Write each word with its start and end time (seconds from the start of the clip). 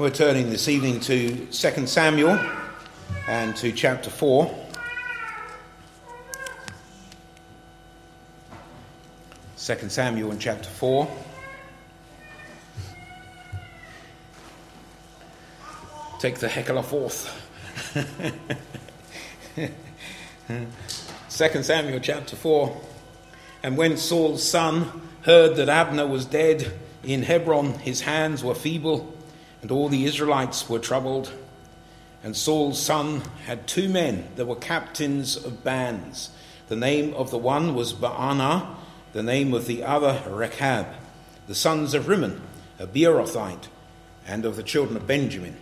We're 0.00 0.08
turning 0.08 0.48
this 0.48 0.66
evening 0.66 1.00
to 1.00 1.44
2 1.44 1.86
Samuel 1.86 2.40
and 3.28 3.54
to 3.56 3.70
chapter 3.70 4.08
4. 4.08 4.50
Second 9.56 9.92
Samuel 9.92 10.30
and 10.30 10.40
chapter 10.40 10.70
4. 10.70 11.06
Take 16.18 16.38
the 16.38 16.48
heckler 16.48 16.82
forth. 16.82 17.28
Second 21.28 21.64
Samuel 21.66 22.00
chapter 22.00 22.36
4. 22.36 22.80
And 23.62 23.76
when 23.76 23.98
Saul's 23.98 24.42
son 24.42 25.10
heard 25.24 25.56
that 25.56 25.68
Abner 25.68 26.06
was 26.06 26.24
dead 26.24 26.72
in 27.04 27.24
Hebron, 27.24 27.74
his 27.80 28.00
hands 28.00 28.42
were 28.42 28.54
feeble 28.54 29.19
and 29.62 29.70
all 29.70 29.88
the 29.88 30.04
Israelites 30.04 30.68
were 30.68 30.78
troubled. 30.78 31.32
And 32.22 32.36
Saul's 32.36 32.80
son 32.80 33.22
had 33.46 33.66
two 33.66 33.88
men 33.88 34.28
that 34.36 34.46
were 34.46 34.56
captains 34.56 35.36
of 35.36 35.64
bands. 35.64 36.30
The 36.68 36.76
name 36.76 37.14
of 37.14 37.30
the 37.30 37.38
one 37.38 37.74
was 37.74 37.92
Baanah, 37.92 38.74
the 39.12 39.22
name 39.22 39.54
of 39.54 39.66
the 39.66 39.82
other 39.82 40.22
Rechab, 40.28 40.86
the 41.46 41.54
sons 41.54 41.94
of 41.94 42.08
Rimmon, 42.08 42.40
a 42.78 42.86
Beerothite, 42.86 43.68
and 44.26 44.44
of 44.44 44.56
the 44.56 44.62
children 44.62 44.96
of 44.96 45.06
Benjamin. 45.06 45.56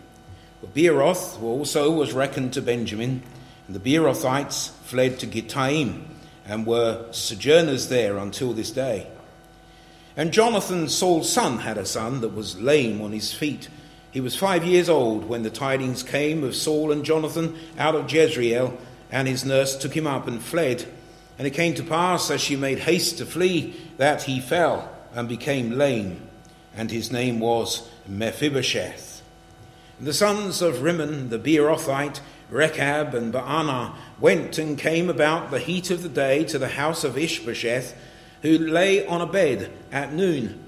But 0.60 0.74
Beeroth 0.74 1.40
also 1.40 1.90
was 1.90 2.12
reckoned 2.12 2.52
to 2.54 2.62
Benjamin, 2.62 3.22
and 3.66 3.76
the 3.76 3.80
Beerothites 3.80 4.70
fled 4.82 5.18
to 5.20 5.26
Gittaim 5.26 6.04
and 6.44 6.66
were 6.66 7.06
sojourners 7.12 7.88
there 7.88 8.16
until 8.16 8.52
this 8.52 8.70
day. 8.70 9.06
And 10.16 10.32
Jonathan, 10.32 10.88
Saul's 10.88 11.32
son, 11.32 11.58
had 11.58 11.78
a 11.78 11.86
son 11.86 12.22
that 12.22 12.34
was 12.34 12.60
lame 12.60 13.00
on 13.00 13.12
his 13.12 13.32
feet 13.32 13.68
he 14.10 14.20
was 14.20 14.34
five 14.34 14.64
years 14.64 14.88
old 14.88 15.24
when 15.24 15.42
the 15.42 15.50
tidings 15.50 16.02
came 16.02 16.42
of 16.42 16.56
Saul 16.56 16.92
and 16.92 17.04
Jonathan 17.04 17.56
out 17.78 17.94
of 17.94 18.10
Jezreel, 18.10 18.76
and 19.10 19.28
his 19.28 19.44
nurse 19.44 19.76
took 19.76 19.94
him 19.94 20.06
up 20.06 20.26
and 20.26 20.42
fled. 20.42 20.86
And 21.38 21.46
it 21.46 21.54
came 21.54 21.74
to 21.74 21.82
pass, 21.82 22.30
as 22.30 22.40
she 22.40 22.56
made 22.56 22.80
haste 22.80 23.18
to 23.18 23.26
flee, 23.26 23.76
that 23.96 24.22
he 24.22 24.40
fell 24.40 24.90
and 25.14 25.28
became 25.28 25.72
lame, 25.72 26.26
and 26.74 26.90
his 26.90 27.12
name 27.12 27.38
was 27.38 27.88
Mephibosheth. 28.06 29.22
The 30.00 30.12
sons 30.12 30.62
of 30.62 30.82
Rimmon 30.82 31.28
the 31.28 31.38
Beerothite, 31.38 32.20
Rechab 32.50 33.14
and 33.14 33.32
Baanah, 33.32 33.94
went 34.20 34.56
and 34.58 34.78
came 34.78 35.10
about 35.10 35.50
the 35.50 35.58
heat 35.58 35.90
of 35.90 36.02
the 36.02 36.08
day 36.08 36.44
to 36.44 36.58
the 36.58 36.68
house 36.68 37.04
of 37.04 37.18
Ishbosheth, 37.18 37.94
who 38.42 38.56
lay 38.58 39.06
on 39.06 39.20
a 39.20 39.26
bed 39.26 39.70
at 39.92 40.12
noon. 40.12 40.67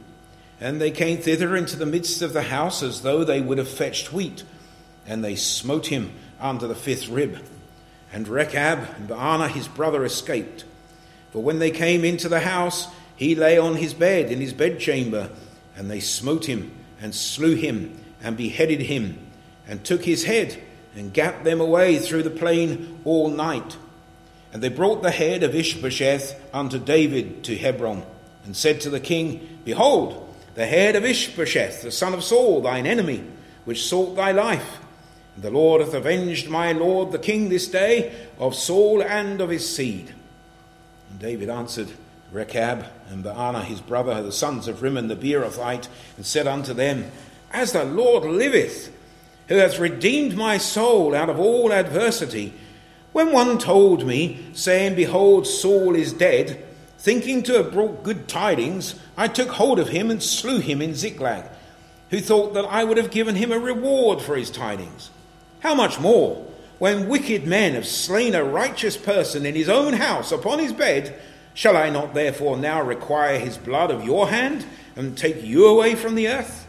And 0.60 0.80
they 0.80 0.90
came 0.90 1.18
thither 1.18 1.56
into 1.56 1.76
the 1.76 1.86
midst 1.86 2.20
of 2.20 2.34
the 2.34 2.42
house 2.42 2.82
as 2.82 3.00
though 3.00 3.24
they 3.24 3.40
would 3.40 3.58
have 3.58 3.68
fetched 3.68 4.12
wheat. 4.12 4.44
And 5.06 5.24
they 5.24 5.34
smote 5.34 5.86
him 5.86 6.12
under 6.38 6.66
the 6.66 6.74
fifth 6.74 7.08
rib. 7.08 7.38
And 8.12 8.28
Rechab 8.28 8.94
and 8.96 9.08
Baanah 9.08 9.48
his 9.48 9.68
brother 9.68 10.04
escaped. 10.04 10.64
For 11.32 11.42
when 11.42 11.60
they 11.60 11.70
came 11.70 12.04
into 12.04 12.28
the 12.28 12.40
house, 12.40 12.88
he 13.16 13.34
lay 13.34 13.56
on 13.56 13.76
his 13.76 13.94
bed 13.94 14.30
in 14.30 14.40
his 14.40 14.52
bedchamber. 14.52 15.30
And 15.76 15.90
they 15.90 16.00
smote 16.00 16.44
him 16.44 16.72
and 17.00 17.14
slew 17.14 17.54
him 17.54 17.98
and 18.22 18.36
beheaded 18.36 18.82
him 18.82 19.18
and 19.66 19.82
took 19.82 20.04
his 20.04 20.24
head 20.24 20.62
and 20.94 21.12
gat 21.12 21.44
them 21.44 21.60
away 21.60 21.98
through 21.98 22.24
the 22.24 22.30
plain 22.30 23.00
all 23.04 23.30
night. 23.30 23.76
And 24.52 24.62
they 24.62 24.68
brought 24.68 25.02
the 25.02 25.10
head 25.10 25.42
of 25.42 25.54
Ishbosheth 25.54 26.38
unto 26.52 26.78
David 26.78 27.44
to 27.44 27.56
Hebron 27.56 28.02
and 28.44 28.56
said 28.56 28.80
to 28.82 28.90
the 28.90 29.00
king, 29.00 29.60
Behold, 29.64 30.29
the 30.54 30.66
head 30.66 30.96
of 30.96 31.04
Ishbosheth, 31.04 31.82
the 31.82 31.92
son 31.92 32.14
of 32.14 32.24
Saul, 32.24 32.60
thine 32.60 32.86
enemy, 32.86 33.24
which 33.64 33.86
sought 33.86 34.16
thy 34.16 34.32
life. 34.32 34.78
And 35.34 35.44
the 35.44 35.50
Lord 35.50 35.80
hath 35.80 35.94
avenged 35.94 36.48
my 36.48 36.72
lord 36.72 37.12
the 37.12 37.18
king 37.18 37.48
this 37.48 37.68
day 37.68 38.14
of 38.38 38.54
Saul 38.54 39.02
and 39.02 39.40
of 39.40 39.50
his 39.50 39.74
seed. 39.74 40.12
And 41.10 41.18
David 41.18 41.48
answered 41.48 41.88
Rechab 42.32 42.86
and 43.08 43.24
Baanah 43.24 43.64
his 43.64 43.80
brother, 43.80 44.22
the 44.22 44.32
sons 44.32 44.68
of 44.68 44.82
Rimmon 44.82 45.08
the 45.08 45.16
Beerothite, 45.16 45.88
and 46.16 46.26
said 46.26 46.46
unto 46.46 46.72
them, 46.72 47.10
As 47.52 47.72
the 47.72 47.84
Lord 47.84 48.24
liveth, 48.24 48.92
who 49.48 49.56
hath 49.56 49.78
redeemed 49.78 50.36
my 50.36 50.58
soul 50.58 51.14
out 51.14 51.28
of 51.28 51.40
all 51.40 51.72
adversity, 51.72 52.52
when 53.12 53.32
one 53.32 53.58
told 53.58 54.06
me, 54.06 54.46
saying, 54.52 54.94
Behold, 54.94 55.46
Saul 55.46 55.96
is 55.96 56.12
dead, 56.12 56.64
Thinking 57.00 57.42
to 57.44 57.54
have 57.54 57.72
brought 57.72 58.02
good 58.02 58.28
tidings, 58.28 58.94
I 59.16 59.26
took 59.26 59.48
hold 59.48 59.78
of 59.78 59.88
him 59.88 60.10
and 60.10 60.22
slew 60.22 60.58
him 60.58 60.82
in 60.82 60.94
Ziklag, 60.94 61.46
who 62.10 62.20
thought 62.20 62.52
that 62.52 62.66
I 62.66 62.84
would 62.84 62.98
have 62.98 63.10
given 63.10 63.36
him 63.36 63.50
a 63.50 63.58
reward 63.58 64.20
for 64.20 64.36
his 64.36 64.50
tidings. 64.50 65.10
How 65.60 65.74
much 65.74 65.98
more, 65.98 66.46
when 66.78 67.08
wicked 67.08 67.46
men 67.46 67.72
have 67.72 67.86
slain 67.86 68.34
a 68.34 68.44
righteous 68.44 68.98
person 68.98 69.46
in 69.46 69.54
his 69.54 69.70
own 69.70 69.94
house 69.94 70.30
upon 70.30 70.58
his 70.58 70.74
bed, 70.74 71.18
shall 71.54 71.74
I 71.74 71.88
not 71.88 72.12
therefore 72.12 72.58
now 72.58 72.82
require 72.82 73.38
his 73.38 73.56
blood 73.56 73.90
of 73.90 74.04
your 74.04 74.28
hand 74.28 74.66
and 74.94 75.16
take 75.16 75.42
you 75.42 75.68
away 75.68 75.94
from 75.94 76.16
the 76.16 76.28
earth? 76.28 76.66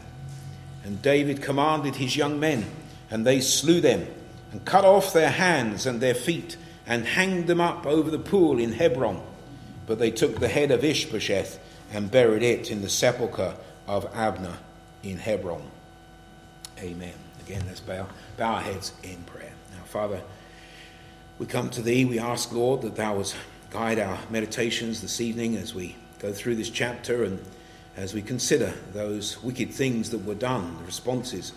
And 0.82 1.02
David 1.02 1.42
commanded 1.42 1.96
his 1.96 2.16
young 2.16 2.40
men, 2.40 2.64
and 3.10 3.26
they 3.26 3.42
slew 3.42 3.82
them, 3.82 4.06
and 4.50 4.64
cut 4.64 4.86
off 4.86 5.12
their 5.12 5.30
hands 5.30 5.84
and 5.84 6.00
their 6.00 6.14
feet, 6.14 6.56
and 6.86 7.04
hanged 7.04 7.48
them 7.48 7.60
up 7.60 7.84
over 7.84 8.10
the 8.10 8.18
pool 8.18 8.58
in 8.58 8.72
Hebron. 8.72 9.20
But 9.86 9.98
they 9.98 10.10
took 10.10 10.38
the 10.38 10.48
head 10.48 10.70
of 10.70 10.84
Ishbosheth 10.84 11.58
and 11.92 12.10
buried 12.10 12.42
it 12.42 12.70
in 12.70 12.82
the 12.82 12.88
sepulchre 12.88 13.54
of 13.86 14.06
Abner 14.14 14.58
in 15.02 15.18
Hebron. 15.18 15.70
Amen. 16.78 17.14
Again, 17.44 17.64
let's 17.66 17.80
bow, 17.80 18.06
bow 18.36 18.54
our 18.54 18.60
heads 18.60 18.92
in 19.02 19.22
prayer. 19.24 19.52
Now, 19.72 19.84
Father, 19.84 20.22
we 21.38 21.46
come 21.46 21.70
to 21.70 21.82
Thee. 21.82 22.04
We 22.04 22.18
ask, 22.18 22.52
Lord, 22.52 22.82
that 22.82 22.96
Thou 22.96 23.16
would 23.16 23.32
guide 23.70 23.98
our 23.98 24.18
meditations 24.30 25.00
this 25.00 25.20
evening 25.20 25.56
as 25.56 25.74
we 25.74 25.96
go 26.18 26.32
through 26.32 26.56
this 26.56 26.70
chapter 26.70 27.24
and 27.24 27.44
as 27.96 28.14
we 28.14 28.22
consider 28.22 28.72
those 28.92 29.42
wicked 29.42 29.72
things 29.72 30.10
that 30.10 30.24
were 30.24 30.34
done, 30.34 30.76
the 30.78 30.84
responses 30.84 31.52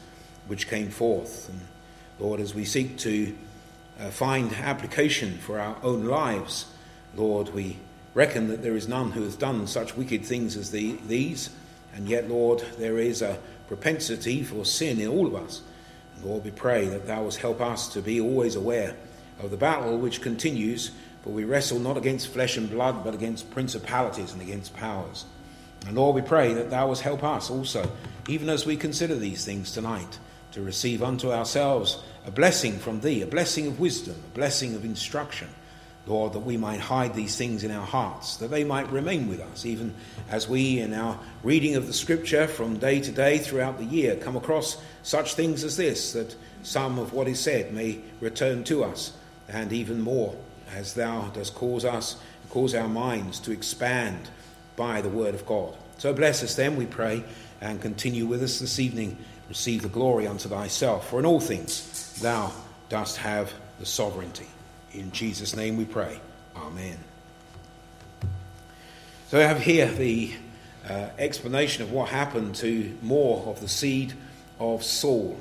which 0.48 0.68
came 0.68 0.90
forth. 0.90 1.50
And 1.50 1.62
Lord, 2.20 2.40
as 2.40 2.54
we 2.54 2.66
seek 2.66 2.98
to 3.00 3.36
uh, 4.00 4.10
find 4.10 4.52
application 4.54 5.38
for 5.38 5.60
our 5.60 5.78
own 5.84 6.06
lives, 6.06 6.66
Lord, 7.16 7.54
we 7.54 7.78
reckon 8.16 8.48
that 8.48 8.64
there 8.64 8.76
is 8.76 8.88
none 8.88 9.12
who 9.12 9.24
hath 9.24 9.38
done 9.38 9.68
such 9.68 9.96
wicked 9.96 10.26
things 10.26 10.56
as 10.58 10.72
the, 10.72 10.98
these, 11.08 11.52
and 11.94 12.10
yet, 12.10 12.28
Lord, 12.28 12.64
there 12.80 12.98
is 12.98 13.22
a 13.22 13.38
propensity 13.68 14.42
for 14.42 14.66
sin 14.66 15.00
in 15.00 15.08
all 15.08 15.28
of 15.28 15.36
us. 15.36 15.62
And 16.16 16.26
Lord, 16.26 16.44
we 16.44 16.52
pray 16.52 16.86
that 16.86 17.06
Thou 17.06 17.24
wilt 17.24 17.36
help 17.36 17.62
us 17.62 17.90
to 17.90 18.02
be 18.02 18.20
always 18.20 18.56
aware 18.56 18.96
of 19.40 19.52
the 19.52 19.58
battle 19.58 19.98
which 19.98 20.22
continues, 20.22 20.92
for 21.24 21.30
we 21.30 21.44
wrestle 21.44 21.80
not 21.80 21.98
against 21.98 22.30
flesh 22.30 22.58
and 22.58 22.70
blood, 22.70 23.04
but 23.04 23.14
against 23.14 23.52
principalities 23.52 24.34
and 24.34 24.42
against 24.42 24.76
powers. 24.76 25.26
And 25.86 25.96
Lord, 25.96 26.16
we 26.16 26.22
pray 26.22 26.54
that 26.54 26.70
Thou 26.70 26.88
wilt 26.88 27.00
help 27.00 27.24
us 27.24 27.50
also, 27.50 27.92
even 28.28 28.50
as 28.50 28.66
we 28.66 28.78
consider 28.78 29.16
these 29.16 29.44
things 29.46 29.72
tonight, 29.72 30.20
to 30.54 30.62
receive 30.62 31.04
unto 31.04 31.32
ourselves 31.32 32.02
a 32.26 32.32
blessing 32.32 32.80
from 32.80 33.02
Thee, 33.02 33.22
a 33.22 33.28
blessing 33.28 33.68
of 33.68 33.80
wisdom, 33.80 34.16
a 34.16 34.36
blessing 34.36 34.74
of 34.74 34.86
instruction 34.86 35.50
Lord, 36.08 36.34
that 36.34 36.40
we 36.40 36.56
might 36.56 36.80
hide 36.80 37.16
these 37.16 37.36
things 37.36 37.64
in 37.64 37.72
our 37.72 37.86
hearts, 37.86 38.38
that 38.38 38.52
they 38.52 38.64
might 38.64 38.92
remain 38.92 39.28
with 39.28 39.40
us, 39.40 39.66
even 39.66 39.94
as 40.30 40.48
we, 40.48 40.80
in 40.80 40.94
our 40.94 41.20
reading 41.44 41.76
of 41.76 41.88
the 41.88 41.94
Scripture 41.94 42.48
from 42.48 42.78
day 42.78 43.00
to 43.00 43.12
day 43.12 43.40
throughout 43.40 43.80
the 43.80 43.86
year, 43.86 44.16
come 44.16 44.36
across 44.36 44.78
such 45.02 45.34
things 45.34 45.64
as 45.64 45.78
this, 45.78 46.14
that 46.14 46.36
some 46.62 47.00
of 47.00 47.14
what 47.14 47.28
is 47.28 47.40
said 47.40 47.74
may 47.74 48.00
return 48.20 48.64
to 48.66 48.84
us, 48.84 49.14
and 49.50 49.74
even 49.74 50.02
more, 50.02 50.36
as 50.76 50.94
Thou 50.94 51.30
dost 51.30 51.56
cause 51.56 51.86
us, 51.86 52.18
cause 52.50 52.76
our 52.76 52.88
minds 52.88 53.40
to 53.40 53.52
expand 53.52 54.30
by 54.76 55.02
the 55.02 55.10
Word 55.10 55.34
of 55.34 55.46
God. 55.46 55.76
So 55.98 56.14
bless 56.14 56.44
us 56.44 56.56
then, 56.56 56.76
we 56.76 56.86
pray, 56.86 57.24
and 57.62 57.82
continue 57.82 58.28
with 58.28 58.44
us 58.44 58.60
this 58.60 58.80
evening. 58.80 59.18
Receive 59.50 59.82
the 59.82 59.90
glory 59.90 60.28
unto 60.28 60.50
Thyself, 60.50 61.10
for 61.10 61.20
in 61.20 61.26
all 61.26 61.40
things 61.40 62.20
Thou 62.22 62.52
dost 62.90 63.18
have 63.18 63.52
the 63.80 63.86
sovereignty. 63.86 64.48
In 64.96 65.12
Jesus' 65.12 65.58
name 65.58 65.76
we 65.76 65.84
pray. 65.84 66.22
Amen. 66.56 66.98
So 69.28 69.40
I 69.40 69.44
have 69.44 69.60
here 69.60 69.88
the 69.88 70.32
uh, 70.88 71.10
explanation 71.20 71.84
of 71.84 71.92
what 71.92 72.08
happened 72.08 72.56
to 72.56 72.98
more 73.02 73.46
of 73.46 73.60
the 73.60 73.68
seed 73.68 74.14
of 74.58 74.86
Saul. 74.86 75.38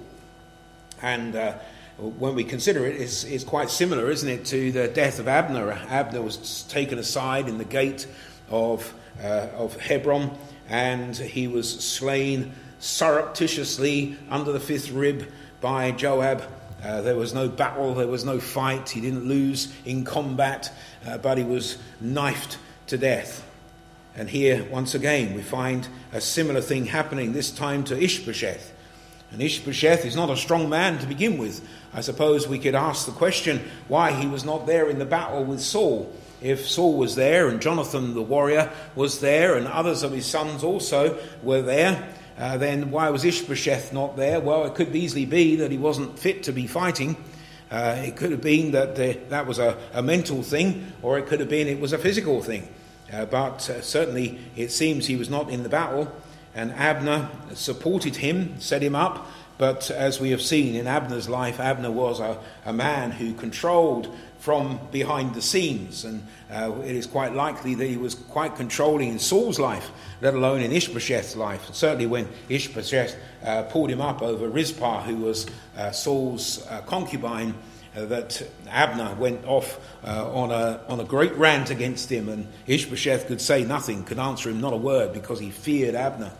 And 1.02 1.36
uh, 1.36 1.54
when 1.98 2.34
we 2.34 2.42
consider 2.42 2.84
it, 2.84 3.00
it's, 3.00 3.22
it's, 3.22 3.44
quite 3.44 3.70
similar, 3.70 4.10
isn't 4.10 4.28
it, 4.28 4.44
to 4.46 4.72
the 4.72 4.88
death 4.88 5.20
of 5.20 5.28
Abner. 5.28 5.70
Abner 5.70 6.20
was 6.20 6.64
taken 6.64 6.98
aside 6.98 7.48
in 7.48 7.58
the 7.58 7.64
gate 7.64 8.08
of, 8.50 8.92
uh, 9.22 9.46
of 9.54 9.76
Hebron, 9.80 10.36
and 10.68 11.16
he 11.16 11.46
was 11.46 11.70
slain 11.72 12.52
surreptitiously 12.80 14.18
under 14.30 14.50
the 14.50 14.58
fifth 14.58 14.90
rib 14.90 15.30
by 15.60 15.92
Joab 15.92 16.42
uh, 16.84 17.00
there 17.00 17.16
was 17.16 17.32
no 17.32 17.48
battle, 17.48 17.94
there 17.94 18.06
was 18.06 18.24
no 18.24 18.38
fight. 18.38 18.90
He 18.90 19.00
didn't 19.00 19.24
lose 19.24 19.72
in 19.84 20.04
combat, 20.04 20.70
uh, 21.06 21.18
but 21.18 21.38
he 21.38 21.44
was 21.44 21.78
knifed 22.00 22.58
to 22.88 22.98
death. 22.98 23.44
And 24.16 24.28
here, 24.28 24.64
once 24.70 24.94
again, 24.94 25.34
we 25.34 25.42
find 25.42 25.88
a 26.12 26.20
similar 26.20 26.60
thing 26.60 26.86
happening, 26.86 27.32
this 27.32 27.50
time 27.50 27.84
to 27.84 28.00
Ishbosheth. 28.00 28.72
And 29.32 29.42
Ishbosheth 29.42 30.04
is 30.04 30.14
not 30.14 30.30
a 30.30 30.36
strong 30.36 30.68
man 30.68 30.98
to 30.98 31.06
begin 31.06 31.38
with. 31.38 31.66
I 31.92 32.02
suppose 32.02 32.46
we 32.46 32.60
could 32.60 32.76
ask 32.76 33.06
the 33.06 33.12
question 33.12 33.62
why 33.88 34.12
he 34.12 34.28
was 34.28 34.44
not 34.44 34.66
there 34.66 34.88
in 34.88 34.98
the 34.98 35.04
battle 35.04 35.42
with 35.42 35.60
Saul. 35.60 36.12
If 36.40 36.68
Saul 36.68 36.96
was 36.96 37.16
there 37.16 37.48
and 37.48 37.60
Jonathan 37.60 38.14
the 38.14 38.22
warrior 38.22 38.70
was 38.94 39.20
there 39.20 39.56
and 39.56 39.66
others 39.66 40.02
of 40.02 40.12
his 40.12 40.26
sons 40.26 40.62
also 40.62 41.18
were 41.42 41.62
there, 41.62 42.14
uh, 42.38 42.56
then 42.56 42.90
why 42.90 43.10
was 43.10 43.24
Ishbosheth 43.24 43.92
not 43.92 44.16
there? 44.16 44.40
Well, 44.40 44.64
it 44.64 44.74
could 44.74 44.94
easily 44.94 45.24
be 45.24 45.56
that 45.56 45.70
he 45.70 45.78
wasn't 45.78 46.18
fit 46.18 46.42
to 46.44 46.52
be 46.52 46.66
fighting. 46.66 47.16
Uh, 47.70 47.96
it 48.04 48.16
could 48.16 48.30
have 48.30 48.42
been 48.42 48.72
that 48.72 48.98
uh, 48.98 49.18
that 49.28 49.46
was 49.46 49.58
a, 49.58 49.78
a, 49.92 50.02
mental 50.02 50.42
thing, 50.42 50.92
or 51.02 51.18
it 51.18 51.26
could 51.26 51.40
have 51.40 51.48
been 51.48 51.66
it 51.66 51.80
was 51.80 51.92
a 51.92 51.98
physical 51.98 52.42
thing. 52.42 52.68
Uh, 53.12 53.24
but 53.24 53.68
uh, 53.70 53.80
certainly 53.80 54.38
it 54.56 54.70
seems 54.70 55.06
he 55.06 55.16
was 55.16 55.30
not 55.30 55.50
in 55.50 55.62
the 55.62 55.68
battle 55.68 56.12
and 56.54 56.72
Abner 56.72 57.28
supported 57.54 58.16
him, 58.16 58.60
set 58.60 58.82
him 58.82 58.94
up. 58.94 59.26
But 59.56 59.90
as 59.90 60.20
we 60.20 60.30
have 60.30 60.42
seen 60.42 60.74
in 60.74 60.86
Abner's 60.86 61.28
life, 61.28 61.60
Abner 61.60 61.90
was 61.90 62.20
a, 62.20 62.38
a 62.64 62.72
man 62.72 63.12
who 63.12 63.34
controlled 63.34 64.14
from 64.44 64.78
behind 64.92 65.34
the 65.34 65.40
scenes, 65.40 66.04
and 66.04 66.22
uh, 66.52 66.70
it 66.84 66.94
is 66.94 67.06
quite 67.06 67.32
likely 67.32 67.74
that 67.74 67.86
he 67.86 67.96
was 67.96 68.14
quite 68.14 68.54
controlling 68.56 69.08
in 69.08 69.18
Saul's 69.18 69.58
life, 69.58 69.90
let 70.20 70.34
alone 70.34 70.60
in 70.60 70.70
Ishbosheth's 70.70 71.34
life. 71.34 71.70
certainly, 71.72 72.04
when 72.04 72.28
Ishbosheth 72.50 73.16
uh, 73.42 73.62
pulled 73.62 73.88
him 73.88 74.02
up 74.02 74.20
over 74.20 74.46
Rizpah, 74.46 75.00
who 75.04 75.16
was 75.16 75.46
uh, 75.78 75.92
Saul's 75.92 76.62
uh, 76.66 76.82
concubine, 76.82 77.54
uh, 77.96 78.04
that 78.04 78.46
Abner 78.68 79.14
went 79.14 79.46
off 79.46 79.80
uh, 80.06 80.30
on, 80.30 80.50
a, 80.50 80.78
on 80.88 81.00
a 81.00 81.04
great 81.04 81.34
rant 81.36 81.70
against 81.70 82.12
him, 82.12 82.28
and 82.28 82.46
Ishbosheth 82.66 83.26
could 83.26 83.40
say 83.40 83.64
nothing, 83.64 84.04
could 84.04 84.18
answer 84.18 84.50
him 84.50 84.60
not 84.60 84.74
a 84.74 84.76
word, 84.76 85.14
because 85.14 85.40
he 85.40 85.48
feared 85.48 85.94
Abner. 85.94 86.32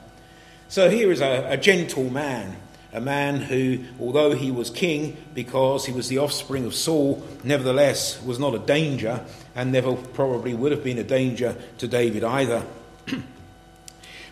So 0.69 0.91
here 0.91 1.11
is 1.11 1.23
a, 1.23 1.53
a 1.53 1.57
gentle 1.57 2.11
man, 2.11 2.55
a 2.95 3.01
man 3.01 3.37
who, 3.41 3.81
although 4.01 4.33
he 4.33 4.51
was 4.51 4.71
king 4.71 5.17
because 5.35 5.85
he 5.85 5.93
was 5.93 6.09
the 6.09 6.19
offspring 6.19 6.65
of 6.65 6.75
Saul, 6.75 7.23
nevertheless 7.43 8.23
was 8.23 8.39
not 8.39 8.55
a 8.55 8.61
danger 8.61 9.25
and 9.55 9.73
never 9.73 9.95
probably 9.95 10.55
would 10.55 10.73
have 10.73 10.85
been 10.85 10.99
a 10.99 11.05
danger 11.05 11.57
to 11.79 11.89
David 11.89 12.25
either. 12.25 12.65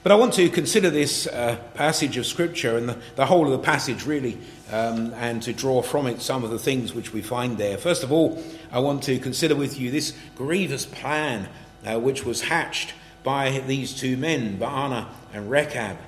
But 0.03 0.11
I 0.11 0.17
want 0.17 0.33
to 0.35 0.49
consider 0.49 0.91
this 0.91 1.29
uh, 1.29 1.57
passage 1.75 2.17
of 2.17 2.27
Scripture 2.27 2.77
and 2.77 2.89
the, 2.89 2.99
the, 3.15 3.25
whole 3.25 3.45
of 3.45 3.53
the 3.53 3.61
passage, 3.61 4.05
really, 4.05 4.37
um, 4.73 5.15
and 5.15 5.41
to 5.45 5.53
draw 5.53 5.81
from 5.81 6.09
it 6.09 6.21
some 6.21 6.43
of 6.43 6.51
the 6.51 6.59
things 6.59 6.93
which 6.93 7.13
we 7.13 7.23
find 7.23 7.57
there. 7.57 7.79
First 7.79 8.03
of 8.03 8.11
all, 8.11 8.43
I 8.73 8.81
want 8.81 9.05
to 9.05 9.21
consider 9.21 9.55
with 9.55 9.79
you 9.79 9.93
this 9.93 10.13
grievous 10.35 10.87
plan 10.87 11.49
uh, 11.87 12.01
which 12.01 12.25
was 12.25 12.41
hatched 12.41 12.95
by 13.23 13.63
these 13.69 13.95
two 13.95 14.17
men, 14.17 14.59
Baanah 14.59 15.07
and 15.33 15.49
Rechab. 15.49 15.99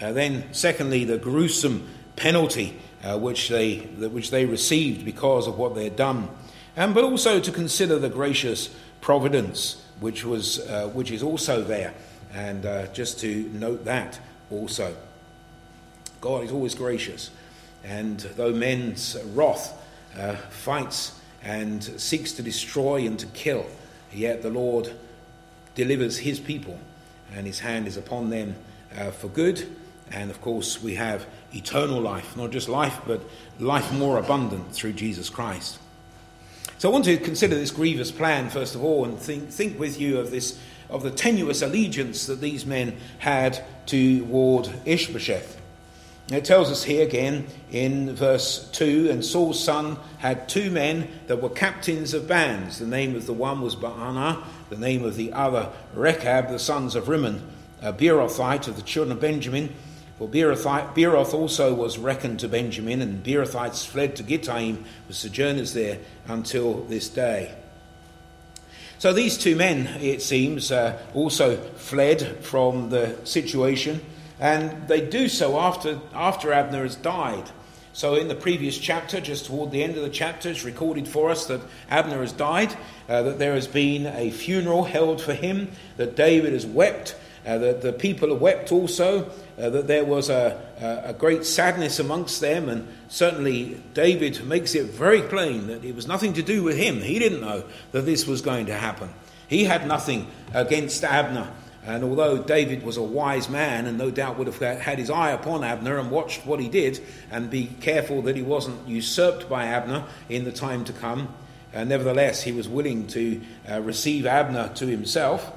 Uh, 0.00 0.12
then, 0.12 0.44
secondly, 0.52 1.04
the 1.04 1.18
gruesome 1.18 1.88
penalty 2.16 2.78
uh, 3.04 3.18
which, 3.18 3.48
they, 3.48 3.78
which 3.78 4.30
they 4.30 4.44
received 4.44 5.04
because 5.04 5.46
of 5.46 5.58
what 5.58 5.74
they 5.74 5.84
had 5.84 5.96
done. 5.96 6.28
Um, 6.76 6.92
but 6.92 7.04
also 7.04 7.40
to 7.40 7.52
consider 7.52 7.98
the 7.98 8.08
gracious 8.08 8.74
providence 9.00 9.82
which, 10.00 10.24
was, 10.24 10.58
uh, 10.68 10.88
which 10.88 11.10
is 11.10 11.22
also 11.22 11.62
there. 11.62 11.94
And 12.34 12.66
uh, 12.66 12.86
just 12.88 13.20
to 13.20 13.48
note 13.54 13.84
that 13.84 14.18
also. 14.50 14.94
God 16.20 16.44
is 16.44 16.50
always 16.50 16.74
gracious. 16.74 17.30
And 17.84 18.18
though 18.18 18.52
men's 18.52 19.16
wrath 19.32 19.72
uh, 20.18 20.36
fights 20.50 21.18
and 21.42 21.82
seeks 21.82 22.32
to 22.32 22.42
destroy 22.42 23.06
and 23.06 23.18
to 23.20 23.26
kill, 23.26 23.66
yet 24.12 24.42
the 24.42 24.50
Lord 24.50 24.92
delivers 25.74 26.18
his 26.18 26.40
people, 26.40 26.80
and 27.34 27.46
his 27.46 27.60
hand 27.60 27.86
is 27.86 27.96
upon 27.96 28.30
them 28.30 28.56
uh, 28.98 29.10
for 29.10 29.28
good 29.28 29.76
and 30.10 30.30
of 30.30 30.40
course, 30.40 30.82
we 30.82 30.94
have 30.94 31.26
eternal 31.54 32.00
life, 32.00 32.36
not 32.36 32.50
just 32.50 32.68
life, 32.68 33.00
but 33.06 33.20
life 33.58 33.92
more 33.92 34.18
abundant 34.18 34.72
through 34.72 34.92
Jesus 34.92 35.28
Christ. 35.30 35.78
So 36.78 36.88
I 36.88 36.92
want 36.92 37.06
to 37.06 37.16
consider 37.16 37.54
this 37.54 37.70
grievous 37.70 38.10
plan, 38.10 38.50
first 38.50 38.74
of 38.74 38.84
all, 38.84 39.04
and 39.04 39.18
think, 39.18 39.50
think 39.50 39.78
with 39.78 40.00
you 40.00 40.18
of 40.18 40.30
this 40.30 40.58
of 40.88 41.02
the 41.02 41.10
tenuous 41.10 41.62
allegiance 41.62 42.26
that 42.26 42.40
these 42.40 42.64
men 42.64 42.96
had 43.18 43.64
toward 43.86 44.70
Ishbosheth. 44.84 45.60
It 46.30 46.44
tells 46.44 46.72
us 46.72 46.82
here 46.82 47.06
again 47.06 47.46
in 47.70 48.14
verse 48.14 48.68
2 48.72 49.10
and 49.10 49.24
Saul's 49.24 49.62
son 49.62 49.96
had 50.18 50.48
two 50.48 50.70
men 50.70 51.08
that 51.28 51.40
were 51.40 51.50
captains 51.50 52.14
of 52.14 52.26
bands. 52.26 52.80
The 52.80 52.86
name 52.86 53.14
of 53.14 53.26
the 53.26 53.32
one 53.32 53.60
was 53.60 53.76
Baanah, 53.76 54.42
the 54.68 54.76
name 54.76 55.04
of 55.04 55.14
the 55.14 55.32
other 55.32 55.70
Rechab, 55.94 56.48
the 56.48 56.58
sons 56.58 56.96
of 56.96 57.08
Rimmon, 57.08 57.48
a 57.80 57.92
Beerothite 57.92 58.66
of 58.66 58.74
the 58.74 58.82
children 58.82 59.12
of 59.16 59.20
Benjamin. 59.20 59.72
For 60.18 60.26
Beeroth 60.28 61.34
also 61.34 61.74
was 61.74 61.98
reckoned 61.98 62.40
to 62.40 62.48
Benjamin, 62.48 63.02
and 63.02 63.22
Beerothites 63.22 63.86
fled 63.86 64.16
to 64.16 64.22
Gittaim, 64.22 64.84
with 65.06 65.16
sojourners 65.16 65.74
there 65.74 65.98
until 66.26 66.84
this 66.84 67.08
day. 67.08 67.54
So 68.98 69.12
these 69.12 69.36
two 69.36 69.56
men, 69.56 69.88
it 70.00 70.22
seems, 70.22 70.72
uh, 70.72 70.98
also 71.12 71.56
fled 71.74 72.42
from 72.42 72.88
the 72.88 73.14
situation, 73.24 74.00
and 74.40 74.88
they 74.88 75.02
do 75.02 75.28
so 75.28 75.58
after, 75.58 76.00
after 76.14 76.50
Abner 76.50 76.82
has 76.82 76.96
died. 76.96 77.50
So, 77.92 78.14
in 78.14 78.28
the 78.28 78.34
previous 78.34 78.76
chapter, 78.76 79.22
just 79.22 79.46
toward 79.46 79.70
the 79.70 79.82
end 79.82 79.96
of 79.96 80.02
the 80.02 80.10
chapter, 80.10 80.50
it's 80.50 80.64
recorded 80.64 81.08
for 81.08 81.30
us 81.30 81.46
that 81.46 81.62
Abner 81.88 82.20
has 82.20 82.32
died, 82.32 82.76
uh, 83.08 83.22
that 83.22 83.38
there 83.38 83.54
has 83.54 83.66
been 83.66 84.06
a 84.06 84.30
funeral 84.30 84.84
held 84.84 85.22
for 85.22 85.32
him, 85.32 85.72
that 85.96 86.14
David 86.14 86.52
has 86.52 86.66
wept, 86.66 87.16
uh, 87.46 87.58
that 87.58 87.80
the 87.80 87.92
people 87.92 88.34
wept 88.36 88.72
also, 88.72 89.30
uh, 89.58 89.70
that 89.70 89.86
there 89.86 90.04
was 90.04 90.28
a, 90.28 90.60
a, 91.04 91.12
great 91.12 91.44
sadness 91.44 91.98
amongst 91.98 92.40
them, 92.40 92.68
and 92.68 92.88
certainly 93.08 93.80
David 93.94 94.44
makes 94.44 94.74
it 94.74 94.86
very 94.86 95.22
plain 95.22 95.68
that 95.68 95.84
it 95.84 95.94
was 95.94 96.08
nothing 96.08 96.34
to 96.34 96.42
do 96.42 96.62
with 96.62 96.76
him. 96.76 97.00
He 97.00 97.18
didn't 97.18 97.40
know 97.40 97.64
that 97.92 98.02
this 98.02 98.26
was 98.26 98.42
going 98.42 98.66
to 98.66 98.74
happen. 98.74 99.10
He 99.48 99.64
had 99.64 99.86
nothing 99.86 100.26
against 100.52 101.04
Abner. 101.04 101.48
And 101.84 102.02
although 102.02 102.42
David 102.42 102.82
was 102.82 102.96
a 102.96 103.02
wise 103.02 103.48
man 103.48 103.86
and 103.86 103.96
no 103.96 104.10
doubt 104.10 104.38
would 104.38 104.48
have 104.48 104.58
had 104.58 104.98
his 104.98 105.08
eye 105.08 105.30
upon 105.30 105.62
Abner 105.62 105.98
and 105.98 106.10
watched 106.10 106.44
what 106.44 106.58
he 106.58 106.68
did 106.68 107.00
and 107.30 107.48
be 107.48 107.66
careful 107.80 108.22
that 108.22 108.34
he 108.34 108.42
wasn't 108.42 108.88
usurped 108.88 109.48
by 109.48 109.66
Abner 109.66 110.04
in 110.28 110.42
the 110.42 110.50
time 110.50 110.84
to 110.86 110.92
come, 110.92 111.32
uh, 111.76 111.84
nevertheless, 111.84 112.42
he 112.42 112.52
was 112.52 112.68
willing 112.68 113.06
to 113.08 113.40
uh, 113.70 113.80
receive 113.82 114.24
Abner 114.24 114.70
to 114.76 114.86
himself. 114.86 115.52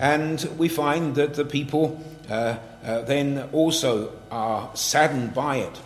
And 0.00 0.42
we 0.58 0.68
find 0.68 1.14
that 1.14 1.34
the 1.34 1.44
people 1.44 2.02
uh, 2.28 2.58
uh, 2.84 3.02
then 3.02 3.48
also 3.52 4.12
are 4.30 4.70
saddened 4.74 5.34
by 5.34 5.56
it. 5.56 5.80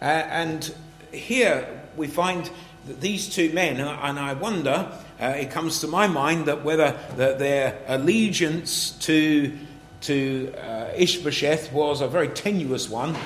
Uh, 0.00 0.04
and 0.04 0.74
here 1.12 1.68
we 1.96 2.06
find 2.08 2.50
that 2.86 3.00
these 3.00 3.28
two 3.28 3.52
men, 3.52 3.80
and 3.80 4.18
I 4.18 4.34
wonder, 4.34 4.90
uh, 5.20 5.26
it 5.26 5.50
comes 5.50 5.80
to 5.80 5.86
my 5.86 6.06
mind 6.06 6.46
that 6.46 6.64
whether 6.64 6.98
that 7.16 7.38
their 7.38 7.78
allegiance 7.86 8.90
to, 8.90 9.56
to 10.02 10.52
uh, 10.58 10.92
Ishbosheth 10.96 11.72
was 11.72 12.00
a 12.00 12.08
very 12.08 12.28
tenuous 12.28 12.88
one. 12.88 13.16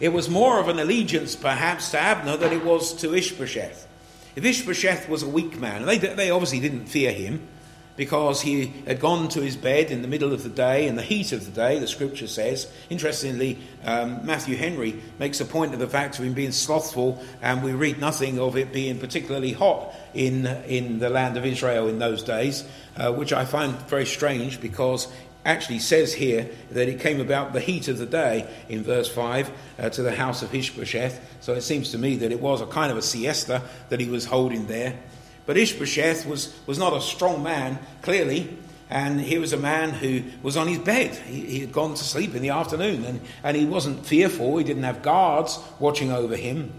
It 0.00 0.10
was 0.10 0.28
more 0.28 0.60
of 0.60 0.68
an 0.68 0.78
allegiance, 0.78 1.36
perhaps, 1.36 1.92
to 1.92 2.00
Abner 2.00 2.36
than 2.36 2.52
it 2.52 2.64
was 2.64 2.92
to 2.96 3.14
Ishbosheth. 3.14 3.86
If 4.34 4.44
Ishbosheth 4.44 5.08
was 5.08 5.22
a 5.22 5.28
weak 5.28 5.58
man, 5.58 5.86
they, 5.86 5.96
they 5.96 6.30
obviously 6.30 6.60
didn't 6.60 6.86
fear 6.86 7.12
him, 7.12 7.48
because 7.96 8.42
he 8.42 8.72
had 8.86 9.00
gone 9.00 9.28
to 9.28 9.40
his 9.40 9.56
bed 9.56 9.90
in 9.90 10.02
the 10.02 10.08
middle 10.08 10.32
of 10.32 10.42
the 10.42 10.48
day, 10.48 10.86
in 10.86 10.96
the 10.96 11.02
heat 11.02 11.32
of 11.32 11.44
the 11.44 11.50
day, 11.50 11.78
the 11.78 11.86
scripture 11.86 12.26
says. 12.26 12.70
Interestingly, 12.90 13.58
um, 13.84 14.24
Matthew 14.24 14.56
Henry 14.56 15.00
makes 15.18 15.40
a 15.40 15.44
point 15.44 15.72
of 15.72 15.80
the 15.80 15.88
fact 15.88 16.18
of 16.18 16.24
him 16.24 16.34
being 16.34 16.52
slothful, 16.52 17.22
and 17.42 17.62
we 17.62 17.72
read 17.72 17.98
nothing 17.98 18.38
of 18.38 18.56
it 18.56 18.72
being 18.72 18.98
particularly 18.98 19.52
hot 19.52 19.94
in, 20.14 20.46
in 20.66 20.98
the 20.98 21.10
land 21.10 21.36
of 21.36 21.46
Israel 21.46 21.88
in 21.88 21.98
those 21.98 22.22
days, 22.22 22.64
uh, 22.96 23.12
which 23.12 23.32
I 23.32 23.44
find 23.44 23.74
very 23.88 24.06
strange 24.06 24.60
because 24.60 25.08
actually 25.46 25.78
says 25.78 26.12
here 26.12 26.50
that 26.72 26.88
it 26.88 27.00
came 27.00 27.20
about 27.20 27.52
the 27.52 27.60
heat 27.60 27.88
of 27.88 27.98
the 27.98 28.06
day 28.06 28.46
in 28.68 28.82
verse 28.82 29.08
5 29.08 29.50
uh, 29.78 29.88
to 29.90 30.02
the 30.02 30.14
house 30.14 30.42
of 30.42 30.52
Ishbosheth. 30.52 31.20
So 31.40 31.54
it 31.54 31.62
seems 31.62 31.92
to 31.92 31.98
me 31.98 32.16
that 32.16 32.32
it 32.32 32.40
was 32.40 32.60
a 32.60 32.66
kind 32.66 32.90
of 32.90 32.98
a 32.98 33.02
siesta 33.02 33.62
that 33.88 34.00
he 34.00 34.08
was 34.08 34.26
holding 34.26 34.66
there. 34.66 34.98
But 35.46 35.56
Ishbosheth 35.56 36.26
was, 36.26 36.54
was 36.66 36.78
not 36.78 36.92
a 36.92 37.00
strong 37.00 37.42
man, 37.42 37.78
clearly, 38.02 38.56
and 38.90 39.20
he 39.20 39.38
was 39.38 39.52
a 39.52 39.56
man 39.56 39.90
who 39.90 40.22
was 40.42 40.56
on 40.56 40.68
his 40.68 40.78
bed. 40.78 41.14
He, 41.14 41.40
he, 41.46 41.60
had 41.60 41.72
gone 41.72 41.94
to 41.94 42.04
sleep 42.04 42.34
in 42.34 42.42
the 42.42 42.50
afternoon, 42.50 43.04
and, 43.04 43.20
and 43.42 43.56
he 43.56 43.64
wasn't 43.64 44.04
fearful. 44.04 44.56
He 44.58 44.64
didn't 44.64 44.82
have 44.82 45.02
guards 45.02 45.58
watching 45.78 46.12
over 46.12 46.36
him. 46.36 46.72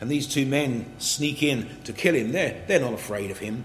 And 0.00 0.10
these 0.10 0.26
two 0.26 0.46
men 0.46 0.86
sneak 0.98 1.42
in 1.42 1.68
to 1.84 1.92
kill 1.92 2.14
him. 2.14 2.32
They're, 2.32 2.62
they're 2.66 2.80
not 2.80 2.94
afraid 2.94 3.30
of 3.30 3.38
him. 3.38 3.64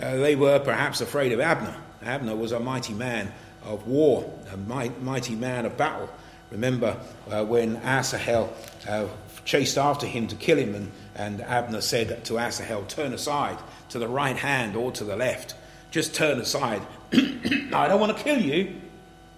Uh, 0.00 0.16
they 0.16 0.36
were 0.36 0.58
perhaps 0.58 1.00
afraid 1.00 1.32
of 1.32 1.40
Abner. 1.40 1.76
Abner 2.02 2.36
was 2.36 2.52
a 2.52 2.60
mighty 2.60 2.94
man 2.94 3.32
of 3.64 3.86
war, 3.86 4.32
a 4.52 4.56
mighty 4.56 5.34
man 5.34 5.66
of 5.66 5.76
battle. 5.76 6.08
Remember 6.50 6.96
uh, 7.30 7.44
when 7.44 7.76
Asahel 7.78 8.52
uh, 8.88 9.06
chased 9.44 9.76
after 9.76 10.06
him 10.06 10.28
to 10.28 10.36
kill 10.36 10.58
him, 10.58 10.74
and, 10.74 10.92
and 11.16 11.40
Abner 11.40 11.80
said 11.80 12.24
to 12.26 12.38
Asahel, 12.38 12.84
Turn 12.84 13.12
aside 13.12 13.58
to 13.88 13.98
the 13.98 14.06
right 14.06 14.36
hand 14.36 14.76
or 14.76 14.92
to 14.92 15.04
the 15.04 15.16
left. 15.16 15.54
Just 15.90 16.14
turn 16.14 16.38
aside. 16.38 16.82
I 17.12 17.88
don't 17.88 18.00
want 18.00 18.16
to 18.16 18.22
kill 18.22 18.38
you. 18.38 18.80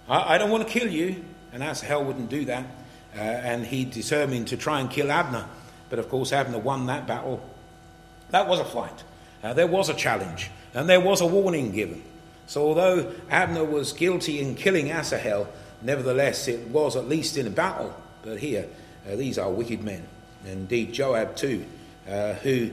I, 0.07 0.35
I, 0.35 0.37
don't 0.37 0.49
want 0.49 0.67
to 0.67 0.69
kill 0.69 0.91
you. 0.91 1.23
And 1.53 1.63
Asahel 1.63 2.03
wouldn't 2.03 2.29
do 2.29 2.45
that. 2.45 2.65
Uh, 3.15 3.19
and 3.19 3.65
he 3.65 3.85
determined 3.85 4.49
to 4.49 4.57
try 4.57 4.81
and 4.81 4.91
kill 4.91 5.09
Abner. 5.09 5.45
But 5.89 5.99
of 5.99 6.09
course, 6.09 6.33
Abner 6.33 6.59
won 6.59 6.85
that 6.87 7.07
battle. 7.07 7.41
That 8.31 8.47
was 8.47 8.59
a 8.59 8.65
fight. 8.65 9.03
Uh, 9.41 9.53
there 9.53 9.67
was 9.67 9.89
a 9.89 9.93
challenge, 9.93 10.51
and 10.73 10.87
there 10.87 10.99
was 10.99 11.21
a 11.21 11.25
warning 11.25 11.71
given. 11.71 12.03
So, 12.45 12.67
although 12.67 13.13
Abner 13.29 13.63
was 13.63 13.93
guilty 13.93 14.39
in 14.39 14.55
killing 14.55 14.91
Asahel, 14.91 15.47
nevertheless, 15.81 16.47
it 16.47 16.67
was 16.67 16.95
at 16.95 17.07
least 17.07 17.37
in 17.37 17.47
a 17.47 17.49
battle. 17.49 17.95
But 18.21 18.39
here, 18.39 18.67
uh, 19.09 19.15
these 19.15 19.37
are 19.37 19.49
wicked 19.49 19.81
men. 19.81 20.05
Indeed, 20.45 20.93
Joab, 20.93 21.35
too, 21.35 21.65
uh, 22.09 22.33
who 22.33 22.71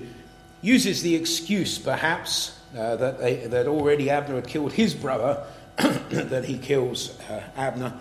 uses 0.63 1.03
the 1.03 1.15
excuse, 1.15 1.79
perhaps, 1.79 2.59
uh, 2.77 2.97
that, 2.97 3.19
they, 3.19 3.47
that 3.47 3.67
already 3.67 4.11
Abner 4.11 4.37
had 4.37 4.49
killed 4.49 4.73
his 4.73 4.95
brother, 4.95 5.45
that 5.77 6.45
he 6.45 6.59
kills 6.59 7.19
uh, 7.29 7.43
Abner. 7.57 7.93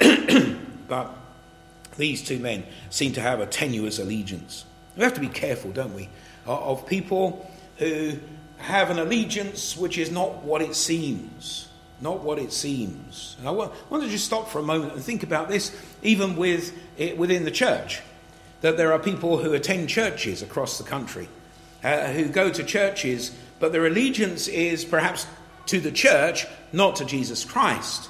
but 0.88 1.16
these 1.96 2.22
two 2.22 2.38
men 2.38 2.64
seem 2.90 3.12
to 3.12 3.20
have 3.20 3.40
a 3.40 3.46
tenuous 3.46 3.98
allegiance. 3.98 4.64
We 4.96 5.02
have 5.02 5.14
to 5.14 5.20
be 5.20 5.28
careful, 5.28 5.72
don't 5.72 5.94
we, 5.94 6.08
of 6.46 6.86
people 6.86 7.50
who 7.78 8.18
have 8.58 8.90
an 8.90 8.98
allegiance 8.98 9.76
which 9.76 9.98
is 9.98 10.10
not 10.10 10.42
what 10.42 10.62
it 10.62 10.74
seems. 10.74 11.68
Not 12.00 12.20
what 12.20 12.38
it 12.38 12.52
seems. 12.52 13.36
And 13.38 13.48
I 13.48 13.50
want, 13.50 13.72
to 13.90 14.08
just 14.08 14.24
stop 14.24 14.48
for 14.48 14.58
a 14.58 14.62
moment 14.62 14.94
and 14.94 15.02
think 15.02 15.22
about 15.22 15.48
this, 15.48 15.74
even 16.02 16.36
with, 16.36 16.76
it, 16.98 17.16
within 17.16 17.44
the 17.44 17.50
church. 17.50 18.02
That 18.64 18.78
there 18.78 18.94
are 18.94 18.98
people 18.98 19.36
who 19.36 19.52
attend 19.52 19.90
churches 19.90 20.40
across 20.40 20.78
the 20.78 20.84
country, 20.84 21.28
uh, 21.82 22.06
who 22.06 22.24
go 22.30 22.48
to 22.48 22.64
churches, 22.64 23.30
but 23.60 23.72
their 23.72 23.84
allegiance 23.84 24.48
is 24.48 24.86
perhaps 24.86 25.26
to 25.66 25.80
the 25.80 25.92
church, 25.92 26.46
not 26.72 26.96
to 26.96 27.04
Jesus 27.04 27.44
Christ. 27.44 28.08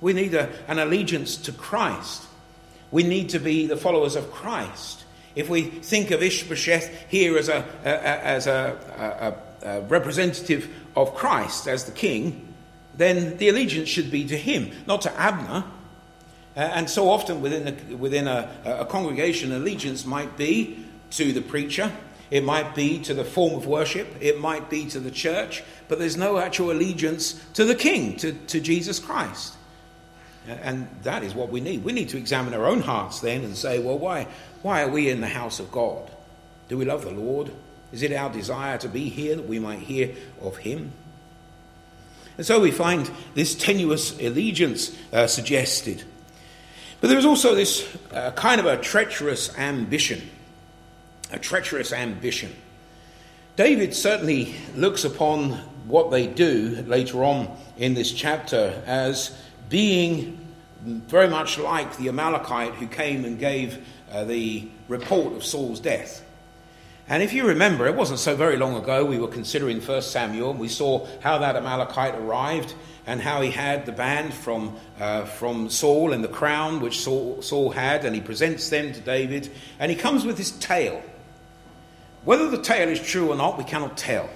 We 0.00 0.14
need 0.14 0.32
a, 0.32 0.48
an 0.68 0.78
allegiance 0.78 1.36
to 1.36 1.52
Christ. 1.52 2.26
We 2.90 3.02
need 3.02 3.28
to 3.28 3.38
be 3.38 3.66
the 3.66 3.76
followers 3.76 4.16
of 4.16 4.32
Christ. 4.32 5.04
If 5.34 5.50
we 5.50 5.64
think 5.64 6.12
of 6.12 6.22
Ishbosheth 6.22 7.10
here 7.10 7.36
as 7.36 7.50
a, 7.50 7.62
a, 7.84 7.90
a 7.90 8.24
as 8.24 8.46
a, 8.46 9.36
a, 9.60 9.80
representative 9.82 10.74
of 10.96 11.14
Christ 11.14 11.68
as 11.68 11.84
the 11.84 11.92
king, 11.92 12.54
then 12.96 13.36
the 13.36 13.50
allegiance 13.50 13.90
should 13.90 14.10
be 14.10 14.26
to 14.28 14.38
him, 14.38 14.70
not 14.86 15.02
to 15.02 15.12
Abner. 15.20 15.64
Uh, 16.56 16.60
and 16.60 16.90
so 16.90 17.08
often 17.08 17.40
within, 17.40 17.68
a, 17.68 17.96
within 17.96 18.26
a, 18.26 18.50
a 18.64 18.86
congregation, 18.86 19.52
allegiance 19.52 20.04
might 20.04 20.36
be 20.36 20.84
to 21.10 21.32
the 21.32 21.40
preacher, 21.40 21.92
it 22.30 22.44
might 22.44 22.74
be 22.74 23.00
to 23.00 23.14
the 23.14 23.24
form 23.24 23.54
of 23.54 23.66
worship, 23.66 24.08
it 24.20 24.40
might 24.40 24.70
be 24.70 24.86
to 24.86 25.00
the 25.00 25.10
church, 25.10 25.62
but 25.88 25.98
there's 25.98 26.16
no 26.16 26.38
actual 26.38 26.70
allegiance 26.70 27.44
to 27.54 27.64
the 27.64 27.74
king, 27.74 28.16
to, 28.18 28.32
to 28.32 28.60
Jesus 28.60 28.98
Christ. 28.98 29.54
And 30.46 30.88
that 31.02 31.22
is 31.22 31.34
what 31.34 31.50
we 31.50 31.60
need. 31.60 31.84
We 31.84 31.92
need 31.92 32.08
to 32.10 32.18
examine 32.18 32.54
our 32.54 32.66
own 32.66 32.80
hearts 32.80 33.20
then 33.20 33.44
and 33.44 33.56
say, 33.56 33.78
well, 33.78 33.98
why, 33.98 34.26
why 34.62 34.82
are 34.82 34.88
we 34.88 35.08
in 35.10 35.20
the 35.20 35.28
house 35.28 35.60
of 35.60 35.70
God? 35.70 36.10
Do 36.68 36.78
we 36.78 36.84
love 36.84 37.02
the 37.02 37.10
Lord? 37.10 37.52
Is 37.92 38.02
it 38.02 38.12
our 38.12 38.30
desire 38.30 38.78
to 38.78 38.88
be 38.88 39.08
here 39.08 39.36
that 39.36 39.48
we 39.48 39.58
might 39.58 39.80
hear 39.80 40.14
of 40.40 40.56
Him? 40.58 40.92
And 42.36 42.46
so 42.46 42.60
we 42.60 42.70
find 42.70 43.10
this 43.34 43.54
tenuous 43.54 44.18
allegiance 44.18 44.96
uh, 45.12 45.26
suggested. 45.26 46.04
But 47.00 47.08
there 47.08 47.18
is 47.18 47.24
also 47.24 47.54
this 47.54 47.88
uh, 48.12 48.32
kind 48.32 48.60
of 48.60 48.66
a 48.66 48.76
treacherous 48.76 49.56
ambition. 49.56 50.28
A 51.32 51.38
treacherous 51.38 51.92
ambition. 51.92 52.54
David 53.56 53.94
certainly 53.94 54.54
looks 54.74 55.04
upon 55.04 55.52
what 55.86 56.10
they 56.10 56.26
do 56.26 56.84
later 56.86 57.24
on 57.24 57.56
in 57.78 57.94
this 57.94 58.12
chapter 58.12 58.82
as 58.86 59.36
being 59.68 60.38
very 60.82 61.28
much 61.28 61.58
like 61.58 61.96
the 61.96 62.08
Amalekite 62.08 62.74
who 62.74 62.86
came 62.86 63.24
and 63.24 63.38
gave 63.38 63.86
uh, 64.10 64.24
the 64.24 64.68
report 64.88 65.34
of 65.34 65.44
Saul's 65.44 65.80
death. 65.80 66.24
And 67.10 67.24
if 67.24 67.32
you 67.32 67.44
remember, 67.44 67.88
it 67.88 67.96
wasn't 67.96 68.20
so 68.20 68.36
very 68.36 68.56
long 68.56 68.76
ago 68.76 69.04
we 69.04 69.18
were 69.18 69.26
considering 69.26 69.80
1 69.80 70.02
Samuel, 70.02 70.54
we 70.54 70.68
saw 70.68 71.08
how 71.18 71.38
that 71.38 71.56
Amalekite 71.56 72.14
arrived 72.14 72.72
and 73.04 73.20
how 73.20 73.40
he 73.40 73.50
had 73.50 73.84
the 73.84 73.90
band 73.90 74.32
from, 74.32 74.76
uh, 75.00 75.24
from 75.24 75.68
Saul 75.70 76.12
and 76.12 76.22
the 76.22 76.28
crown 76.28 76.80
which 76.80 77.00
Saul, 77.00 77.42
Saul 77.42 77.70
had, 77.70 78.04
and 78.04 78.14
he 78.14 78.20
presents 78.20 78.70
them 78.70 78.92
to 78.92 79.00
David, 79.00 79.50
and 79.80 79.90
he 79.90 79.96
comes 79.96 80.24
with 80.24 80.38
his 80.38 80.52
tale. 80.52 81.02
Whether 82.24 82.48
the 82.48 82.62
tale 82.62 82.88
is 82.88 83.00
true 83.00 83.32
or 83.32 83.34
not, 83.34 83.58
we 83.58 83.64
cannot 83.64 83.96
tell. 83.96 84.30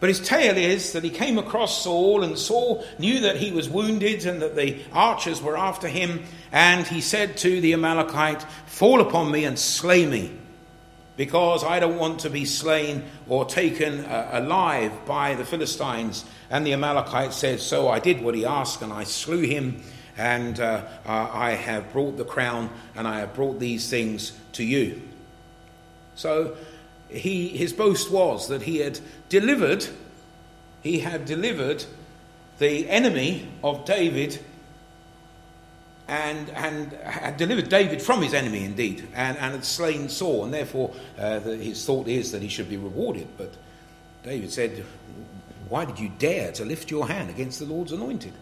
But 0.00 0.08
his 0.08 0.20
tale 0.20 0.56
is 0.56 0.94
that 0.94 1.04
he 1.04 1.10
came 1.10 1.36
across 1.36 1.82
Saul, 1.82 2.22
and 2.22 2.38
Saul 2.38 2.86
knew 2.98 3.20
that 3.20 3.36
he 3.36 3.52
was 3.52 3.68
wounded 3.68 4.24
and 4.24 4.40
that 4.40 4.56
the 4.56 4.80
archers 4.94 5.42
were 5.42 5.58
after 5.58 5.88
him. 5.88 6.24
And 6.52 6.86
he 6.86 7.02
said 7.02 7.36
to 7.38 7.60
the 7.60 7.74
Amalekite, 7.74 8.42
Fall 8.64 9.02
upon 9.02 9.30
me 9.30 9.44
and 9.44 9.58
slay 9.58 10.06
me, 10.06 10.38
because 11.16 11.62
I 11.62 11.78
don't 11.78 11.98
want 11.98 12.20
to 12.20 12.30
be 12.30 12.44
slain 12.44 13.04
or 13.28 13.44
taken 13.44 14.04
uh, 14.04 14.30
alive 14.32 14.92
by 15.06 15.34
the 15.34 15.44
Philistines. 15.44 16.24
And 16.50 16.66
the 16.66 16.72
Amalekite 16.72 17.32
said, 17.32 17.60
So 17.60 17.88
I 17.88 17.98
did 17.98 18.22
what 18.22 18.34
he 18.34 18.44
asked, 18.44 18.82
and 18.82 18.92
I 18.92 19.04
slew 19.04 19.42
him, 19.42 19.82
and 20.16 20.58
uh, 20.58 20.82
I 21.04 21.50
have 21.50 21.92
brought 21.92 22.16
the 22.16 22.24
crown, 22.24 22.70
and 22.94 23.06
I 23.06 23.20
have 23.20 23.34
brought 23.34 23.58
these 23.58 23.88
things 23.90 24.32
to 24.52 24.64
you. 24.64 25.02
So 26.14 26.56
he, 27.08 27.48
his 27.48 27.72
boast 27.72 28.10
was 28.10 28.48
that 28.48 28.62
he 28.62 28.78
had 28.78 29.00
delivered, 29.28 29.86
he 30.82 31.00
had 31.00 31.24
delivered 31.24 31.84
the 32.58 32.88
enemy 32.88 33.48
of 33.62 33.84
David 33.84 34.38
and, 36.12 36.50
and 36.50 36.92
had 36.92 37.38
delivered 37.38 37.70
David 37.70 38.02
from 38.02 38.20
his 38.20 38.34
enemy 38.34 38.64
indeed 38.64 39.08
and, 39.14 39.38
and 39.38 39.54
had 39.54 39.64
slain 39.64 40.10
Saul 40.10 40.44
and 40.44 40.52
therefore 40.52 40.94
uh, 41.18 41.38
the, 41.38 41.56
his 41.56 41.86
thought 41.86 42.06
is 42.06 42.32
that 42.32 42.42
he 42.42 42.48
should 42.48 42.68
be 42.68 42.76
rewarded. 42.76 43.28
But 43.38 43.54
David 44.22 44.52
said 44.52 44.84
why 45.70 45.86
did 45.86 45.98
you 45.98 46.10
dare 46.18 46.52
to 46.52 46.66
lift 46.66 46.90
your 46.90 47.08
hand 47.08 47.30
against 47.30 47.58
the 47.58 47.64
Lord's 47.64 47.92
anointed? 47.92 48.34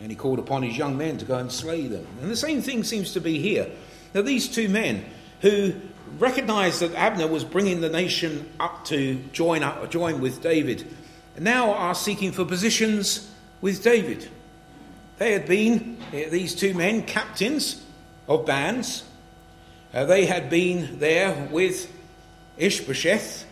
And 0.00 0.10
he 0.10 0.16
called 0.16 0.38
upon 0.38 0.62
his 0.62 0.78
young 0.78 0.96
men 0.96 1.18
to 1.18 1.26
go 1.26 1.36
and 1.36 1.52
slay 1.52 1.86
them. 1.86 2.06
And 2.22 2.30
the 2.30 2.36
same 2.36 2.62
thing 2.62 2.82
seems 2.82 3.12
to 3.12 3.20
be 3.20 3.38
here. 3.38 3.70
Now 4.14 4.22
these 4.22 4.48
two 4.48 4.70
men 4.70 5.04
who 5.42 5.74
recognized 6.18 6.80
that 6.80 6.94
Abner 6.94 7.26
was 7.26 7.44
bringing 7.44 7.82
the 7.82 7.90
nation 7.90 8.48
up 8.58 8.86
to 8.86 9.16
join, 9.32 9.62
up, 9.62 9.90
join 9.90 10.22
with 10.22 10.40
David, 10.40 10.96
now 11.38 11.74
are 11.74 11.94
seeking 11.94 12.32
for 12.32 12.46
positions 12.46 13.30
with 13.60 13.82
David. 13.82 14.30
They 15.22 15.34
had 15.34 15.46
been, 15.46 15.98
eh, 16.12 16.30
these 16.30 16.52
two 16.52 16.74
men, 16.74 17.04
captains 17.04 17.80
of 18.26 18.44
bands. 18.44 19.04
Uh, 19.94 20.04
they 20.04 20.26
had 20.26 20.50
been 20.50 20.98
there 20.98 21.48
with 21.52 21.88
Ishbosheth. 22.58 23.44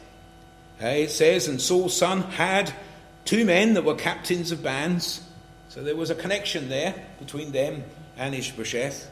Uh, 0.82 0.86
it 0.86 1.12
says, 1.12 1.46
and 1.46 1.60
Saul's 1.60 1.96
son 1.96 2.22
had 2.22 2.74
two 3.24 3.44
men 3.44 3.74
that 3.74 3.84
were 3.84 3.94
captains 3.94 4.50
of 4.50 4.64
bands. 4.64 5.22
So 5.68 5.84
there 5.84 5.94
was 5.94 6.10
a 6.10 6.16
connection 6.16 6.68
there 6.68 6.92
between 7.20 7.52
them 7.52 7.84
and 8.16 8.34
Ishbosheth. 8.34 9.08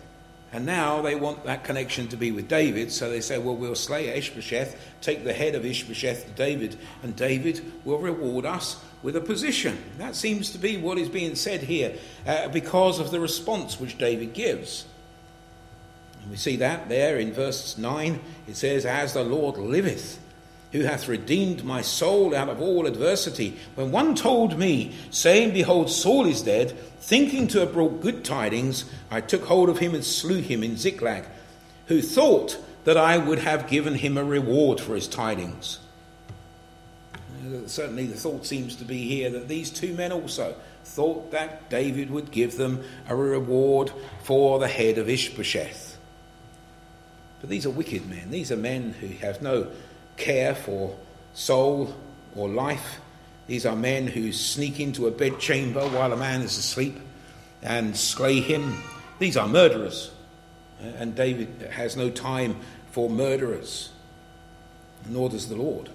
And 0.52 0.64
now 0.64 1.02
they 1.02 1.14
want 1.14 1.44
that 1.44 1.64
connection 1.64 2.08
to 2.08 2.16
be 2.16 2.32
with 2.32 2.48
David, 2.48 2.90
so 2.90 3.10
they 3.10 3.20
say, 3.20 3.38
well, 3.38 3.54
we'll 3.54 3.74
slay 3.74 4.08
Ishbosheth, 4.08 4.80
take 5.02 5.22
the 5.24 5.34
head 5.34 5.54
of 5.54 5.66
Ishbosheth 5.66 6.24
to 6.24 6.30
David, 6.32 6.78
and 7.02 7.14
David 7.14 7.60
will 7.84 7.98
reward 7.98 8.46
us 8.46 8.82
with 9.02 9.14
a 9.14 9.20
position. 9.20 9.76
That 9.98 10.16
seems 10.16 10.50
to 10.52 10.58
be 10.58 10.78
what 10.78 10.96
is 10.96 11.10
being 11.10 11.34
said 11.34 11.60
here 11.62 11.96
uh, 12.26 12.48
because 12.48 12.98
of 12.98 13.10
the 13.10 13.20
response 13.20 13.78
which 13.78 13.98
David 13.98 14.32
gives. 14.32 14.86
And 16.22 16.30
we 16.30 16.36
see 16.36 16.56
that 16.56 16.88
there 16.88 17.18
in 17.18 17.32
verse 17.32 17.76
9. 17.76 18.18
It 18.48 18.56
says, 18.56 18.86
As 18.86 19.12
the 19.12 19.24
Lord 19.24 19.58
liveth, 19.58 20.18
who 20.72 20.82
hath 20.82 21.08
redeemed 21.08 21.64
my 21.64 21.80
soul 21.80 22.34
out 22.34 22.48
of 22.48 22.60
all 22.60 22.86
adversity. 22.86 23.56
When 23.74 23.90
one 23.90 24.14
told 24.14 24.58
me, 24.58 24.94
saying, 25.10 25.52
Behold, 25.52 25.90
Saul 25.90 26.26
is 26.26 26.42
dead, 26.42 26.72
thinking 27.00 27.48
to 27.48 27.60
have 27.60 27.72
brought 27.72 28.02
good 28.02 28.24
tidings, 28.24 28.84
I 29.10 29.20
took 29.20 29.44
hold 29.44 29.68
of 29.70 29.78
him 29.78 29.94
and 29.94 30.04
slew 30.04 30.40
him 30.40 30.62
in 30.62 30.76
Ziklag, 30.76 31.24
who 31.86 32.02
thought 32.02 32.58
that 32.84 32.98
I 32.98 33.16
would 33.16 33.38
have 33.38 33.68
given 33.68 33.94
him 33.94 34.18
a 34.18 34.24
reward 34.24 34.80
for 34.80 34.94
his 34.94 35.08
tidings. 35.08 35.78
Uh, 37.46 37.66
certainly, 37.66 38.06
the 38.06 38.16
thought 38.16 38.44
seems 38.44 38.76
to 38.76 38.84
be 38.84 39.06
here 39.06 39.30
that 39.30 39.48
these 39.48 39.70
two 39.70 39.94
men 39.94 40.12
also 40.12 40.54
thought 40.84 41.30
that 41.30 41.70
David 41.70 42.10
would 42.10 42.30
give 42.30 42.56
them 42.56 42.82
a 43.08 43.16
reward 43.16 43.90
for 44.22 44.58
the 44.58 44.68
head 44.68 44.98
of 44.98 45.08
Ishbosheth. 45.08 45.96
But 47.40 47.50
these 47.50 47.66
are 47.66 47.70
wicked 47.70 48.08
men. 48.08 48.30
These 48.30 48.50
are 48.50 48.56
men 48.56 48.94
who 49.00 49.08
have 49.18 49.40
no 49.40 49.68
care 50.18 50.54
for 50.54 50.96
soul 51.34 51.94
or 52.36 52.48
life. 52.48 53.00
These 53.46 53.64
are 53.64 53.76
men 53.76 54.06
who 54.06 54.32
sneak 54.32 54.78
into 54.80 55.06
a 55.06 55.10
bedchamber 55.10 55.88
while 55.88 56.12
a 56.12 56.16
man 56.16 56.42
is 56.42 56.58
asleep 56.58 56.98
and 57.62 57.96
slay 57.96 58.40
him. 58.40 58.82
These 59.18 59.36
are 59.36 59.48
murderers. 59.48 60.10
And 60.80 61.14
David 61.14 61.70
has 61.72 61.96
no 61.96 62.10
time 62.10 62.56
for 62.90 63.10
murderers, 63.10 63.90
nor 65.08 65.28
does 65.28 65.48
the 65.48 65.56
Lord. 65.56 65.88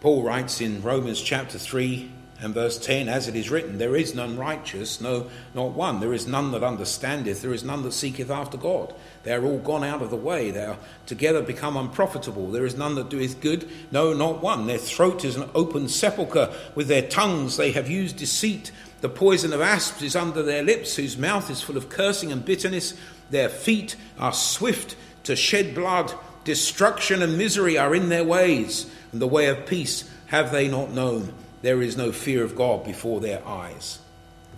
Paul 0.00 0.22
writes 0.22 0.60
in 0.60 0.82
Romans 0.82 1.20
chapter 1.20 1.58
3 1.58 2.10
And 2.40 2.54
verse 2.54 2.78
10, 2.78 3.08
as 3.08 3.26
it 3.26 3.34
is 3.34 3.50
written, 3.50 3.78
there 3.78 3.96
is 3.96 4.14
none 4.14 4.36
righteous, 4.36 5.00
no, 5.00 5.28
not 5.54 5.72
one. 5.72 5.98
There 5.98 6.14
is 6.14 6.28
none 6.28 6.52
that 6.52 6.62
understandeth, 6.62 7.42
there 7.42 7.52
is 7.52 7.64
none 7.64 7.82
that 7.82 7.92
seeketh 7.92 8.30
after 8.30 8.56
God. 8.56 8.94
They 9.24 9.32
are 9.32 9.44
all 9.44 9.58
gone 9.58 9.82
out 9.82 10.02
of 10.02 10.10
the 10.10 10.16
way. 10.16 10.52
They 10.52 10.64
are 10.64 10.78
together 11.06 11.42
become 11.42 11.76
unprofitable. 11.76 12.48
There 12.52 12.64
is 12.64 12.76
none 12.76 12.94
that 12.94 13.08
doeth 13.08 13.40
good, 13.40 13.68
no, 13.90 14.12
not 14.12 14.40
one. 14.40 14.68
Their 14.68 14.78
throat 14.78 15.24
is 15.24 15.34
an 15.34 15.50
open 15.52 15.88
sepulchre. 15.88 16.52
With 16.76 16.86
their 16.86 17.02
tongues 17.02 17.56
they 17.56 17.72
have 17.72 17.90
used 17.90 18.16
deceit. 18.16 18.70
The 19.00 19.08
poison 19.08 19.52
of 19.52 19.60
asps 19.60 20.02
is 20.02 20.14
under 20.14 20.42
their 20.44 20.62
lips, 20.62 20.94
whose 20.94 21.18
mouth 21.18 21.50
is 21.50 21.60
full 21.60 21.76
of 21.76 21.88
cursing 21.88 22.30
and 22.30 22.44
bitterness. 22.44 22.94
Their 23.30 23.48
feet 23.48 23.96
are 24.16 24.32
swift 24.32 24.94
to 25.24 25.34
shed 25.34 25.74
blood. 25.74 26.12
Destruction 26.44 27.20
and 27.20 27.36
misery 27.36 27.76
are 27.76 27.94
in 27.96 28.08
their 28.10 28.24
ways, 28.24 28.88
and 29.10 29.20
the 29.20 29.26
way 29.26 29.46
of 29.46 29.66
peace 29.66 30.08
have 30.26 30.52
they 30.52 30.68
not 30.68 30.92
known. 30.92 31.32
There 31.62 31.82
is 31.82 31.96
no 31.96 32.12
fear 32.12 32.44
of 32.44 32.54
God 32.54 32.84
before 32.84 33.20
their 33.20 33.46
eyes. 33.46 33.98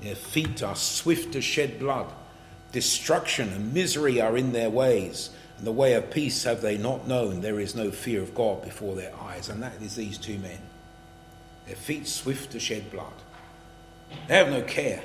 Their 0.03 0.15
feet 0.15 0.63
are 0.63 0.77
swift 0.77 1.33
to 1.33 1.41
shed 1.41 1.79
blood. 1.79 2.13
Destruction 2.73 3.53
and 3.53 3.75
misery 3.75 4.21
are 4.21 4.37
in 4.37 4.53
their 4.53 4.71
ways, 4.71 5.31
and 5.59 5.67
the 5.67 5.73
way 5.73 5.95
of 5.95 6.11
peace 6.11 6.45
have 6.45 6.61
they 6.61 6.79
not 6.79 7.09
known. 7.09 7.41
There 7.41 7.61
is 7.61 7.75
no 7.75 7.91
fear 7.91 8.23
of 8.23 8.35
God 8.35 8.63
before 8.63 8.95
their 8.95 9.15
eyes. 9.23 9.49
And 9.49 9.63
that 9.63 9.81
is 9.83 9.97
these 9.97 10.19
two 10.19 10.39
men. 10.39 10.59
Their 11.67 11.77
feet 11.77 12.07
swift 12.07 12.53
to 12.53 12.61
shed 12.61 12.91
blood. 12.91 13.13
They 14.29 14.37
have 14.37 14.51
no 14.51 14.63
care 14.63 15.03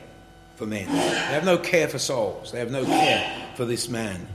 for 0.56 0.66
men, 0.66 0.88
they 0.88 1.34
have 1.34 1.44
no 1.44 1.58
care 1.58 1.88
for 1.88 2.00
souls, 2.00 2.52
they 2.52 2.60
have 2.60 2.72
no 2.72 2.86
care 2.86 3.50
for 3.56 3.66
this 3.66 3.90
man. 3.90 4.26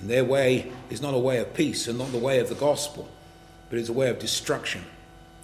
And 0.00 0.08
their 0.08 0.24
way 0.24 0.70
is 0.90 1.00
not 1.00 1.14
a 1.14 1.18
way 1.18 1.38
of 1.38 1.54
peace 1.54 1.88
and 1.88 1.98
not 1.98 2.12
the 2.12 2.18
way 2.18 2.38
of 2.40 2.48
the 2.48 2.54
gospel, 2.54 3.08
but 3.70 3.78
it's 3.78 3.88
a 3.88 3.94
way 3.94 4.10
of 4.10 4.18
destruction 4.18 4.84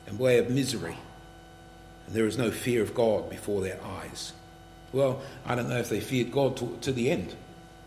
and 0.06 0.18
way 0.18 0.38
of 0.38 0.50
misery. 0.50 0.96
And 2.06 2.14
there 2.14 2.26
is 2.26 2.38
no 2.38 2.50
fear 2.50 2.82
of 2.82 2.94
God 2.94 3.30
before 3.30 3.62
their 3.62 3.78
eyes. 3.84 4.32
Well, 4.92 5.20
I 5.44 5.54
don't 5.54 5.68
know 5.68 5.78
if 5.78 5.88
they 5.88 6.00
feared 6.00 6.30
God 6.30 6.56
to, 6.58 6.78
to 6.82 6.92
the 6.92 7.10
end, 7.10 7.34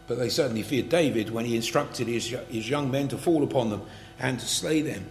but 0.08 0.18
they 0.18 0.30
certainly 0.30 0.64
feared 0.64 0.90
David 0.90 1.30
when 1.30 1.46
he 1.46 1.56
instructed 1.56 2.08
his, 2.08 2.36
his 2.50 2.70
young 2.70 2.92
men 2.92 3.08
to 3.10 3.18
fall 3.18 3.44
upon 3.44 3.70
them 3.70 3.84
and 4.20 4.40
to 4.40 4.46
slay 4.46 4.82
them. 4.82 5.06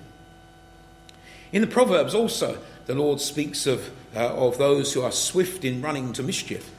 In 1.52 1.62
the 1.62 1.68
Proverbs 1.68 2.14
also, 2.14 2.58
the 2.86 2.94
Lord 2.94 3.20
speaks 3.20 3.66
of, 3.66 3.90
uh, 4.14 4.34
of 4.34 4.58
those 4.58 4.92
who 4.92 5.02
are 5.02 5.12
swift 5.12 5.64
in 5.64 5.80
running 5.82 6.12
to 6.14 6.22
mischief. 6.22 6.70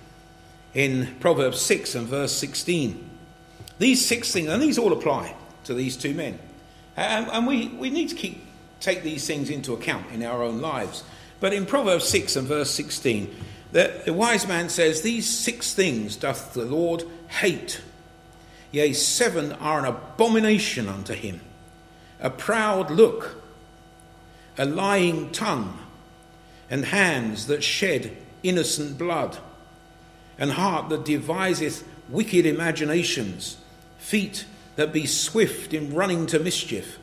In 0.73 1.15
Proverbs 1.19 1.59
6 1.61 1.95
and 1.95 2.07
verse 2.07 2.33
16, 2.33 3.09
these 3.79 4.05
six 4.05 4.31
things, 4.31 4.49
and 4.49 4.61
these 4.61 4.77
all 4.77 4.93
apply 4.93 5.35
to 5.63 5.73
these 5.73 5.97
two 5.97 6.13
men. 6.13 6.39
And, 6.95 7.27
and 7.29 7.47
we, 7.47 7.67
we 7.69 7.89
need 7.89 8.09
to 8.09 8.15
keep, 8.15 8.43
take 8.79 9.03
these 9.03 9.25
things 9.25 9.49
into 9.49 9.73
account 9.73 10.11
in 10.11 10.23
our 10.23 10.43
own 10.43 10.61
lives. 10.61 11.03
But 11.39 11.53
in 11.53 11.65
Proverbs 11.65 12.07
6 12.07 12.35
and 12.35 12.47
verse 12.47 12.71
16, 12.71 13.35
the, 13.71 14.01
the 14.05 14.13
wise 14.13 14.47
man 14.47 14.69
says, 14.69 15.01
These 15.01 15.29
six 15.29 15.73
things 15.73 16.15
doth 16.15 16.53
the 16.53 16.65
Lord 16.65 17.03
hate. 17.27 17.81
Yea, 18.71 18.93
seven 18.93 19.51
are 19.53 19.79
an 19.79 19.85
abomination 19.85 20.87
unto 20.87 21.13
him 21.13 21.41
a 22.19 22.29
proud 22.31 22.89
look, 22.89 23.43
a 24.57 24.65
lying 24.65 25.31
tongue, 25.31 25.77
and 26.67 26.85
hands 26.85 27.45
that 27.45 27.63
shed 27.63 28.17
innocent 28.41 28.97
blood, 28.97 29.37
and 30.39 30.51
heart 30.51 30.89
that 30.89 31.05
deviseth 31.05 31.87
wicked 32.09 32.45
imaginations, 32.45 33.57
feet 33.99 34.45
that 34.75 34.91
be 34.91 35.05
swift 35.05 35.73
in 35.73 35.93
running 35.93 36.25
to 36.25 36.39
mischief, 36.39 36.97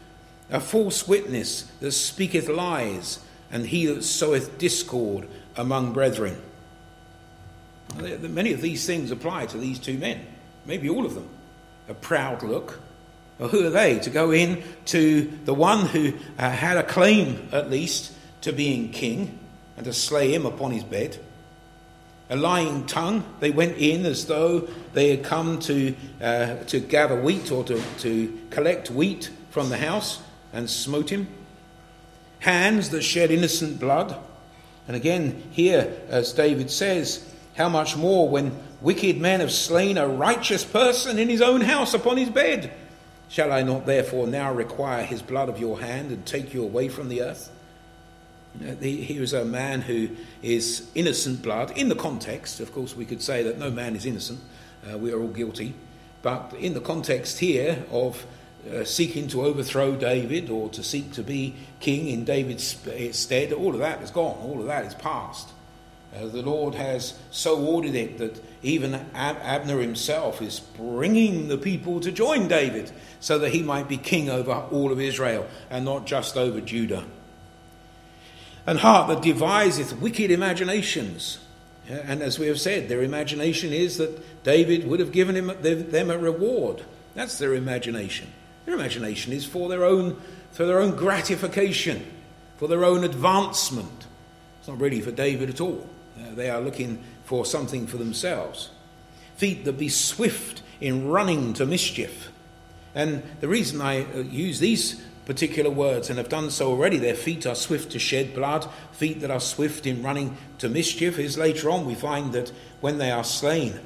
a 0.55 0.61
false 0.61 1.09
witness 1.09 1.63
that 1.81 1.91
speaketh 1.91 2.49
lies, 2.49 3.19
and 3.51 3.67
he 3.67 3.87
that 3.87 4.05
soweth 4.05 4.57
discord 4.57 5.29
among 5.57 5.93
brethren. 5.93 6.41
Many 7.99 8.53
of 8.53 8.61
these 8.61 8.87
things 8.87 9.11
apply 9.11 9.47
to 9.47 9.59
these 9.59 9.81
two 9.81 9.99
men, 9.99 10.25
maybe 10.65 10.89
all 10.89 11.05
of 11.05 11.17
them. 11.17 11.29
A 11.89 11.95
proud 11.95 12.45
look. 12.45 12.81
Well, 13.39 13.49
who 13.49 13.67
are 13.67 13.71
they 13.71 13.99
to 13.99 14.11
go 14.11 14.31
in 14.31 14.63
to 14.87 15.23
the 15.45 15.53
one 15.53 15.87
who 15.87 16.13
uh, 16.39 16.51
had 16.51 16.77
a 16.77 16.85
claim, 16.85 17.49
at 17.51 17.69
least, 17.69 18.13
to 18.43 18.53
being 18.53 18.91
king 18.91 19.41
and 19.77 19.85
to 19.87 19.93
slay 19.93 20.33
him 20.33 20.47
upon 20.47 20.71
his 20.71 20.85
bed? 20.85 21.19
A 22.31 22.37
lying 22.37 22.87
tongue. 22.87 23.25
They 23.41 23.51
went 23.51 23.77
in 23.79 24.07
as 24.07 24.27
though 24.27 24.69
they 24.93 25.17
had 25.17 25.25
come 25.25 25.59
to, 25.61 25.97
uh, 26.23 26.57
to 26.67 26.79
gather 26.79 27.21
wheat 27.21 27.51
or 27.51 27.65
to, 27.65 27.83
to 27.99 28.41
collect 28.51 28.89
wheat 28.89 29.31
from 29.51 29.69
the 29.69 29.79
house 29.79 30.23
and 30.55 30.71
smote 30.71 31.11
him. 31.11 31.29
Hands 32.39 32.89
that 32.91 33.03
shed 33.03 33.31
innocent 33.31 33.79
blood. 33.79 34.17
And 34.87 34.97
again, 34.97 35.43
here, 35.51 35.95
as 36.09 36.33
David 36.33 36.71
says, 36.71 37.31
how 37.57 37.69
much 37.69 37.97
more 37.97 38.29
when 38.29 38.57
wicked 38.81 39.21
men 39.21 39.41
have 39.41 39.53
slain 39.53 39.99
a 39.99 40.07
righteous 40.07 40.65
person 40.65 41.19
in 41.19 41.29
his 41.29 41.43
own 41.43 41.61
house 41.61 41.95
upon 41.95 42.17
his 42.17 42.31
bed? 42.31 42.73
Shall 43.29 43.53
I 43.53 43.63
not 43.63 43.87
therefore 43.87 44.27
now 44.27 44.53
require 44.53 45.05
his 45.05 45.23
blood 45.23 45.49
of 45.49 45.59
your 45.59 45.81
hand 45.81 46.11
and 46.11 46.25
take 46.25 46.55
you 46.55 46.63
away 46.63 46.89
from 46.89 47.09
the 47.09 47.23
earth? 47.23 47.51
Here 48.81 49.23
is 49.23 49.33
a 49.33 49.45
man 49.45 49.81
who 49.81 50.11
is 50.43 50.89
innocent 50.95 51.43
blood. 51.43 51.77
In 51.77 51.89
the 51.89 51.97
context, 51.97 52.61
of 52.61 52.73
course, 52.73 52.95
we 52.95 53.05
could 53.05 53.21
say 53.21 53.43
that 53.43 53.59
no 53.59 53.71
man 53.71 53.97
is 53.97 54.07
innocent, 54.07 54.41
uh, 54.89 54.99
we 54.99 55.13
are 55.13 55.21
all 55.21 55.29
guilty. 55.29 55.75
But 56.23 56.55
in 56.59 56.75
the 56.75 56.81
context 56.81 57.39
here 57.39 57.85
of 57.91 58.25
uh, 58.73 58.85
seeking 58.85 59.29
to 59.29 59.43
overthrow 59.43 59.95
David 59.95 60.51
or 60.51 60.69
to 60.71 60.83
seek 60.83 61.13
to 61.13 61.23
be 61.23 61.55
king 61.81 62.09
in 62.09 62.25
David's 62.25 62.77
stead, 63.13 63.53
all 63.53 63.75
of 63.75 63.81
that 63.81 64.03
is 64.03 64.11
gone, 64.11 64.39
all 64.39 64.61
of 64.61 64.67
that 64.67 64.85
is 64.85 64.95
past. 64.95 65.51
Uh, 66.15 66.27
the 66.27 66.43
Lord 66.43 66.75
has 66.75 67.19
so 67.31 67.59
ordered 67.59 67.95
it 67.95 68.19
that 68.19 68.43
even 68.63 68.95
Ab- 69.15 69.39
Abner 69.43 69.81
himself 69.81 70.41
is 70.41 70.61
bringing 70.61 71.49
the 71.49 71.59
people 71.59 72.01
to 72.01 72.13
join 72.13 72.47
David 72.47 72.93
so 73.19 73.39
that 73.41 73.51
he 73.51 73.63
might 73.63 73.89
be 73.89 73.97
king 73.97 74.31
over 74.31 74.53
all 74.53 74.93
of 74.93 75.01
Israel 75.01 75.47
and 75.71 75.85
not 75.85 76.07
just 76.07 76.37
over 76.37 76.61
Judah. 76.61 77.05
And 78.67 78.79
heart 78.79 79.09
that 79.09 79.23
deviseth 79.23 80.01
wicked 80.01 80.31
imaginations. 80.31 81.39
And 81.89 82.23
as 82.23 82.39
we 82.39 82.47
have 82.47 82.61
said, 82.61 82.89
their 82.89 83.03
imagination 83.03 83.73
is 83.73 83.99
that 83.99 84.43
David 84.45 84.87
would 84.87 85.01
have 85.01 85.13
given 85.13 85.37
him, 85.37 85.53
them 85.61 86.11
a 86.11 86.17
reward. 86.17 86.83
That's 87.15 87.39
their 87.39 87.55
imagination. 87.55 88.33
Their 88.65 88.75
imagination 88.75 89.33
is 89.33 89.45
for 89.45 89.69
their 89.69 89.85
own, 89.85 90.21
for 90.53 90.65
their 90.65 90.81
own 90.81 90.97
gratification, 90.97 92.05
for 92.57 92.69
their 92.69 92.85
own 92.85 93.05
advancement. 93.05 94.07
It's 94.59 94.69
not 94.69 94.81
really 94.81 95.01
for 95.01 95.11
David 95.11 95.51
at 95.51 95.61
all. 95.61 95.89
Uh, 96.19 96.35
they 96.35 96.49
are 96.49 96.61
looking 96.61 97.03
for 97.25 97.45
something 97.45 97.87
for 97.87 97.99
themselves. 97.99 98.71
Feet 99.37 99.65
that 99.65 99.79
be 99.79 99.89
swift 99.89 100.63
in 100.81 101.09
running 101.09 101.53
to 101.55 101.67
mischief. 101.67 102.31
And 102.95 103.23
the 103.41 103.49
reason 103.49 103.81
I 103.81 104.05
uh, 104.05 104.19
use 104.19 104.61
these 104.61 105.03
particular 105.27 105.71
words 105.71 106.11
and 106.11 106.19
have 106.19 106.29
done 106.29 106.51
so 106.51 106.69
already, 106.69 106.99
their 106.99 107.15
feet 107.15 107.47
are 107.47 107.55
swift 107.55 107.93
to 107.93 107.99
shed 107.99 108.35
blood, 108.35 108.69
feet 108.93 109.21
that 109.21 109.31
are 109.31 109.41
swift 109.41 109.87
in 109.87 110.03
running 110.03 110.37
to 110.59 110.69
mischief, 110.69 111.19
is 111.19 111.39
later 111.39 111.71
on 111.71 111.87
we 111.87 111.95
find 111.95 112.33
that 112.33 112.53
when 112.81 112.99
they 112.99 113.11
are 113.11 113.25
slain, 113.25 113.81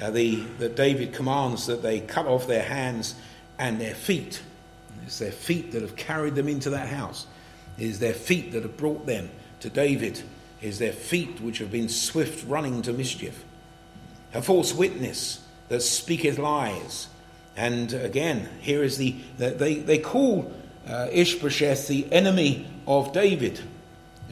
uh, 0.00 0.10
the, 0.10 0.36
that 0.58 0.76
David 0.76 1.12
commands 1.12 1.66
that 1.66 1.82
they 1.82 2.00
cut 2.00 2.26
off 2.26 2.46
their 2.46 2.62
hands 2.62 3.14
and 3.62 3.80
their 3.80 3.94
feet. 3.94 4.42
It's 5.06 5.20
their 5.20 5.30
feet 5.30 5.70
that 5.70 5.82
have 5.82 5.94
carried 5.94 6.34
them 6.34 6.48
into 6.48 6.70
that 6.70 6.88
house. 6.88 7.28
It 7.78 7.84
is 7.84 8.00
their 8.00 8.12
feet 8.12 8.50
that 8.52 8.64
have 8.64 8.76
brought 8.76 9.06
them 9.06 9.30
to 9.60 9.70
David 9.70 10.20
It 10.60 10.66
is 10.66 10.80
their 10.80 10.92
feet 10.92 11.40
which 11.40 11.58
have 11.58 11.70
been 11.70 11.88
swift 11.88 12.44
running 12.48 12.82
to 12.82 12.92
mischief. 12.92 13.44
A 14.34 14.42
false 14.42 14.74
witness 14.74 15.46
that 15.68 15.80
speaketh 15.80 16.38
lies. 16.38 17.06
And 17.56 17.92
again, 17.92 18.48
here 18.60 18.82
is 18.82 18.96
the, 18.96 19.14
they, 19.38 19.76
they 19.76 19.98
call 19.98 20.52
uh, 20.88 21.06
Ishbosheth 21.12 21.86
the 21.86 22.12
enemy 22.12 22.66
of 22.88 23.12
David. 23.12 23.60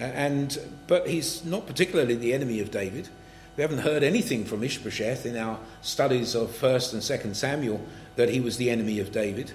And, 0.01 0.59
but 0.89 1.09
he's 1.09 1.45
not 1.45 1.69
particularly 1.69 2.17
the 2.17 2.35
enemy 2.35 2.59
of 2.59 2.73
David. 2.73 3.09
We 3.57 3.63
haven't 3.63 3.79
heard 3.79 4.03
anything 4.03 4.45
from 4.45 4.65
Ishbosheth 4.65 5.25
in 5.25 5.37
our 5.37 5.61
studies 5.83 6.35
of 6.35 6.49
1st 6.49 6.95
and 6.95 7.03
2nd 7.03 7.37
Samuel 7.37 7.81
that 8.21 8.29
he 8.29 8.41
was 8.41 8.57
the 8.57 8.71
enemy 8.71 9.01
of 9.01 9.13
David. 9.13 9.53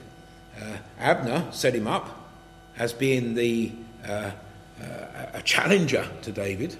Uh, 0.60 0.78
Abner 1.00 1.48
set 1.52 1.74
him 1.74 1.88
up 1.88 2.30
as 2.78 2.94
being 2.94 3.36
the 3.36 3.72
uh, 4.08 4.32
a 5.34 5.42
challenger 5.44 6.08
to 6.24 6.32
David. 6.32 6.76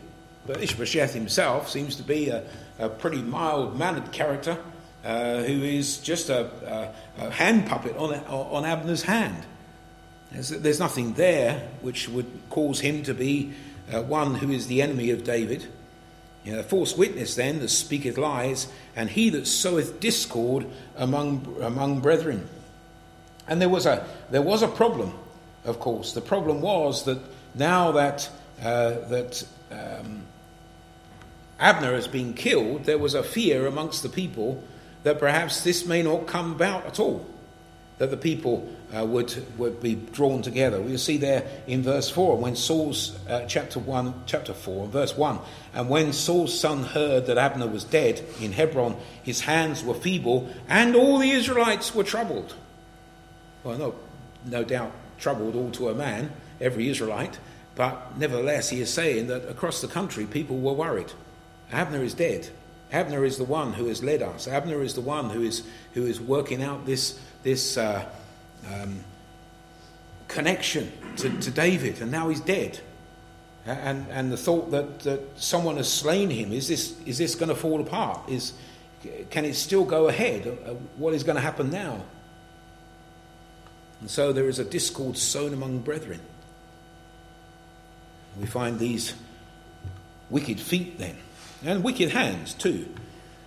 But 0.46 0.62
Ishbosheth 0.62 1.14
himself 1.14 1.70
seems 1.70 1.96
to 1.98 2.04
be 2.04 2.30
a, 2.30 2.44
a 2.80 2.90
pretty 2.90 3.22
mild 3.22 3.78
mannered 3.78 4.12
character 4.12 4.58
uh, 5.04 5.44
who 5.44 5.64
is 5.64 5.98
just 6.00 6.30
a, 6.30 6.94
a, 7.20 7.26
a, 7.26 7.30
hand 7.30 7.68
puppet 7.68 7.96
on, 7.98 8.14
on 8.14 8.66
Abner's 8.66 9.04
hand. 9.04 9.46
There's, 10.32 10.50
there's, 10.50 10.80
nothing 10.80 11.14
there 11.14 11.68
which 11.82 12.10
would 12.10 12.28
cause 12.50 12.80
him 12.80 13.04
to 13.04 13.14
be 13.14 13.54
uh, 13.94 14.02
one 14.02 14.36
who 14.36 14.52
is 14.52 14.68
the 14.68 14.82
enemy 14.82 15.12
of 15.12 15.24
David. 15.24 15.68
You 16.46 16.54
know, 16.54 16.60
a 16.60 16.64
false 16.64 16.96
witness 16.96 17.36
then 17.36 17.60
that 17.60 17.70
speaketh 17.70 18.20
lies, 18.20 18.68
and 18.96 19.10
he 19.10 19.32
that 19.32 19.48
soweth 19.48 20.00
discord 20.00 20.68
among, 20.96 21.58
among 21.60 22.02
brethren. 22.02 22.48
And 23.48 23.60
there 23.60 23.70
was, 23.70 23.88
a, 23.88 24.08
there 24.30 24.44
was 24.44 24.62
a 24.62 24.68
problem, 24.68 25.12
of 25.66 25.80
course. 25.80 26.14
The 26.14 26.22
problem 26.22 26.62
was 26.62 27.06
that 27.06 27.20
now 27.56 27.94
that, 27.94 28.30
uh, 28.62 28.92
that 29.10 29.44
um, 29.72 30.22
Abner 31.60 31.94
has 31.94 32.08
been 32.08 32.36
killed, 32.36 32.86
there 32.86 33.00
was 33.00 33.16
a 33.16 33.24
fear 33.24 33.66
amongst 33.66 34.04
the 34.04 34.10
people 34.10 34.64
that 35.02 35.20
perhaps 35.20 35.64
this 35.64 35.86
may 35.86 36.04
not 36.04 36.28
come 36.28 36.52
about 36.52 36.86
at 36.86 37.00
all, 37.00 37.26
that 37.98 38.12
the 38.12 38.18
people 38.18 38.70
uh, 38.96 39.06
would, 39.06 39.34
would 39.58 39.82
be 39.82 39.96
drawn 39.96 40.42
together. 40.42 40.82
We'll 40.82 40.98
see 40.98 41.18
there 41.18 41.48
in 41.68 41.82
verse 41.82 42.10
4, 42.10 42.38
when 42.38 42.56
Saul's, 42.56 43.18
uh, 43.28 43.46
chapter 43.48 43.80
1, 43.80 44.24
chapter 44.26 44.54
4, 44.54 44.88
verse 44.88 45.16
1, 45.16 45.40
and 45.74 45.90
when 45.90 46.12
Saul's 46.12 46.58
son 46.58 46.84
heard 46.84 47.28
that 47.28 47.38
Abner 47.38 47.68
was 47.68 47.84
dead 47.84 48.24
in 48.42 48.52
Hebron, 48.52 48.98
his 49.24 49.42
hands 49.42 49.84
were 49.84 49.94
feeble, 49.94 50.50
and 50.68 50.96
all 50.96 51.20
the 51.20 51.32
Israelites 51.32 51.96
were 51.96 52.04
troubled. 52.04 52.56
Well, 53.64 53.78
no, 53.78 53.96
no 54.46 54.64
doubt 54.64 54.92
troubled 55.18 55.56
all 55.56 55.72
to 55.72 55.90
a 55.90 55.96
man, 55.96 56.32
every 56.60 56.90
Israelite, 56.90 57.40
but 57.76 58.18
nevertheless, 58.18 58.70
he 58.70 58.80
is 58.82 58.90
saying 58.90 59.28
that 59.28 59.50
across 59.50 59.82
the 59.82 59.88
country 59.88 60.26
people 60.26 60.58
were 60.58 60.74
worried. 60.74 61.12
Abner 61.72 62.04
is 62.04 62.14
dead. 62.14 62.50
Abner 62.92 63.26
is 63.26 63.38
the 63.38 63.44
one 63.44 63.74
who 63.74 63.88
has 63.88 64.04
led 64.04 64.22
us. 64.22 64.48
Abner 64.48 64.82
is 64.82 64.94
the 64.94 65.02
one 65.02 65.30
who 65.30 65.42
is, 65.42 65.64
who 65.94 66.06
is 66.06 66.22
working 66.22 66.64
out 66.64 66.86
this, 66.86 67.20
this 67.46 67.78
uh, 67.78 68.04
um, 68.74 69.00
connection 70.28 70.92
to, 71.18 71.30
to 71.42 71.52
David, 71.52 72.02
and 72.02 72.12
now 72.12 72.28
he's 72.28 72.42
dead. 72.42 72.80
And, 73.68 74.08
and 74.10 74.32
the 74.32 74.38
thought 74.38 74.72
that, 74.72 75.02
that 75.02 75.22
someone 75.38 75.78
has 75.78 75.92
slain 75.92 76.32
him, 76.32 76.52
is 76.52 76.68
this, 76.68 77.00
is 77.06 77.20
this 77.20 77.36
going 77.36 77.50
to 77.50 77.56
fall 77.56 77.82
apart? 77.82 78.28
Is, 78.28 78.54
can 79.30 79.46
it 79.46 79.54
still 79.54 79.86
go 79.86 80.08
ahead? 80.08 80.48
Uh, 80.48 80.72
what 80.98 81.14
is 81.14 81.24
going 81.24 81.36
to 81.36 81.42
happen 81.42 81.70
now? 81.70 82.04
And 84.02 84.10
so 84.10 84.34
there 84.34 84.50
is 84.50 84.58
a 84.58 84.66
discord 84.66 85.16
sown 85.16 85.54
among 85.54 85.80
brethren. 85.80 86.22
We 88.40 88.48
find 88.48 88.80
these 88.80 89.14
wicked 90.32 90.60
feet 90.60 90.98
then, 90.98 91.16
and 91.64 91.84
wicked 91.84 92.10
hands 92.10 92.56
too, 92.56 92.90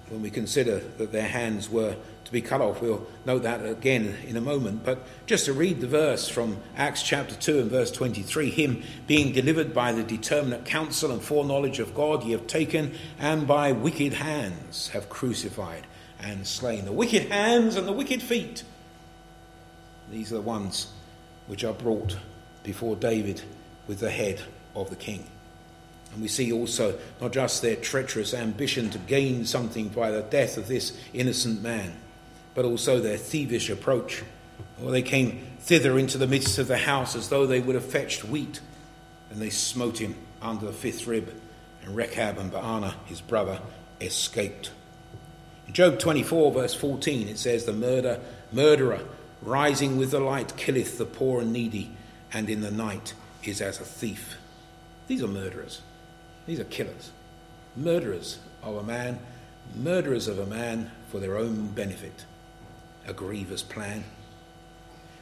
when 0.09 0.23
we 0.23 0.31
consider 0.31 0.79
that 0.99 1.11
their 1.11 1.29
hands 1.29 1.69
were 1.69 1.97
to 2.29 2.33
be 2.33 2.43
cut 2.43 2.61
off. 2.61 2.83
We'll 2.83 3.07
note 3.25 3.45
that 3.45 3.64
again 3.64 4.14
in 4.27 4.37
a 4.37 4.41
moment. 4.43 4.85
But 4.85 5.03
just 5.25 5.47
to 5.47 5.55
read 5.55 5.81
the 5.81 5.87
verse 5.87 6.29
from 6.29 6.59
Acts 6.77 7.03
chapter 7.03 7.35
2 7.35 7.61
and 7.61 7.71
verse 7.71 7.91
23 7.91 8.51
Him 8.51 8.83
being 9.07 9.33
delivered 9.33 9.73
by 9.73 9.93
the 9.93 10.03
determinate 10.03 10.67
counsel 10.67 11.11
and 11.11 11.23
foreknowledge 11.23 11.79
of 11.79 11.95
God, 11.95 12.25
ye 12.25 12.33
have 12.33 12.47
taken, 12.47 12.95
and 13.19 13.47
by 13.47 13.73
wicked 13.73 14.12
hands 14.12 14.88
have 14.88 15.09
crucified 15.09 15.87
and 16.21 16.47
slain. 16.47 16.85
The 16.85 16.93
wicked 16.93 17.31
hands 17.31 17.77
and 17.77 17.88
the 17.88 17.93
wicked 17.93 18.23
feet. 18.23 18.62
These 20.11 20.31
are 20.31 20.37
the 20.37 20.43
ones 20.43 20.93
which 21.47 21.64
are 21.64 21.73
brought 21.73 22.19
before 22.62 22.95
David 22.95 23.41
with 23.87 24.01
the 24.01 24.11
head 24.11 24.43
of 24.77 24.91
the 24.91 24.97
king. 24.97 25.27
And 26.12 26.21
we 26.21 26.29
see 26.29 26.53
also 26.53 26.99
not 27.23 27.33
just 27.33 27.62
their 27.62 27.77
treacherous 27.77 28.35
ambition 28.35 28.91
to 28.91 28.99
gain 28.99 29.47
something 29.47 29.88
by 29.88 30.11
the 30.11 30.23
death 30.23 30.59
of 30.59 30.69
this 30.69 30.99
innocent 31.14 31.62
man, 31.62 31.97
but 32.59 32.64
also 32.64 32.99
their 32.99 33.16
thievish 33.16 33.71
approach. 33.71 34.25
Or 34.83 34.90
they 34.90 35.01
came 35.01 35.47
thither 35.61 35.97
into 35.97 36.18
the 36.18 36.27
midst 36.27 36.59
of 36.59 36.66
the 36.66 36.77
house 36.77 37.14
as 37.14 37.29
though 37.29 37.47
they 37.47 37.61
would 37.61 37.77
have 37.77 37.85
fetched 37.85 38.25
wheat, 38.25 38.59
and 39.31 39.40
they 39.40 39.49
smote 39.49 39.99
him 39.99 40.16
under 40.42 40.66
the 40.66 40.73
fifth 40.73 41.07
rib, 41.07 41.33
and 41.85 41.94
Rechab 41.94 42.37
and 42.37 42.51
Baanah, 42.51 42.94
his 43.07 43.21
brother, 43.21 43.61
escaped. 44.01 44.73
In 45.68 45.73
Job 45.73 46.01
24, 46.01 46.51
verse 46.51 46.75
14, 46.75 47.29
it 47.29 47.38
says, 47.38 47.64
The 47.64 47.73
murder, 47.73 48.18
murderer, 48.51 49.03
rising 49.40 49.97
with 49.97 50.11
the 50.11 50.18
light, 50.18 50.57
killeth 50.57 50.99
the 50.99 51.07
poor 51.07 51.42
and 51.42 51.53
needy, 51.53 51.92
and 52.33 52.51
in 52.51 52.61
the 52.61 52.73
night 52.73 53.14
is 53.44 53.61
as 53.61 53.79
a 53.79 53.85
thief. 53.85 54.37
These 55.07 55.23
are 55.23 55.29
murderers. 55.29 55.81
These 56.47 56.59
are 56.59 56.64
killers. 56.64 57.12
Murderers 57.77 58.40
of 58.64 58.79
a 58.79 58.83
man, 58.83 59.21
murderers 59.77 60.27
of 60.27 60.40
a 60.40 60.47
man 60.47 60.90
for 61.09 61.21
their 61.21 61.38
own 61.38 61.68
benefit. 61.68 62.25
A 63.09 63.12
grievous 63.14 63.62
plan. 63.62 64.05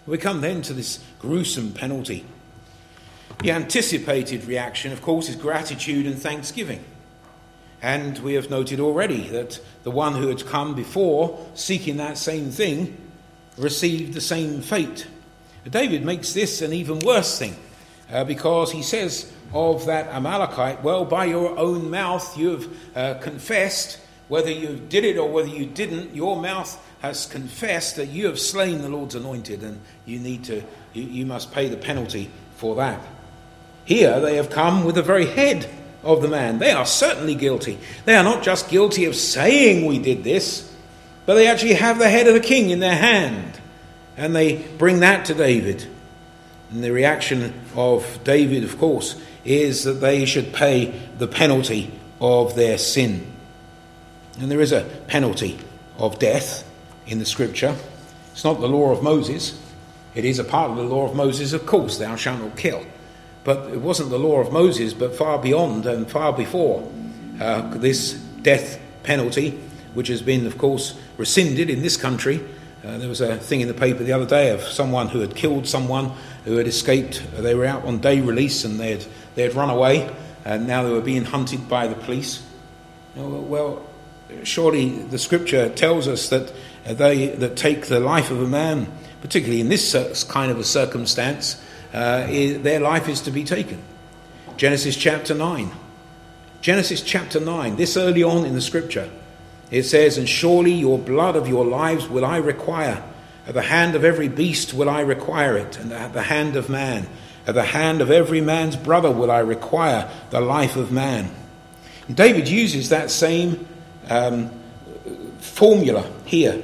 We 0.07 0.19
come 0.19 0.41
then 0.41 0.61
to 0.63 0.73
this 0.73 0.99
gruesome 1.21 1.73
penalty. 1.73 2.27
The 3.43 3.53
anticipated 3.53 4.45
reaction, 4.45 4.93
of 4.93 5.03
course, 5.03 5.29
is 5.29 5.37
gratitude 5.37 6.07
and 6.07 6.21
thanksgiving. 6.21 6.85
And 7.81 8.19
we 8.19 8.35
have 8.35 8.51
noted 8.51 8.81
already 8.81 9.29
that 9.29 9.61
the 9.85 9.93
one 9.93 10.15
who 10.15 10.29
had 10.29 10.45
come 10.47 10.75
before 10.75 11.47
seeking 11.55 11.99
that 11.99 12.19
same 12.19 12.51
thing 12.51 12.97
received 13.57 14.15
the 14.15 14.21
same 14.21 14.63
fate. 14.63 15.07
David 15.71 16.05
makes 16.05 16.33
this 16.33 16.63
an 16.63 16.73
even 16.73 16.99
worse 17.01 17.39
thing 17.39 17.57
uh, 18.11 18.25
because 18.25 18.73
he 18.73 18.83
says 18.83 19.33
of 19.53 19.87
that 19.87 20.09
Amalekite, 20.09 20.83
Well, 20.83 21.05
by 21.05 21.27
your 21.27 21.57
own 21.59 21.91
mouth 21.91 22.37
you 22.37 22.51
have 22.51 22.69
uh, 22.97 23.21
confessed, 23.21 24.01
whether 24.29 24.51
you 24.51 24.77
did 24.89 25.05
it 25.05 25.19
or 25.19 25.31
whether 25.31 25.49
you 25.49 25.67
didn't, 25.67 26.15
your 26.15 26.41
mouth 26.41 26.83
has 27.01 27.27
confessed 27.27 27.97
that 27.97 28.07
you 28.07 28.27
have 28.27 28.41
slain 28.41 28.83
the 28.83 28.89
Lord's 28.89 29.15
anointed, 29.15 29.63
and 29.63 29.81
you 30.05 30.19
need 30.19 30.45
to, 30.45 30.63
you, 30.93 31.03
you 31.03 31.27
must 31.27 31.53
pay 31.53 31.69
the 31.69 31.77
penalty 31.77 32.31
for 32.57 32.75
that. 32.77 33.01
Here 33.85 34.19
they 34.21 34.37
have 34.37 34.51
come 34.51 34.85
with 34.85 34.97
the 34.97 35.03
very 35.03 35.27
head 35.27 35.69
of 36.03 36.23
the 36.23 36.29
man. 36.29 36.59
They 36.59 36.73
are 36.73 36.87
certainly 36.87 37.35
guilty. 37.35 37.79
They 38.05 38.17
are 38.17 38.25
not 38.25 38.43
just 38.43 38.69
guilty 38.69 39.05
of 39.05 39.15
saying 39.15 39.87
we 39.87 39.99
did 39.99 40.25
this, 40.25 40.75
but 41.25 41.35
they 41.35 41.47
actually 41.47 41.75
have 41.75 41.99
the 41.99 42.09
head 42.09 42.27
of 42.27 42.35
the 42.35 42.41
king 42.41 42.71
in 42.71 42.81
their 42.81 42.97
hand. 42.97 43.61
And 44.17 44.35
they 44.35 44.57
bring 44.79 45.01
that 45.01 45.27
to 45.27 45.35
David. 45.35 45.87
And 46.71 46.83
the 46.83 46.91
reaction 46.91 47.55
of 47.77 48.19
David, 48.25 48.65
of 48.65 48.79
course, 48.79 49.21
is 49.45 49.85
that 49.85 49.95
they 49.95 50.25
should 50.25 50.53
pay 50.53 50.99
the 51.19 51.29
penalty 51.29 51.93
of 52.21 52.57
their 52.57 52.79
sin. 52.79 53.33
And 54.41 54.51
there 54.51 54.61
is 54.61 54.73
a 54.73 54.83
penalty 55.09 55.59
of 55.99 56.19
death 56.19 56.69
in 57.07 57.19
the 57.19 57.25
scripture. 57.25 57.75
It's 58.33 58.45
not 58.45 58.61
the 58.61 58.69
law 58.69 58.93
of 58.93 59.03
Moses. 59.03 59.61
It 60.15 60.25
is 60.25 60.39
a 60.39 60.45
part 60.45 60.71
of 60.71 60.77
the 60.77 60.83
law 60.83 61.09
of 61.09 61.15
Moses, 61.15 61.53
of 61.53 61.67
course, 61.67 61.99
thou 61.99 62.17
shalt 62.17 62.41
not 62.41 62.57
kill. 62.57 62.85
But 63.45 63.73
it 63.73 63.81
wasn't 63.81 64.11
the 64.11 64.19
law 64.19 64.41
of 64.41 64.53
Moses, 64.53 64.93
but 64.95 65.15
far 65.15 65.39
beyond 65.39 65.87
and 65.87 66.11
far 66.11 66.33
before 66.33 66.91
uh, 67.41 67.71
this 67.77 68.15
death 68.43 68.81
penalty, 69.03 69.51
which 69.95 70.09
has 70.09 70.23
been, 70.23 70.47
of 70.47 70.59
course, 70.59 70.99
rescinded 71.17 71.71
in 71.71 71.83
this 71.83 71.97
country 71.97 72.41
uh, 72.87 72.99
there 72.99 73.09
was 73.09 73.21
a 73.21 73.37
thing 73.37 73.61
in 73.63 73.67
the 73.67 73.75
paper 73.75 74.05
the 74.05 74.13
other 74.13 74.27
day 74.27 74.51
of 74.51 74.63
someone 74.63 75.09
who 75.09 75.19
had 75.19 75.35
killed 75.35 75.67
someone 75.67 76.13
who 76.45 76.57
had 76.57 76.69
escaped. 76.69 77.21
They 77.37 77.55
were 77.55 77.65
out 77.65 77.85
on 77.85 77.99
day 77.99 78.21
release 78.21 78.65
and 78.65 78.79
they 78.79 78.93
had, 78.93 79.05
they 79.35 79.43
had 79.43 79.55
run 79.55 79.71
away, 79.71 80.09
and 80.45 80.69
now 80.69 80.85
they 80.85 80.93
were 80.93 81.01
being 81.01 81.25
hunted 81.25 81.69
by 81.69 81.89
the 81.89 81.97
police. 81.97 82.47
well, 83.17 83.85
surely 84.45 84.91
the 84.91 85.19
scripture 85.19 85.69
tells 85.69 86.09
us 86.09 86.29
that 86.31 86.53
they 86.85 87.29
that 87.29 87.57
take 87.57 87.87
the 87.87 88.01
life 88.01 88.31
of 88.31 88.43
a 88.43 88.47
man, 88.47 88.93
particularly 89.21 89.61
in 89.61 89.69
this 89.69 90.25
kind 90.25 90.51
of 90.51 90.59
a 90.59 90.65
circumstance, 90.65 91.61
uh, 91.93 92.27
their 92.27 92.81
life 92.81 93.09
is 93.09 93.23
to 93.23 93.31
be 93.31 93.45
taken. 93.45 93.83
Genesis 94.57 94.97
chapter 94.97 95.35
9. 95.35 95.71
Genesis 96.61 97.01
chapter 97.03 97.39
9, 97.39 97.77
this 97.77 97.97
early 97.97 98.23
on 98.23 98.45
in 98.45 98.55
the 98.55 98.61
scripture. 98.61 99.11
It 99.71 99.85
says, 99.85 100.19
And 100.19 100.29
surely 100.29 100.73
your 100.73 100.99
blood 100.99 101.37
of 101.37 101.49
your 101.49 101.65
lives 101.65 102.09
will 102.09 102.25
I 102.25 102.39
require. 102.39 103.03
At 103.47 103.55
the 103.55 103.63
hand 103.63 103.95
of 103.95 104.05
every 104.05 104.29
beast 104.29 104.75
will 104.75 104.91
I 104.91 105.01
require 105.01 105.57
it, 105.57 105.79
and 105.79 105.93
at 105.93 106.13
the 106.13 106.23
hand 106.23 106.57
of 106.57 106.69
man. 106.69 107.07
At 107.47 107.55
the 107.55 107.63
hand 107.63 108.01
of 108.01 108.11
every 108.11 108.41
man's 108.41 108.77
brother 108.77 109.11
will 109.11 109.31
I 109.31 109.39
require 109.39 110.11
the 110.31 110.41
life 110.41 110.77
of 110.77 110.91
man. 110.91 111.31
And 112.09 112.17
David 112.17 112.49
uses 112.49 112.89
that 112.89 113.11
same 113.11 113.67
um, 114.09 114.51
formula 115.39 116.11
here 116.25 116.63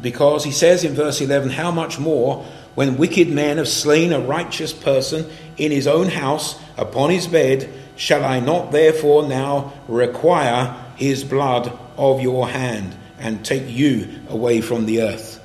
because 0.00 0.44
he 0.44 0.50
says 0.50 0.84
in 0.84 0.94
verse 0.94 1.20
11, 1.20 1.50
How 1.50 1.70
much 1.70 1.98
more 1.98 2.44
when 2.74 2.96
wicked 2.96 3.28
men 3.28 3.58
have 3.58 3.68
slain 3.68 4.12
a 4.12 4.20
righteous 4.20 4.72
person 4.72 5.30
in 5.56 5.70
his 5.70 5.86
own 5.86 6.08
house 6.08 6.58
upon 6.76 7.10
his 7.10 7.26
bed, 7.26 7.70
shall 7.96 8.24
I 8.24 8.40
not 8.40 8.72
therefore 8.72 9.28
now 9.28 9.72
require 9.88 10.76
his 10.96 11.22
blood 11.22 11.78
of 11.96 12.20
your 12.20 12.48
hand 12.48 12.94
and 13.18 13.44
take 13.44 13.68
you 13.68 14.20
away 14.28 14.60
from 14.60 14.86
the 14.86 15.02
earth. 15.02 15.40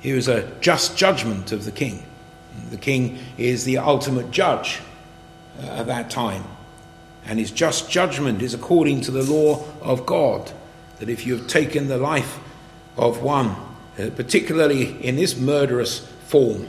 Here 0.00 0.16
is 0.16 0.28
a 0.28 0.50
just 0.60 0.96
judgment 0.96 1.52
of 1.52 1.64
the 1.64 1.72
king. 1.72 2.04
The 2.70 2.76
king 2.76 3.18
is 3.38 3.64
the 3.64 3.78
ultimate 3.78 4.30
judge 4.30 4.80
uh, 5.60 5.66
at 5.66 5.86
that 5.86 6.10
time. 6.10 6.44
And 7.24 7.38
his 7.38 7.50
just 7.50 7.90
judgment 7.90 8.42
is 8.42 8.54
according 8.54 9.02
to 9.02 9.10
the 9.10 9.22
law 9.22 9.64
of 9.80 10.06
God. 10.06 10.52
That 10.98 11.08
if 11.08 11.26
you 11.26 11.36
have 11.36 11.46
taken 11.46 11.88
the 11.88 11.98
life 11.98 12.38
of 12.96 13.22
one, 13.22 13.48
uh, 13.98 14.10
particularly 14.16 15.04
in 15.04 15.16
this 15.16 15.36
murderous 15.36 16.00
form, 16.26 16.66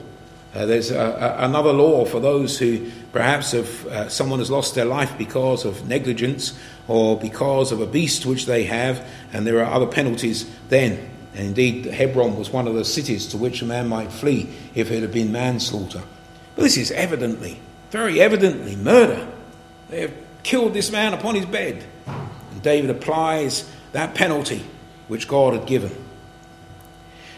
uh, 0.53 0.65
there's 0.65 0.91
a, 0.91 0.99
a, 0.99 1.45
another 1.45 1.71
law 1.71 2.05
for 2.05 2.19
those 2.19 2.57
who 2.57 2.89
perhaps 3.11 3.51
have, 3.51 3.87
uh, 3.87 4.09
someone 4.09 4.39
has 4.39 4.49
lost 4.49 4.75
their 4.75 4.85
life 4.85 5.17
because 5.17 5.65
of 5.65 5.87
negligence 5.87 6.57
or 6.87 7.17
because 7.17 7.71
of 7.71 7.81
a 7.81 7.85
beast 7.85 8.25
which 8.25 8.45
they 8.45 8.63
have, 8.63 9.05
and 9.33 9.45
there 9.45 9.63
are 9.63 9.71
other 9.71 9.85
penalties 9.85 10.49
then. 10.69 11.09
And 11.35 11.47
indeed, 11.47 11.85
Hebron 11.85 12.35
was 12.37 12.49
one 12.49 12.67
of 12.67 12.73
the 12.73 12.85
cities 12.85 13.27
to 13.27 13.37
which 13.37 13.61
a 13.61 13.65
man 13.65 13.87
might 13.87 14.11
flee 14.11 14.49
if 14.73 14.89
it 14.89 15.01
had 15.01 15.11
been 15.11 15.31
manslaughter. 15.31 16.01
But 16.55 16.63
this 16.63 16.77
is 16.77 16.91
evidently, 16.91 17.59
very 17.91 18.19
evidently, 18.19 18.75
murder. 18.75 19.27
They 19.89 20.01
have 20.01 20.13
killed 20.41 20.73
this 20.73 20.91
man 20.91 21.13
upon 21.13 21.35
his 21.35 21.45
bed. 21.45 21.83
And 22.07 22.63
David 22.63 22.89
applies 22.89 23.69
that 23.97 24.13
penalty 24.13 24.63
which 25.07 25.27
God 25.27 25.55
had 25.55 25.65
given. 25.65 25.91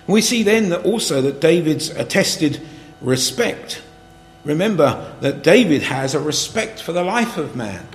We 0.08 0.20
see 0.20 0.44
then 0.44 0.68
that 0.70 0.84
also 0.84 1.22
that 1.22 1.40
David's 1.40 1.90
attested 1.90 2.60
respect. 3.00 3.82
Remember 4.44 5.16
that 5.22 5.42
David 5.42 5.84
has 5.84 6.16
a 6.16 6.20
respect 6.20 6.82
for 6.82 6.92
the 6.92 7.02
life 7.02 7.38
of 7.38 7.56
man. 7.56 7.88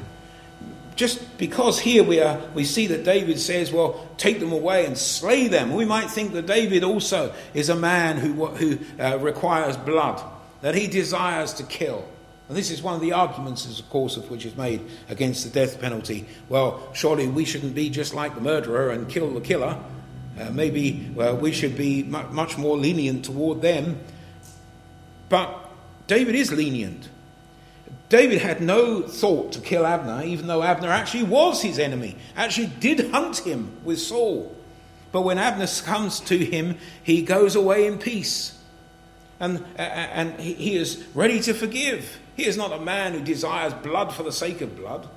Just 0.96 1.36
because 1.36 1.78
here 1.78 2.02
we 2.04 2.20
are, 2.20 2.40
we 2.54 2.64
see 2.64 2.86
that 2.86 3.04
David 3.04 3.38
says, 3.38 3.70
"Well, 3.70 4.08
take 4.16 4.40
them 4.40 4.52
away 4.52 4.86
and 4.86 4.96
slay 4.96 5.46
them." 5.46 5.74
We 5.74 5.84
might 5.84 6.08
think 6.08 6.32
that 6.32 6.46
David 6.46 6.84
also 6.84 7.34
is 7.52 7.68
a 7.68 7.76
man 7.76 8.16
who 8.16 8.46
who 8.46 8.78
uh, 8.98 9.18
requires 9.18 9.76
blood, 9.76 10.22
that 10.62 10.74
he 10.74 10.86
desires 10.86 11.52
to 11.54 11.64
kill. 11.64 12.06
And 12.48 12.56
this 12.56 12.70
is 12.70 12.82
one 12.82 12.94
of 12.94 13.00
the 13.00 13.12
arguments, 13.12 13.78
of 13.78 13.88
course, 13.88 14.16
of 14.16 14.30
which 14.30 14.44
is 14.44 14.56
made 14.56 14.82
against 15.08 15.44
the 15.44 15.50
death 15.50 15.80
penalty. 15.80 16.26
Well, 16.48 16.90
surely 16.92 17.26
we 17.26 17.44
shouldn't 17.44 17.74
be 17.74 17.88
just 17.88 18.12
like 18.12 18.34
the 18.34 18.40
murderer 18.40 18.90
and 18.90 19.08
kill 19.08 19.30
the 19.30 19.40
killer. 19.40 19.78
Uh, 20.38 20.50
maybe 20.50 21.10
well, 21.14 21.36
we 21.36 21.52
should 21.52 21.76
be 21.76 22.02
much 22.02 22.58
more 22.58 22.76
lenient 22.76 23.24
toward 23.24 23.62
them. 23.62 23.98
But 25.28 25.70
David 26.06 26.34
is 26.34 26.52
lenient. 26.52 27.08
David 28.10 28.42
had 28.42 28.60
no 28.60 29.00
thought 29.00 29.52
to 29.52 29.60
kill 29.60 29.86
Abner, 29.86 30.22
even 30.24 30.46
though 30.46 30.62
Abner 30.62 30.90
actually 30.90 31.24
was 31.24 31.62
his 31.62 31.78
enemy, 31.78 32.16
actually 32.36 32.66
did 32.66 33.10
hunt 33.10 33.38
him 33.38 33.72
with 33.84 33.98
Saul. 33.98 34.54
But 35.12 35.22
when 35.22 35.38
Abner 35.38 35.66
comes 35.84 36.20
to 36.20 36.36
him, 36.36 36.76
he 37.02 37.22
goes 37.22 37.56
away 37.56 37.86
in 37.86 37.98
peace. 37.98 38.58
And, 39.40 39.64
and 39.76 40.38
he 40.38 40.76
is 40.76 41.04
ready 41.14 41.40
to 41.40 41.54
forgive. 41.54 42.20
He 42.36 42.46
is 42.46 42.56
not 42.56 42.72
a 42.72 42.80
man 42.80 43.12
who 43.12 43.20
desires 43.20 43.72
blood 43.74 44.12
for 44.12 44.22
the 44.22 44.32
sake 44.32 44.60
of 44.60 44.76
blood, 44.76 45.08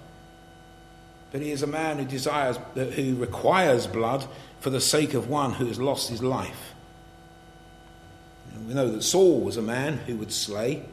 but 1.31 1.41
he 1.41 1.51
is 1.51 1.63
a 1.63 1.67
man 1.67 1.97
who 1.97 2.05
desires, 2.05 2.57
who 2.75 3.15
requires 3.15 3.87
blood 3.87 4.25
for 4.59 4.69
the 4.69 4.81
sake 4.81 5.13
of 5.13 5.29
one 5.29 5.53
who 5.53 5.65
has 5.65 5.79
lost 5.79 6.09
his 6.09 6.21
life. 6.21 6.73
And 8.53 8.67
we 8.67 8.73
know 8.73 8.91
that 8.91 9.03
Saul 9.03 9.41
was 9.41 9.57
a 9.57 9.61
man 9.61 9.97
who 9.97 10.15
would 10.17 10.31
slay. 10.31 10.83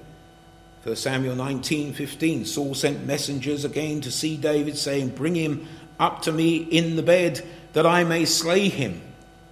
1 0.82 0.96
Samuel 0.96 1.36
19:15 1.36 2.46
Saul 2.46 2.74
sent 2.74 3.06
messengers 3.06 3.64
again 3.64 4.00
to 4.02 4.10
see 4.10 4.36
David 4.36 4.76
saying 4.76 5.10
bring 5.10 5.34
him 5.34 5.66
up 5.98 6.22
to 6.22 6.32
me 6.32 6.56
in 6.56 6.96
the 6.96 7.02
bed 7.02 7.42
that 7.72 7.86
I 7.86 8.04
may 8.04 8.24
slay 8.24 8.68
him. 8.68 9.00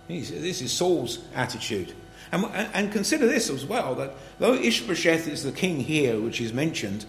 This 0.08 0.60
is 0.60 0.72
Saul's 0.72 1.20
attitude. 1.34 1.94
And, 2.32 2.46
and 2.72 2.90
consider 2.90 3.26
this 3.26 3.50
as 3.50 3.64
well 3.66 3.94
that 3.96 4.14
though 4.38 4.54
Ishbosheth 4.54 5.28
is 5.28 5.42
the 5.42 5.52
king 5.52 5.80
here, 5.80 6.18
which 6.18 6.40
is 6.40 6.52
mentioned, 6.52 7.04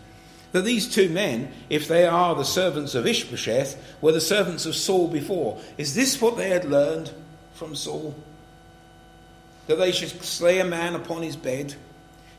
that 0.51 0.65
these 0.65 0.88
two 0.88 1.09
men, 1.09 1.51
if 1.69 1.88
they 1.88 2.05
are 2.05 2.36
the 2.36 2.43
servants 2.43 2.93
of 2.93 3.07
Ishbosheth, 3.07 3.95
were 4.01 4.12
the 4.12 4.21
servants 4.21 4.65
of 4.65 4.75
Saul 4.75 5.07
before. 5.07 5.59
Is 5.77 5.95
this 5.95 6.21
what 6.21 6.38
they 6.38 6.49
had 6.49 6.65
learned 6.65 7.12
from 7.53 7.75
Saul? 7.75 8.13
That 9.67 9.77
they 9.77 9.93
should 9.93 10.09
slay 10.23 10.59
a 10.59 10.65
man 10.65 10.93
upon 10.93 11.23
his 11.23 11.38
bed? 11.38 11.73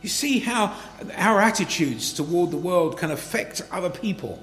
You 0.03 0.11
see 0.11 0.39
how 0.39 0.77
our 1.17 1.41
attitudes 1.41 2.13
toward 2.13 2.51
the 2.51 2.59
world 2.59 2.99
can 2.99 3.11
affect 3.11 3.63
other 3.73 3.91
people. 3.91 4.39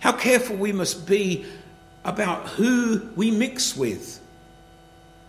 How 0.00 0.12
careful 0.12 0.56
we 0.56 0.72
must 0.72 1.06
be 1.06 1.44
about 2.04 2.48
who 2.48 3.10
we 3.14 3.30
mix 3.30 3.76
with. 3.76 4.20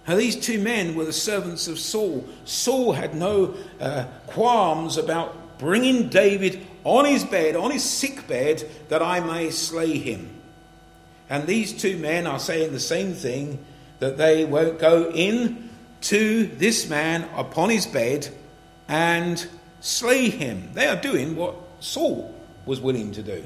Now, 0.07 0.15
these 0.15 0.35
two 0.35 0.59
men 0.59 0.95
were 0.95 1.05
the 1.05 1.13
servants 1.13 1.67
of 1.67 1.79
Saul. 1.79 2.27
Saul 2.45 2.93
had 2.93 3.15
no 3.15 3.55
uh, 3.79 4.05
qualms 4.27 4.97
about 4.97 5.57
bringing 5.57 6.09
David 6.09 6.65
on 6.83 7.05
his 7.05 7.23
bed, 7.23 7.55
on 7.55 7.71
his 7.71 7.83
sick 7.83 8.27
bed, 8.27 8.69
that 8.89 9.01
I 9.01 9.19
may 9.19 9.49
slay 9.49 9.97
him. 9.97 10.29
And 11.27 11.47
these 11.47 11.73
two 11.73 11.97
men 11.97 12.27
are 12.27 12.37
saying 12.37 12.71
the 12.71 12.79
same 12.79 13.13
thing 13.13 13.65
that 13.97 14.17
they 14.17 14.45
won't 14.45 14.77
go 14.77 15.09
in 15.11 15.69
to 16.01 16.45
this 16.45 16.87
man 16.87 17.27
upon 17.35 17.71
his 17.71 17.87
bed 17.87 18.27
and 18.87 19.47
slay 19.79 20.29
him. 20.29 20.69
They 20.73 20.87
are 20.87 20.95
doing 20.95 21.35
what 21.35 21.55
Saul 21.79 22.35
was 22.67 22.79
willing 22.79 23.11
to 23.13 23.23
do. 23.23 23.43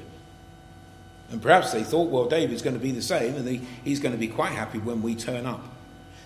And 1.31 1.41
perhaps 1.41 1.71
they 1.71 1.83
thought, 1.83 2.09
well, 2.09 2.25
David's 2.25 2.61
going 2.61 2.75
to 2.75 2.81
be 2.81 2.91
the 2.91 3.01
same, 3.01 3.35
and 3.35 3.47
he's 3.85 3.99
going 3.99 4.13
to 4.13 4.19
be 4.19 4.27
quite 4.27 4.51
happy 4.51 4.79
when 4.79 5.01
we 5.01 5.15
turn 5.15 5.45
up. 5.45 5.63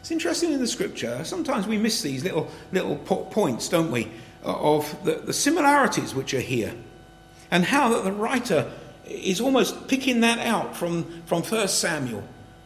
It's 0.04 0.12
interesting 0.12 0.52
in 0.52 0.60
the 0.60 0.68
scripture, 0.68 1.24
sometimes 1.24 1.66
we 1.66 1.78
miss 1.78 2.02
these 2.02 2.26
little, 2.26 2.52
little 2.74 2.98
points, 2.98 3.70
don't 3.70 3.90
we, 3.90 4.12
of 4.44 5.02
the, 5.06 5.14
the 5.14 5.32
similarities 5.32 6.14
which 6.14 6.34
are 6.34 6.42
here 6.42 6.74
and 7.50 7.64
how 7.64 7.88
that 7.88 8.04
the 8.04 8.12
writer 8.12 8.70
is 9.06 9.40
almost 9.40 9.88
picking 9.88 10.20
that 10.20 10.40
out 10.40 10.76
from, 10.76 11.24
from 11.26 11.42
1 11.42 11.70
Samuel, 11.70 12.22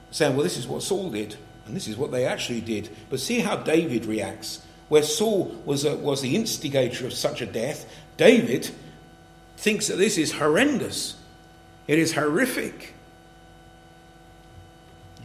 saying, 0.09 0.35
well, 0.35 0.43
this 0.43 0.57
is 0.57 0.67
what 0.67 0.81
Saul 0.81 1.11
did, 1.11 1.35
and 1.67 1.75
this 1.75 1.87
is 1.87 1.95
what 1.95 2.09
they 2.09 2.25
actually 2.25 2.59
did. 2.59 2.89
But 3.07 3.19
see 3.19 3.41
how 3.41 3.57
David 3.57 4.07
reacts. 4.07 4.63
Where 4.89 5.03
Saul 5.03 5.55
was, 5.63 5.85
a, 5.85 5.95
was 5.95 6.23
the 6.23 6.35
instigator 6.35 7.05
of 7.05 7.13
such 7.13 7.41
a 7.41 7.45
death, 7.45 7.87
David 8.17 8.71
thinks 9.57 9.89
that 9.89 9.97
this 9.97 10.17
is 10.17 10.31
horrendous. 10.31 11.17
It 11.87 11.99
is 11.99 12.13
horrific. 12.13 12.95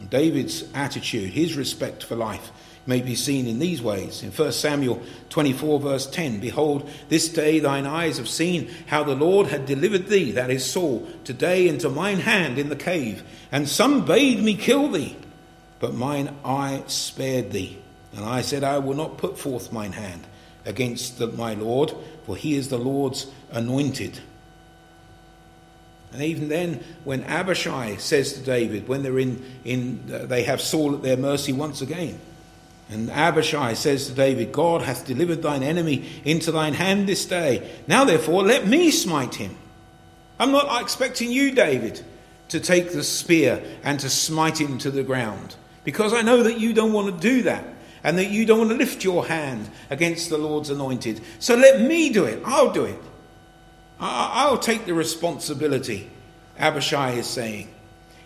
David's 0.09 0.65
attitude, 0.73 1.31
his 1.31 1.55
respect 1.55 2.03
for 2.03 2.15
life, 2.15 2.51
may 2.85 3.01
be 3.01 3.15
seen 3.15 3.47
in 3.47 3.59
these 3.59 3.81
ways. 3.81 4.23
In 4.23 4.31
1 4.31 4.51
Samuel 4.51 5.01
24, 5.29 5.79
verse 5.79 6.05
10 6.07 6.39
Behold, 6.39 6.89
this 7.09 7.29
day 7.29 7.59
thine 7.59 7.85
eyes 7.85 8.17
have 8.17 8.27
seen 8.27 8.69
how 8.87 9.03
the 9.03 9.15
Lord 9.15 9.47
had 9.47 9.65
delivered 9.65 10.07
thee, 10.07 10.31
that 10.31 10.49
is 10.49 10.69
Saul, 10.69 11.07
today 11.23 11.67
into 11.67 11.89
mine 11.89 12.19
hand 12.19 12.57
in 12.57 12.69
the 12.69 12.75
cave. 12.75 13.23
And 13.51 13.69
some 13.69 14.05
bade 14.05 14.39
me 14.39 14.55
kill 14.55 14.89
thee, 14.89 15.15
but 15.79 15.93
mine 15.93 16.35
eye 16.43 16.83
spared 16.87 17.51
thee. 17.51 17.79
And 18.15 18.25
I 18.25 18.41
said, 18.41 18.63
I 18.63 18.79
will 18.79 18.95
not 18.95 19.17
put 19.17 19.39
forth 19.39 19.71
mine 19.71 19.93
hand 19.93 20.27
against 20.65 21.17
the, 21.17 21.27
my 21.27 21.53
Lord, 21.53 21.93
for 22.25 22.35
he 22.35 22.55
is 22.55 22.69
the 22.69 22.77
Lord's 22.77 23.27
anointed. 23.51 24.19
And 26.13 26.21
even 26.21 26.47
then, 26.47 26.83
when 27.03 27.23
Abishai 27.23 27.95
says 27.97 28.33
to 28.33 28.41
David, 28.41 28.87
when 28.87 29.01
they're 29.01 29.17
in, 29.17 29.43
in 29.65 30.11
uh, 30.13 30.25
they 30.25 30.43
have 30.43 30.61
Saul 30.61 30.95
at 30.95 31.01
their 31.01 31.17
mercy 31.17 31.51
once 31.51 31.81
again, 31.81 32.19
and 32.89 33.09
Abishai 33.09 33.73
says 33.73 34.07
to 34.07 34.13
David, 34.13 34.51
God 34.51 34.83
hath 34.83 35.07
delivered 35.07 35.41
thine 35.41 35.63
enemy 35.63 36.07
into 36.23 36.51
thine 36.51 36.73
hand 36.73 37.07
this 37.07 37.25
day. 37.25 37.67
Now, 37.87 38.05
therefore, 38.05 38.43
let 38.43 38.67
me 38.67 38.91
smite 38.91 39.35
him. 39.35 39.55
I'm 40.39 40.51
not 40.51 40.81
expecting 40.81 41.31
you, 41.31 41.51
David, 41.51 42.03
to 42.49 42.59
take 42.59 42.91
the 42.91 43.03
spear 43.03 43.63
and 43.83 43.99
to 44.01 44.09
smite 44.09 44.61
him 44.61 44.77
to 44.79 44.91
the 44.91 45.03
ground, 45.03 45.55
because 45.83 46.13
I 46.13 46.21
know 46.21 46.43
that 46.43 46.59
you 46.59 46.73
don't 46.73 46.93
want 46.93 47.15
to 47.15 47.19
do 47.19 47.43
that 47.43 47.65
and 48.03 48.17
that 48.17 48.29
you 48.29 48.45
don't 48.45 48.59
want 48.59 48.69
to 48.71 48.75
lift 48.75 49.03
your 49.03 49.25
hand 49.25 49.69
against 49.89 50.29
the 50.29 50.37
Lord's 50.37 50.69
anointed. 50.69 51.21
So 51.39 51.55
let 51.55 51.81
me 51.81 52.11
do 52.11 52.25
it. 52.25 52.41
I'll 52.45 52.73
do 52.73 52.83
it. 52.83 52.99
I'll 54.05 54.57
take 54.57 54.85
the 54.85 54.93
responsibility, 54.93 56.09
Abishai 56.57 57.11
is 57.11 57.27
saying. 57.27 57.69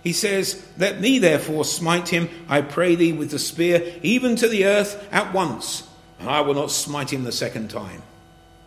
He 0.02 0.14
says, 0.14 0.66
Let 0.78 1.00
me 1.00 1.20
therefore 1.20 1.66
smite 1.66 2.10
him, 2.10 2.30
I 2.50 2.62
pray 2.62 2.96
thee, 2.96 3.14
with 3.14 3.32
the 3.32 3.40
spear, 3.40 3.94
even 4.02 4.36
to 4.38 4.48
the 4.48 4.66
earth 4.66 5.08
at 5.12 5.34
once, 5.34 5.88
and 6.20 6.30
I 6.30 6.42
will 6.42 6.56
not 6.56 6.72
smite 6.72 7.12
him 7.12 7.24
the 7.24 7.32
second 7.32 7.70
time. 7.70 8.02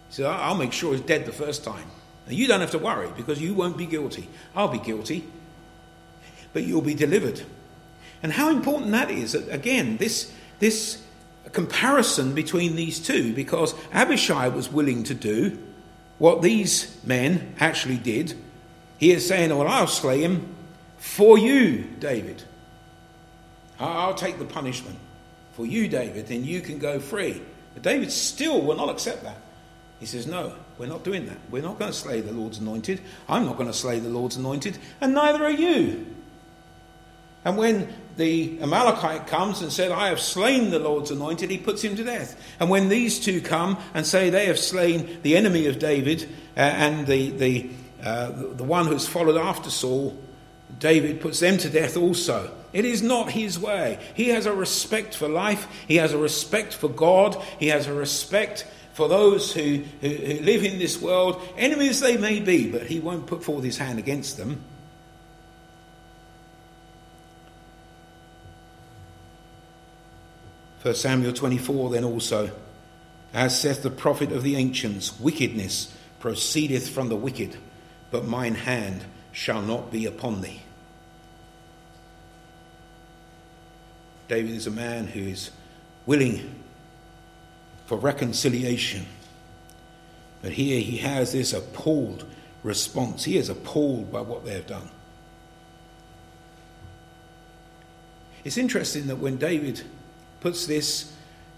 He 0.08 0.14
says, 0.14 0.26
I'll 0.26 0.56
make 0.56 0.72
sure 0.72 0.92
he's 0.92 1.00
dead 1.00 1.26
the 1.26 1.32
first 1.32 1.64
time. 1.64 1.90
And 2.26 2.36
you 2.36 2.46
don't 2.46 2.60
have 2.60 2.70
to 2.72 2.78
worry 2.78 3.10
because 3.16 3.40
you 3.40 3.54
won't 3.54 3.76
be 3.76 3.86
guilty. 3.86 4.28
I'll 4.54 4.68
be 4.68 4.78
guilty, 4.78 5.26
but 6.52 6.62
you'll 6.62 6.82
be 6.82 6.94
delivered. 6.94 7.42
And 8.22 8.32
how 8.32 8.50
important 8.50 8.92
that 8.92 9.10
is, 9.10 9.34
again, 9.34 9.96
this, 9.96 10.32
this 10.58 11.02
comparison 11.52 12.34
between 12.34 12.76
these 12.76 13.00
two, 13.00 13.34
because 13.34 13.74
Abishai 13.92 14.48
was 14.48 14.70
willing 14.70 15.02
to 15.04 15.14
do 15.14 15.58
what 16.20 16.42
these 16.42 17.02
men 17.02 17.54
actually 17.58 17.96
did. 17.96 18.34
He 18.98 19.10
is 19.10 19.26
saying, 19.26 19.56
Well, 19.56 19.66
I'll 19.66 19.88
slay 19.88 20.20
him 20.20 20.54
for 20.98 21.38
you, 21.38 21.82
David. 21.98 22.44
I'll 23.80 24.14
take 24.14 24.38
the 24.38 24.44
punishment 24.44 24.98
for 25.52 25.66
you, 25.66 25.88
David, 25.88 26.26
then 26.26 26.44
you 26.44 26.60
can 26.60 26.78
go 26.78 27.00
free. 27.00 27.42
But 27.72 27.82
David 27.82 28.12
still 28.12 28.60
will 28.60 28.76
not 28.76 28.90
accept 28.90 29.24
that. 29.24 29.38
He 29.98 30.04
says, 30.04 30.26
No, 30.26 30.54
we're 30.76 30.86
not 30.86 31.04
doing 31.04 31.24
that. 31.26 31.38
We're 31.50 31.62
not 31.62 31.78
going 31.78 31.90
to 31.90 31.96
slay 31.96 32.20
the 32.20 32.32
Lord's 32.32 32.58
anointed. 32.58 33.00
I'm 33.26 33.46
not 33.46 33.56
going 33.56 33.68
to 33.68 33.74
slay 33.74 33.98
the 33.98 34.10
Lord's 34.10 34.36
anointed, 34.36 34.78
and 35.00 35.14
neither 35.14 35.42
are 35.42 35.50
you. 35.50 36.06
And 37.44 37.56
when 37.56 37.88
the 38.16 38.58
Amalekite 38.60 39.26
comes 39.26 39.62
and 39.62 39.72
said, 39.72 39.90
I 39.90 40.08
have 40.08 40.20
slain 40.20 40.70
the 40.70 40.78
Lord's 40.78 41.10
anointed, 41.10 41.50
he 41.50 41.58
puts 41.58 41.82
him 41.82 41.96
to 41.96 42.04
death. 42.04 42.40
And 42.60 42.68
when 42.68 42.88
these 42.88 43.18
two 43.18 43.40
come 43.40 43.78
and 43.94 44.06
say 44.06 44.30
they 44.30 44.46
have 44.46 44.58
slain 44.58 45.20
the 45.22 45.36
enemy 45.36 45.66
of 45.66 45.78
David 45.78 46.24
uh, 46.56 46.60
and 46.60 47.06
the, 47.06 47.30
the, 47.30 47.70
uh, 48.02 48.30
the 48.30 48.64
one 48.64 48.86
who's 48.86 49.08
followed 49.08 49.38
after 49.38 49.70
Saul, 49.70 50.18
David 50.78 51.20
puts 51.20 51.40
them 51.40 51.56
to 51.58 51.70
death 51.70 51.96
also. 51.96 52.54
It 52.72 52.84
is 52.84 53.02
not 53.02 53.32
his 53.32 53.58
way. 53.58 53.98
He 54.14 54.28
has 54.28 54.46
a 54.46 54.52
respect 54.52 55.16
for 55.16 55.28
life, 55.28 55.66
he 55.88 55.96
has 55.96 56.12
a 56.12 56.18
respect 56.18 56.74
for 56.74 56.88
God, 56.88 57.42
he 57.58 57.68
has 57.68 57.86
a 57.86 57.94
respect 57.94 58.66
for 58.92 59.08
those 59.08 59.52
who, 59.52 59.82
who, 60.00 60.08
who 60.08 60.40
live 60.40 60.62
in 60.62 60.78
this 60.78 61.00
world, 61.00 61.40
enemies 61.56 62.00
they 62.00 62.16
may 62.16 62.38
be, 62.38 62.70
but 62.70 62.82
he 62.82 63.00
won't 63.00 63.26
put 63.26 63.42
forth 63.42 63.64
his 63.64 63.78
hand 63.78 63.98
against 63.98 64.36
them. 64.36 64.62
1 70.82 70.94
Samuel 70.94 71.32
24 71.32 71.90
then 71.90 72.04
also, 72.04 72.50
as 73.34 73.58
saith 73.58 73.82
the 73.82 73.90
prophet 73.90 74.32
of 74.32 74.42
the 74.42 74.56
ancients, 74.56 75.18
wickedness 75.20 75.94
proceedeth 76.18 76.88
from 76.88 77.08
the 77.08 77.16
wicked, 77.16 77.56
but 78.10 78.24
mine 78.24 78.54
hand 78.54 79.04
shall 79.32 79.62
not 79.62 79.92
be 79.92 80.06
upon 80.06 80.40
thee. 80.40 80.62
David 84.28 84.52
is 84.52 84.66
a 84.66 84.70
man 84.70 85.06
who 85.08 85.20
is 85.20 85.50
willing 86.06 86.62
for 87.86 87.98
reconciliation. 87.98 89.06
But 90.40 90.52
here 90.52 90.80
he 90.80 90.98
has 90.98 91.32
this 91.32 91.52
appalled 91.52 92.24
response. 92.62 93.24
He 93.24 93.36
is 93.36 93.48
appalled 93.48 94.12
by 94.12 94.20
what 94.20 94.44
they 94.44 94.54
have 94.54 94.66
done. 94.66 94.88
It's 98.44 98.56
interesting 98.56 99.08
that 99.08 99.16
when 99.16 99.36
David 99.36 99.82
puts 100.40 100.66
this 100.66 101.12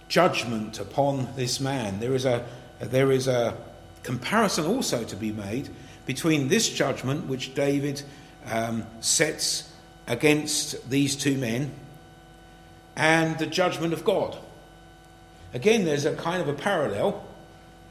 judgment 0.09 0.79
upon 0.79 1.29
this 1.37 1.61
man, 1.61 2.01
there 2.01 2.15
is 2.15 2.25
a, 2.25 2.45
there 2.81 3.11
is 3.11 3.29
a 3.29 3.57
comparison 4.03 4.67
also 4.67 5.05
to 5.05 5.17
be 5.17 5.33
made 5.33 5.69
between 6.07 6.49
this 6.49 6.69
judgment 6.69 7.27
which 7.27 7.55
David 7.55 8.03
um, 8.47 8.85
sets 9.01 9.73
against 10.07 10.91
these 10.91 11.17
two 11.17 11.39
men 11.39 11.73
and 12.97 13.39
the 13.39 13.47
judgment 13.47 13.93
of 13.93 14.05
God. 14.05 14.37
Again, 15.55 15.85
there's 15.85 16.05
a 16.05 16.15
kind 16.15 16.43
of 16.43 16.49
a 16.49 16.55
parallel, 16.55 17.25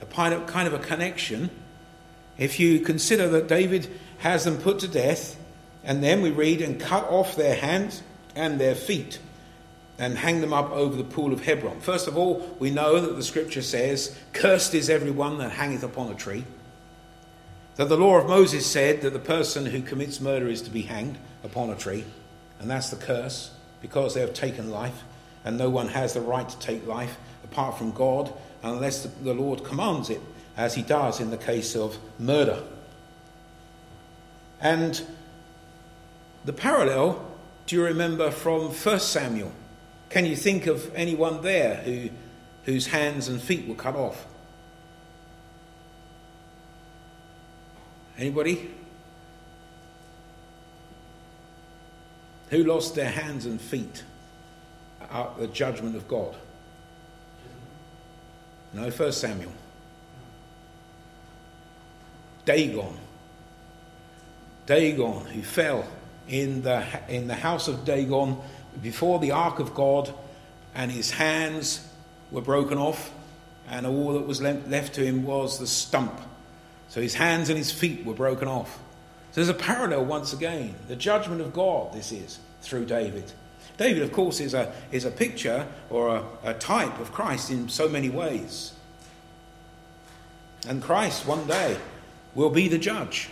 a 0.01 0.05
kind 0.05 0.33
of, 0.33 0.45
kind 0.47 0.67
of 0.67 0.73
a 0.73 0.79
connection. 0.79 1.49
If 2.37 2.59
you 2.59 2.79
consider 2.79 3.27
that 3.29 3.47
David 3.47 3.89
has 4.19 4.45
them 4.45 4.57
put 4.57 4.79
to 4.79 4.87
death, 4.87 5.37
and 5.83 6.03
then 6.03 6.21
we 6.21 6.29
read, 6.29 6.61
and 6.61 6.79
cut 6.79 7.05
off 7.05 7.35
their 7.35 7.55
hands 7.55 8.03
and 8.35 8.59
their 8.59 8.75
feet, 8.75 9.19
and 10.01 10.17
hang 10.17 10.41
them 10.41 10.51
up 10.51 10.71
over 10.71 10.97
the 10.97 11.03
pool 11.03 11.31
of 11.31 11.43
Hebron. 11.43 11.79
First 11.79 12.07
of 12.07 12.17
all, 12.17 12.39
we 12.57 12.71
know 12.71 12.99
that 12.99 13.15
the 13.15 13.21
scripture 13.21 13.61
says, 13.61 14.17
Cursed 14.33 14.73
is 14.73 14.89
everyone 14.89 15.37
that 15.37 15.51
hangeth 15.51 15.83
upon 15.83 16.11
a 16.11 16.15
tree. 16.15 16.43
That 17.75 17.87
the 17.87 17.97
law 17.97 18.17
of 18.17 18.27
Moses 18.27 18.65
said 18.65 19.01
that 19.01 19.13
the 19.13 19.19
person 19.19 19.67
who 19.67 19.83
commits 19.83 20.19
murder 20.19 20.47
is 20.47 20.63
to 20.63 20.71
be 20.71 20.81
hanged 20.81 21.19
upon 21.43 21.69
a 21.69 21.75
tree, 21.75 22.03
and 22.59 22.67
that's 22.67 22.89
the 22.89 22.95
curse, 22.95 23.51
because 23.79 24.15
they 24.15 24.21
have 24.21 24.33
taken 24.33 24.71
life, 24.71 25.03
and 25.45 25.55
no 25.55 25.69
one 25.69 25.89
has 25.89 26.15
the 26.15 26.21
right 26.21 26.49
to 26.49 26.57
take 26.57 26.87
life 26.87 27.15
apart 27.43 27.77
from 27.77 27.91
God 27.91 28.33
unless 28.63 29.03
the 29.03 29.35
Lord 29.35 29.63
commands 29.63 30.09
it, 30.09 30.21
as 30.57 30.73
he 30.73 30.81
does 30.81 31.19
in 31.19 31.29
the 31.29 31.37
case 31.37 31.75
of 31.75 31.95
murder. 32.17 32.63
And 34.59 34.99
the 36.43 36.53
parallel, 36.53 37.23
do 37.67 37.75
you 37.75 37.83
remember 37.83 38.31
from 38.31 38.69
1 38.69 38.99
Samuel? 38.99 39.51
Can 40.11 40.25
you 40.25 40.35
think 40.35 40.67
of 40.67 40.93
anyone 40.93 41.41
there 41.41 41.75
who, 41.75 42.09
whose 42.65 42.87
hands 42.87 43.29
and 43.29 43.41
feet 43.41 43.65
were 43.65 43.75
cut 43.75 43.95
off? 43.95 44.27
Anybody? 48.17 48.71
Who 52.49 52.65
lost 52.65 52.93
their 52.93 53.09
hands 53.09 53.45
and 53.45 53.59
feet 53.59 54.03
at 55.09 55.37
the 55.37 55.47
judgment 55.47 55.95
of 55.95 56.09
God? 56.09 56.35
No, 58.73 58.91
First 58.91 59.21
Samuel. 59.21 59.53
Dagon. 62.43 62.97
Dagon, 64.65 65.25
who 65.25 65.41
fell 65.41 65.87
in 66.27 66.63
the, 66.63 66.85
in 67.07 67.27
the 67.27 67.35
house 67.35 67.69
of 67.69 67.85
Dagon 67.85 68.41
before 68.81 69.19
the 69.19 69.31
ark 69.31 69.59
of 69.59 69.73
God, 69.73 70.13
and 70.73 70.91
his 70.91 71.11
hands 71.11 71.87
were 72.31 72.41
broken 72.41 72.77
off, 72.77 73.11
and 73.69 73.85
all 73.85 74.13
that 74.13 74.27
was 74.27 74.41
left 74.41 74.95
to 74.95 75.05
him 75.05 75.23
was 75.23 75.59
the 75.59 75.67
stump. 75.67 76.19
So 76.89 77.01
his 77.01 77.13
hands 77.13 77.49
and 77.49 77.57
his 77.57 77.71
feet 77.71 78.05
were 78.05 78.13
broken 78.13 78.47
off. 78.47 78.79
So 79.31 79.41
there's 79.41 79.49
a 79.49 79.53
parallel 79.53 80.05
once 80.05 80.33
again. 80.33 80.75
The 80.87 80.95
judgment 80.95 81.39
of 81.39 81.53
God, 81.53 81.93
this 81.93 82.11
is, 82.11 82.39
through 82.61 82.85
David. 82.85 83.31
David, 83.77 84.03
of 84.03 84.11
course, 84.11 84.39
is 84.41 84.53
a, 84.53 84.73
is 84.91 85.05
a 85.05 85.11
picture 85.11 85.67
or 85.89 86.09
a, 86.09 86.23
a 86.43 86.53
type 86.53 86.99
of 86.99 87.13
Christ 87.13 87.49
in 87.49 87.69
so 87.69 87.87
many 87.87 88.09
ways. 88.09 88.73
And 90.67 90.83
Christ, 90.83 91.25
one 91.25 91.47
day, 91.47 91.77
will 92.35 92.49
be 92.49 92.67
the 92.67 92.77
judge. 92.77 93.29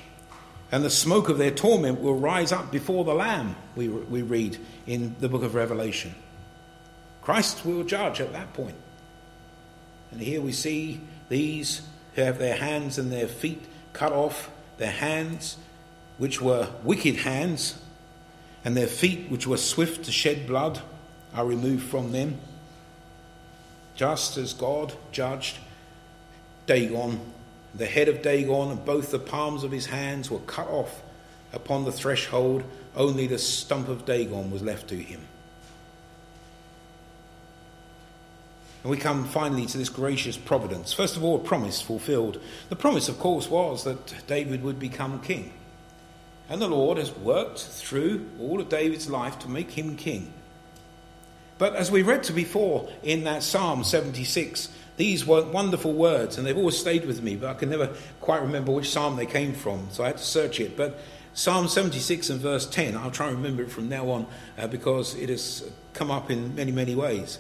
And 0.71 0.83
the 0.83 0.89
smoke 0.89 1.29
of 1.29 1.37
their 1.37 1.51
torment 1.51 1.99
will 1.99 2.15
rise 2.15 2.51
up 2.51 2.71
before 2.71 3.03
the 3.03 3.13
Lamb, 3.13 3.55
we, 3.75 3.87
we 3.87 4.21
read 4.21 4.57
in 4.85 5.15
the 5.19 5.29
book 5.29 5.43
of 5.43 5.55
Revelation. 5.55 6.13
Christ 7.21 7.65
will 7.65 7.83
judge 7.83 8.21
at 8.21 8.33
that 8.33 8.53
point. 8.53 8.75
And 10.11 10.21
here 10.21 10.41
we 10.41 10.51
see 10.51 11.01
these 11.27 11.81
who 12.15 12.21
have 12.21 12.39
their 12.39 12.55
hands 12.55 12.97
and 12.97 13.11
their 13.11 13.27
feet 13.27 13.65
cut 13.93 14.11
off, 14.11 14.49
their 14.77 14.91
hands, 14.91 15.57
which 16.17 16.41
were 16.41 16.69
wicked 16.83 17.17
hands, 17.17 17.81
and 18.65 18.75
their 18.75 18.87
feet, 18.87 19.29
which 19.29 19.47
were 19.47 19.57
swift 19.57 20.05
to 20.05 20.11
shed 20.11 20.45
blood, 20.45 20.81
are 21.33 21.45
removed 21.45 21.87
from 21.87 22.11
them, 22.11 22.39
just 23.95 24.37
as 24.37 24.53
God 24.53 24.93
judged 25.11 25.57
Dagon. 26.65 27.19
The 27.75 27.85
head 27.85 28.07
of 28.09 28.21
Dagon 28.21 28.71
and 28.71 28.85
both 28.85 29.11
the 29.11 29.19
palms 29.19 29.63
of 29.63 29.71
his 29.71 29.85
hands 29.85 30.31
were 30.31 30.39
cut 30.39 30.67
off 30.67 31.01
upon 31.53 31.85
the 31.85 31.91
threshold, 31.91 32.63
only 32.95 33.27
the 33.27 33.37
stump 33.37 33.87
of 33.87 34.05
Dagon 34.05 34.51
was 34.51 34.61
left 34.61 34.87
to 34.89 34.95
him. 34.95 35.21
And 38.83 38.91
we 38.91 38.97
come 38.97 39.25
finally 39.25 39.65
to 39.65 39.77
this 39.77 39.89
gracious 39.89 40.37
providence. 40.37 40.93
First 40.93 41.17
of 41.17 41.23
all, 41.23 41.35
a 41.35 41.43
promise 41.43 41.81
fulfilled. 41.81 42.39
The 42.69 42.75
promise, 42.75 43.09
of 43.09 43.19
course, 43.19 43.49
was 43.49 43.83
that 43.83 44.25
David 44.25 44.63
would 44.63 44.79
become 44.79 45.21
king. 45.21 45.51
And 46.49 46.61
the 46.61 46.67
Lord 46.67 46.97
has 46.97 47.15
worked 47.15 47.59
through 47.59 48.27
all 48.39 48.59
of 48.59 48.69
David's 48.69 49.09
life 49.09 49.37
to 49.39 49.49
make 49.49 49.71
him 49.71 49.97
king. 49.97 50.33
But 51.57 51.75
as 51.75 51.91
we 51.91 52.01
read 52.01 52.23
to 52.23 52.33
before 52.33 52.89
in 53.03 53.25
that 53.25 53.43
Psalm 53.43 53.83
76, 53.83 54.69
these 54.99 55.25
were 55.25 55.45
wonderful 55.45 55.93
words, 55.93 56.37
and 56.37 56.45
they've 56.45 56.57
always 56.57 56.77
stayed 56.77 57.05
with 57.05 57.23
me, 57.23 57.37
but 57.37 57.49
I 57.49 57.53
can 57.53 57.69
never 57.69 57.95
quite 58.19 58.41
remember 58.41 58.73
which 58.73 58.89
psalm 58.89 59.15
they 59.15 59.25
came 59.25 59.53
from, 59.53 59.87
so 59.91 60.03
I 60.03 60.07
had 60.07 60.17
to 60.17 60.23
search 60.23 60.59
it. 60.59 60.75
But 60.75 60.99
Psalm 61.33 61.69
76 61.69 62.29
and 62.29 62.41
verse 62.41 62.65
10, 62.65 62.97
I'll 62.97 63.09
try 63.09 63.29
and 63.29 63.37
remember 63.37 63.63
it 63.63 63.71
from 63.71 63.87
now 63.87 64.09
on 64.09 64.27
uh, 64.57 64.67
because 64.67 65.15
it 65.15 65.29
has 65.29 65.63
come 65.93 66.11
up 66.11 66.29
in 66.29 66.53
many, 66.53 66.73
many 66.73 66.95
ways. 66.95 67.39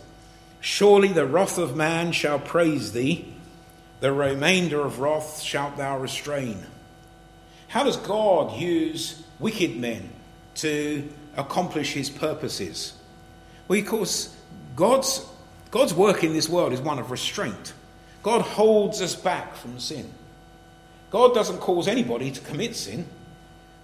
Surely 0.61 1.09
the 1.09 1.25
wrath 1.25 1.57
of 1.57 1.75
man 1.75 2.13
shall 2.13 2.39
praise 2.39 2.93
thee, 2.93 3.25
the 3.99 4.13
remainder 4.13 4.79
of 4.79 5.01
wrath 5.01 5.41
shalt 5.41 5.75
thou 5.75 5.99
restrain. 5.99 6.65
How 7.67 7.83
does 7.83 7.97
God 7.97 8.57
use 8.57 9.21
wicked 9.37 9.75
men 9.75 10.09
to 10.55 11.09
accomplish 11.35 11.91
his 11.91 12.09
purposes? 12.09 12.93
Well, 13.67 13.79
of 13.79 13.85
course, 13.85 14.33
God's, 14.77 15.25
God's 15.71 15.93
work 15.93 16.23
in 16.23 16.33
this 16.33 16.49
world 16.49 16.73
is 16.73 16.81
one 16.81 16.99
of 16.99 17.11
restraint. 17.11 17.73
God 18.23 18.41
holds 18.41 19.01
us 19.01 19.15
back 19.15 19.55
from 19.55 19.79
sin. 19.79 20.11
God 21.11 21.33
doesn't 21.33 21.59
cause 21.59 21.87
anybody 21.87 22.31
to 22.31 22.41
commit 22.41 22.75
sin, 22.75 23.07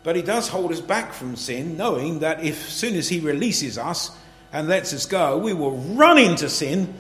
but 0.03 0.15
he 0.15 0.21
does 0.21 0.47
hold 0.47 0.71
us 0.71 0.81
back 0.81 1.13
from 1.13 1.35
sin, 1.35 1.77
knowing 1.77 2.19
that 2.19 2.43
if 2.43 2.69
soon 2.69 2.95
as 2.95 3.09
he 3.09 3.19
releases 3.19 3.77
us 3.77 4.15
and 4.51 4.67
lets 4.67 4.93
us 4.93 5.05
go, 5.05 5.37
we 5.37 5.53
will 5.53 5.77
run 5.77 6.17
into 6.17 6.49
sin 6.49 6.93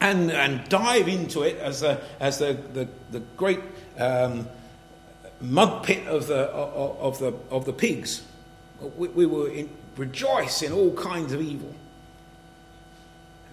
and, 0.00 0.30
and 0.30 0.68
dive 0.68 1.08
into 1.08 1.42
it 1.42 1.58
as 1.58 1.80
the, 1.80 2.00
as 2.20 2.38
the, 2.38 2.54
the, 2.72 2.88
the 3.10 3.20
great 3.36 3.60
um, 3.98 4.48
mud 5.40 5.84
pit 5.84 6.06
of 6.06 6.26
the, 6.26 6.48
of 6.48 7.18
the, 7.18 7.32
of 7.50 7.64
the 7.64 7.72
pigs. 7.72 8.24
We, 8.96 9.08
we 9.08 9.26
will 9.26 9.46
in, 9.46 9.70
rejoice 9.96 10.62
in 10.62 10.72
all 10.72 10.94
kinds 10.94 11.32
of 11.32 11.40
evil. 11.40 11.72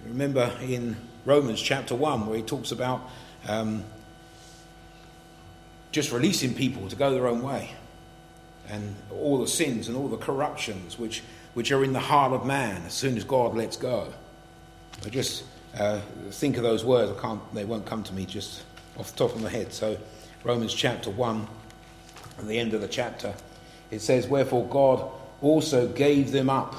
Remember 0.06 0.52
in 0.60 0.96
Romans 1.24 1.60
chapter 1.60 1.94
1 1.94 2.26
where 2.26 2.36
he 2.36 2.42
talks 2.42 2.72
about 2.72 3.08
um, 3.48 3.84
just 5.92 6.12
releasing 6.12 6.54
people 6.54 6.88
to 6.88 6.96
go 6.96 7.12
their 7.12 7.26
own 7.26 7.42
way 7.42 7.74
and 8.68 8.94
all 9.10 9.38
the 9.38 9.46
sins 9.46 9.88
and 9.88 9.96
all 9.96 10.08
the 10.08 10.16
corruptions 10.16 10.98
which, 10.98 11.22
which 11.54 11.70
are 11.70 11.84
in 11.84 11.92
the 11.92 12.00
heart 12.00 12.32
of 12.32 12.46
man 12.46 12.82
as 12.86 12.94
soon 12.94 13.16
as 13.16 13.24
God 13.24 13.54
lets 13.54 13.76
go. 13.76 14.12
I 15.04 15.08
just 15.08 15.44
uh, 15.78 16.00
think 16.30 16.56
of 16.56 16.62
those 16.62 16.84
words. 16.84 17.12
I 17.16 17.20
can't, 17.20 17.54
they 17.54 17.64
won't 17.64 17.86
come 17.86 18.02
to 18.04 18.14
me 18.14 18.26
just 18.26 18.62
off 18.98 19.12
the 19.12 19.26
top 19.26 19.36
of 19.36 19.42
my 19.42 19.48
head. 19.48 19.72
So, 19.72 19.96
Romans 20.44 20.74
chapter 20.74 21.10
1 21.10 21.46
at 22.38 22.46
the 22.46 22.58
end 22.58 22.74
of 22.74 22.80
the 22.80 22.88
chapter, 22.88 23.34
it 23.90 24.00
says, 24.00 24.26
Wherefore 24.26 24.66
God 24.66 25.08
also 25.40 25.88
gave 25.88 26.32
them 26.32 26.50
up 26.50 26.74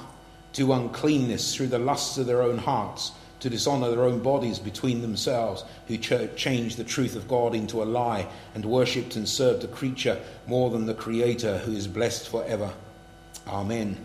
to 0.53 0.73
uncleanness 0.73 1.55
through 1.55 1.67
the 1.67 1.79
lusts 1.79 2.17
of 2.17 2.25
their 2.25 2.41
own 2.41 2.57
hearts, 2.57 3.11
to 3.39 3.49
dishonour 3.49 3.89
their 3.89 4.05
own 4.05 4.19
bodies 4.19 4.59
between 4.59 5.01
themselves, 5.01 5.65
who 5.87 5.97
ch- 5.97 6.35
changed 6.35 6.77
the 6.77 6.83
truth 6.83 7.15
of 7.15 7.27
God 7.27 7.53
into 7.53 7.83
a 7.83 7.85
lie, 7.85 8.27
and 8.55 8.63
worshipped 8.63 9.15
and 9.15 9.27
served 9.27 9.63
a 9.63 9.67
creature 9.67 10.19
more 10.47 10.69
than 10.69 10.85
the 10.85 10.93
Creator, 10.93 11.57
who 11.59 11.73
is 11.73 11.87
blessed 11.87 12.29
for 12.29 12.45
ever. 12.45 12.71
Amen. 13.47 13.97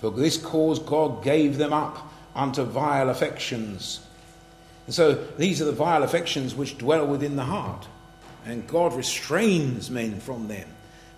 For 0.00 0.10
this 0.10 0.36
cause 0.36 0.78
God 0.78 1.22
gave 1.22 1.58
them 1.58 1.72
up 1.72 2.12
unto 2.34 2.64
vile 2.64 3.10
affections. 3.10 4.00
And 4.86 4.94
so 4.94 5.14
these 5.36 5.60
are 5.60 5.66
the 5.66 5.72
vile 5.72 6.02
affections 6.02 6.54
which 6.54 6.78
dwell 6.78 7.06
within 7.06 7.36
the 7.36 7.44
heart. 7.44 7.86
And 8.44 8.66
God 8.66 8.94
restrains 8.94 9.90
men 9.90 10.18
from 10.18 10.48
them. 10.48 10.68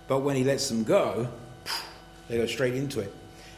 But 0.09 0.21
when 0.21 0.37
He 0.37 0.45
lets 0.45 0.69
them 0.69 0.85
go, 0.85 1.29
they 2.29 2.37
go 2.37 2.47
straight 2.47 2.75
into 2.75 3.01
it. 3.01 3.15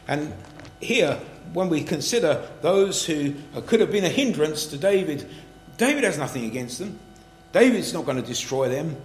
And 0.07 0.33
here, 0.79 1.19
when 1.53 1.69
we 1.69 1.83
consider 1.83 2.47
those 2.61 3.05
who 3.05 3.35
could 3.65 3.79
have 3.79 3.91
been 3.91 4.05
a 4.05 4.09
hindrance 4.09 4.65
to 4.67 4.77
David, 4.77 5.27
David 5.77 6.03
has 6.03 6.17
nothing 6.17 6.45
against 6.45 6.79
them. 6.79 6.99
David's 7.51 7.93
not 7.93 8.05
going 8.05 8.17
to 8.17 8.27
destroy 8.27 8.69
them. 8.69 8.97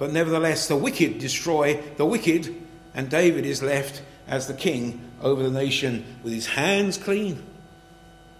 But 0.00 0.12
nevertheless, 0.12 0.66
the 0.66 0.76
wicked 0.76 1.18
destroy 1.18 1.78
the 1.98 2.06
wicked, 2.06 2.56
and 2.94 3.10
David 3.10 3.44
is 3.44 3.62
left 3.62 4.00
as 4.26 4.46
the 4.46 4.54
king 4.54 5.10
over 5.20 5.42
the 5.42 5.50
nation 5.50 6.16
with 6.22 6.32
his 6.32 6.46
hands 6.46 6.96
clean. 6.96 7.44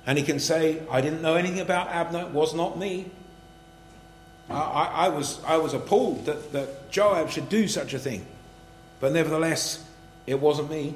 And 0.06 0.16
he 0.16 0.24
can 0.24 0.38
say, 0.38 0.82
I 0.90 1.02
didn't 1.02 1.20
know 1.20 1.34
anything 1.34 1.60
about 1.60 1.88
Abner, 1.88 2.22
it 2.22 2.30
was 2.30 2.54
not 2.54 2.78
me. 2.78 3.10
I, 4.48 4.54
I, 4.54 4.84
I, 4.86 5.08
was, 5.10 5.44
I 5.44 5.58
was 5.58 5.74
appalled 5.74 6.24
that, 6.24 6.52
that 6.52 6.90
Joab 6.90 7.28
should 7.28 7.50
do 7.50 7.68
such 7.68 7.92
a 7.92 7.98
thing. 7.98 8.24
But 8.98 9.12
nevertheless, 9.12 9.84
it 10.26 10.40
wasn't 10.40 10.70
me. 10.70 10.94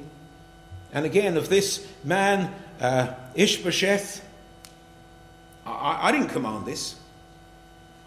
And 0.95 1.05
again, 1.05 1.35
of 1.35 1.49
this 1.49 1.85
man, 2.05 2.55
uh, 2.79 3.13
Ishbosheth, 3.35 4.25
I, 5.65 6.07
I 6.07 6.11
didn't 6.13 6.29
command 6.29 6.65
this. 6.65 6.95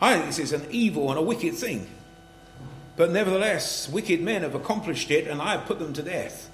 I 0.00 0.14
think 0.14 0.24
this 0.24 0.38
is 0.38 0.52
an 0.54 0.66
evil 0.70 1.10
and 1.10 1.18
a 1.18 1.22
wicked 1.22 1.54
thing. 1.54 1.86
But 2.96 3.10
nevertheless, 3.10 3.90
wicked 3.90 4.22
men 4.22 4.40
have 4.40 4.54
accomplished 4.54 5.10
it, 5.10 5.26
and 5.26 5.42
I 5.42 5.52
have 5.52 5.66
put 5.66 5.78
them 5.78 5.92
to 5.92 6.02
death. 6.02 6.48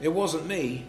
It 0.00 0.10
wasn't 0.10 0.46
me. 0.46 0.86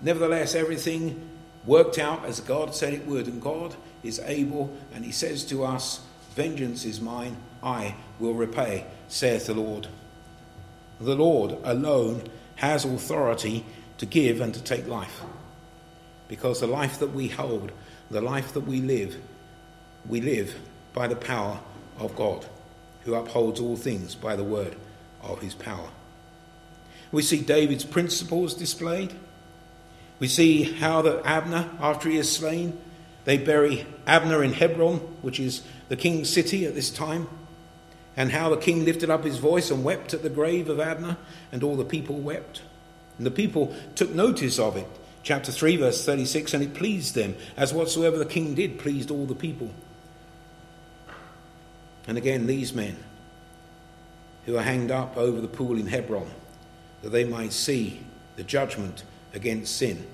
Nevertheless, 0.00 0.54
everything 0.54 1.28
worked 1.66 1.98
out 1.98 2.24
as 2.24 2.38
God 2.38 2.76
said 2.76 2.94
it 2.94 3.04
would, 3.06 3.26
and 3.26 3.42
God 3.42 3.74
is 4.04 4.20
able, 4.20 4.72
and 4.94 5.04
He 5.04 5.10
says 5.10 5.44
to 5.46 5.64
us, 5.64 6.00
Vengeance 6.36 6.84
is 6.84 7.00
mine, 7.00 7.36
I 7.60 7.96
will 8.20 8.34
repay, 8.34 8.86
saith 9.08 9.46
the 9.46 9.54
Lord. 9.54 9.88
The 11.00 11.16
Lord 11.16 11.58
alone 11.64 12.22
has 12.56 12.84
authority 12.84 13.64
to 13.98 14.06
give 14.06 14.40
and 14.40 14.54
to 14.54 14.62
take 14.62 14.86
life. 14.86 15.22
Because 16.28 16.60
the 16.60 16.66
life 16.66 16.98
that 16.98 17.12
we 17.12 17.28
hold, 17.28 17.72
the 18.10 18.20
life 18.20 18.52
that 18.54 18.66
we 18.66 18.80
live, 18.80 19.16
we 20.06 20.20
live 20.20 20.54
by 20.92 21.08
the 21.08 21.16
power 21.16 21.60
of 21.98 22.16
God, 22.16 22.46
who 23.02 23.14
upholds 23.14 23.60
all 23.60 23.76
things 23.76 24.14
by 24.14 24.36
the 24.36 24.44
word 24.44 24.76
of 25.22 25.40
his 25.40 25.54
power. 25.54 25.88
We 27.12 27.22
see 27.22 27.40
David's 27.40 27.84
principles 27.84 28.54
displayed. 28.54 29.14
We 30.18 30.28
see 30.28 30.62
how 30.64 31.02
that 31.02 31.24
Abner, 31.24 31.70
after 31.80 32.08
he 32.08 32.18
is 32.18 32.30
slain, 32.30 32.78
they 33.24 33.38
bury 33.38 33.86
Abner 34.06 34.42
in 34.42 34.52
Hebron, 34.52 34.98
which 35.22 35.40
is 35.40 35.62
the 35.88 35.96
king's 35.96 36.30
city 36.30 36.66
at 36.66 36.74
this 36.74 36.90
time, 36.90 37.28
and 38.16 38.30
how 38.30 38.48
the 38.48 38.56
king 38.56 38.84
lifted 38.84 39.10
up 39.10 39.24
his 39.24 39.38
voice 39.38 39.70
and 39.70 39.84
wept 39.84 40.14
at 40.14 40.22
the 40.22 40.30
grave 40.30 40.68
of 40.68 40.80
Abner, 40.80 41.16
and 41.50 41.62
all 41.62 41.76
the 41.76 41.84
people 41.84 42.16
wept. 42.16 42.62
And 43.18 43.26
the 43.26 43.30
people 43.30 43.74
took 43.94 44.10
notice 44.10 44.58
of 44.58 44.76
it. 44.76 44.86
Chapter 45.22 45.50
3, 45.50 45.76
verse 45.76 46.04
36 46.04 46.54
And 46.54 46.62
it 46.62 46.74
pleased 46.74 47.14
them, 47.14 47.34
as 47.56 47.72
whatsoever 47.72 48.18
the 48.18 48.26
king 48.26 48.54
did 48.54 48.78
pleased 48.78 49.10
all 49.10 49.26
the 49.26 49.34
people. 49.34 49.70
And 52.06 52.18
again, 52.18 52.46
these 52.46 52.74
men 52.74 52.96
who 54.46 54.56
are 54.56 54.62
hanged 54.62 54.90
up 54.90 55.16
over 55.16 55.40
the 55.40 55.48
pool 55.48 55.78
in 55.78 55.86
Hebron, 55.86 56.30
that 57.02 57.10
they 57.10 57.24
might 57.24 57.52
see 57.52 58.04
the 58.36 58.42
judgment 58.42 59.04
against 59.32 59.76
sin. 59.76 60.06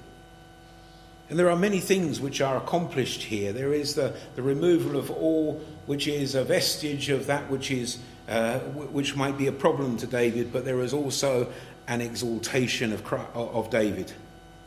And 1.30 1.38
there 1.38 1.48
are 1.48 1.56
many 1.56 1.80
things 1.80 2.20
which 2.20 2.40
are 2.40 2.56
accomplished 2.56 3.22
here. 3.22 3.52
There 3.52 3.72
is 3.72 3.94
the, 3.94 4.12
the 4.34 4.42
removal 4.42 4.98
of 4.98 5.10
all 5.10 5.62
which 5.86 6.08
is 6.08 6.34
a 6.34 6.44
vestige 6.44 7.08
of 7.08 7.26
that 7.28 7.48
which 7.48 7.70
is 7.70 7.98
uh, 8.30 8.58
which 8.58 9.16
might 9.16 9.36
be 9.36 9.48
a 9.48 9.52
problem 9.52 9.96
to 9.96 10.06
David, 10.06 10.52
but 10.52 10.64
there 10.64 10.80
is 10.82 10.92
also 10.92 11.52
an 11.88 12.00
exaltation 12.00 12.92
of, 12.92 13.02
Christ, 13.02 13.28
of 13.34 13.70
David, 13.70 14.12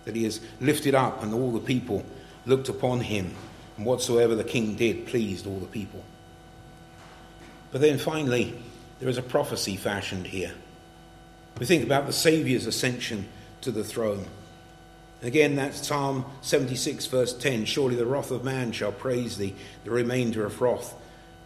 that 0.04 0.18
he 0.18 0.26
is 0.26 0.42
lifted 0.60 0.94
up, 0.94 1.24
and 1.24 1.34
all 1.34 1.52
the 1.52 1.62
people 1.62 2.04
looked 2.46 2.68
upon 2.68 3.00
him, 3.00 3.34
and 3.78 3.86
whatsoever 3.86 4.36
the 4.36 4.44
king 4.44 4.76
did 4.76 5.08
pleased 5.08 5.48
all 5.48 5.60
the 5.60 5.66
people. 5.66 6.04
But 7.72 7.80
then 7.80 7.98
finally, 7.98 8.54
there 9.00 9.08
is 9.08 9.18
a 9.18 9.24
prophecy 9.24 9.78
fashioned 9.78 10.28
here. 10.28 10.52
We 11.58 11.66
think 11.66 11.84
about 11.84 12.06
the 12.06 12.14
Saviour's 12.14 12.68
ascension 12.68 13.30
to 13.62 13.72
the 13.72 13.84
throne. 13.86 14.26
Again, 15.24 15.56
that's 15.56 15.88
Psalm 15.88 16.26
76, 16.42 17.06
verse 17.08 17.34
10 17.34 17.66
Surely 17.66 17.96
the 17.96 18.06
wrath 18.06 18.30
of 18.30 18.44
man 18.44 18.74
shall 18.74 18.92
praise 18.92 19.38
thee, 19.38 19.56
the 19.86 19.92
remainder 19.92 20.46
of 20.46 20.62
wrath 20.62 20.96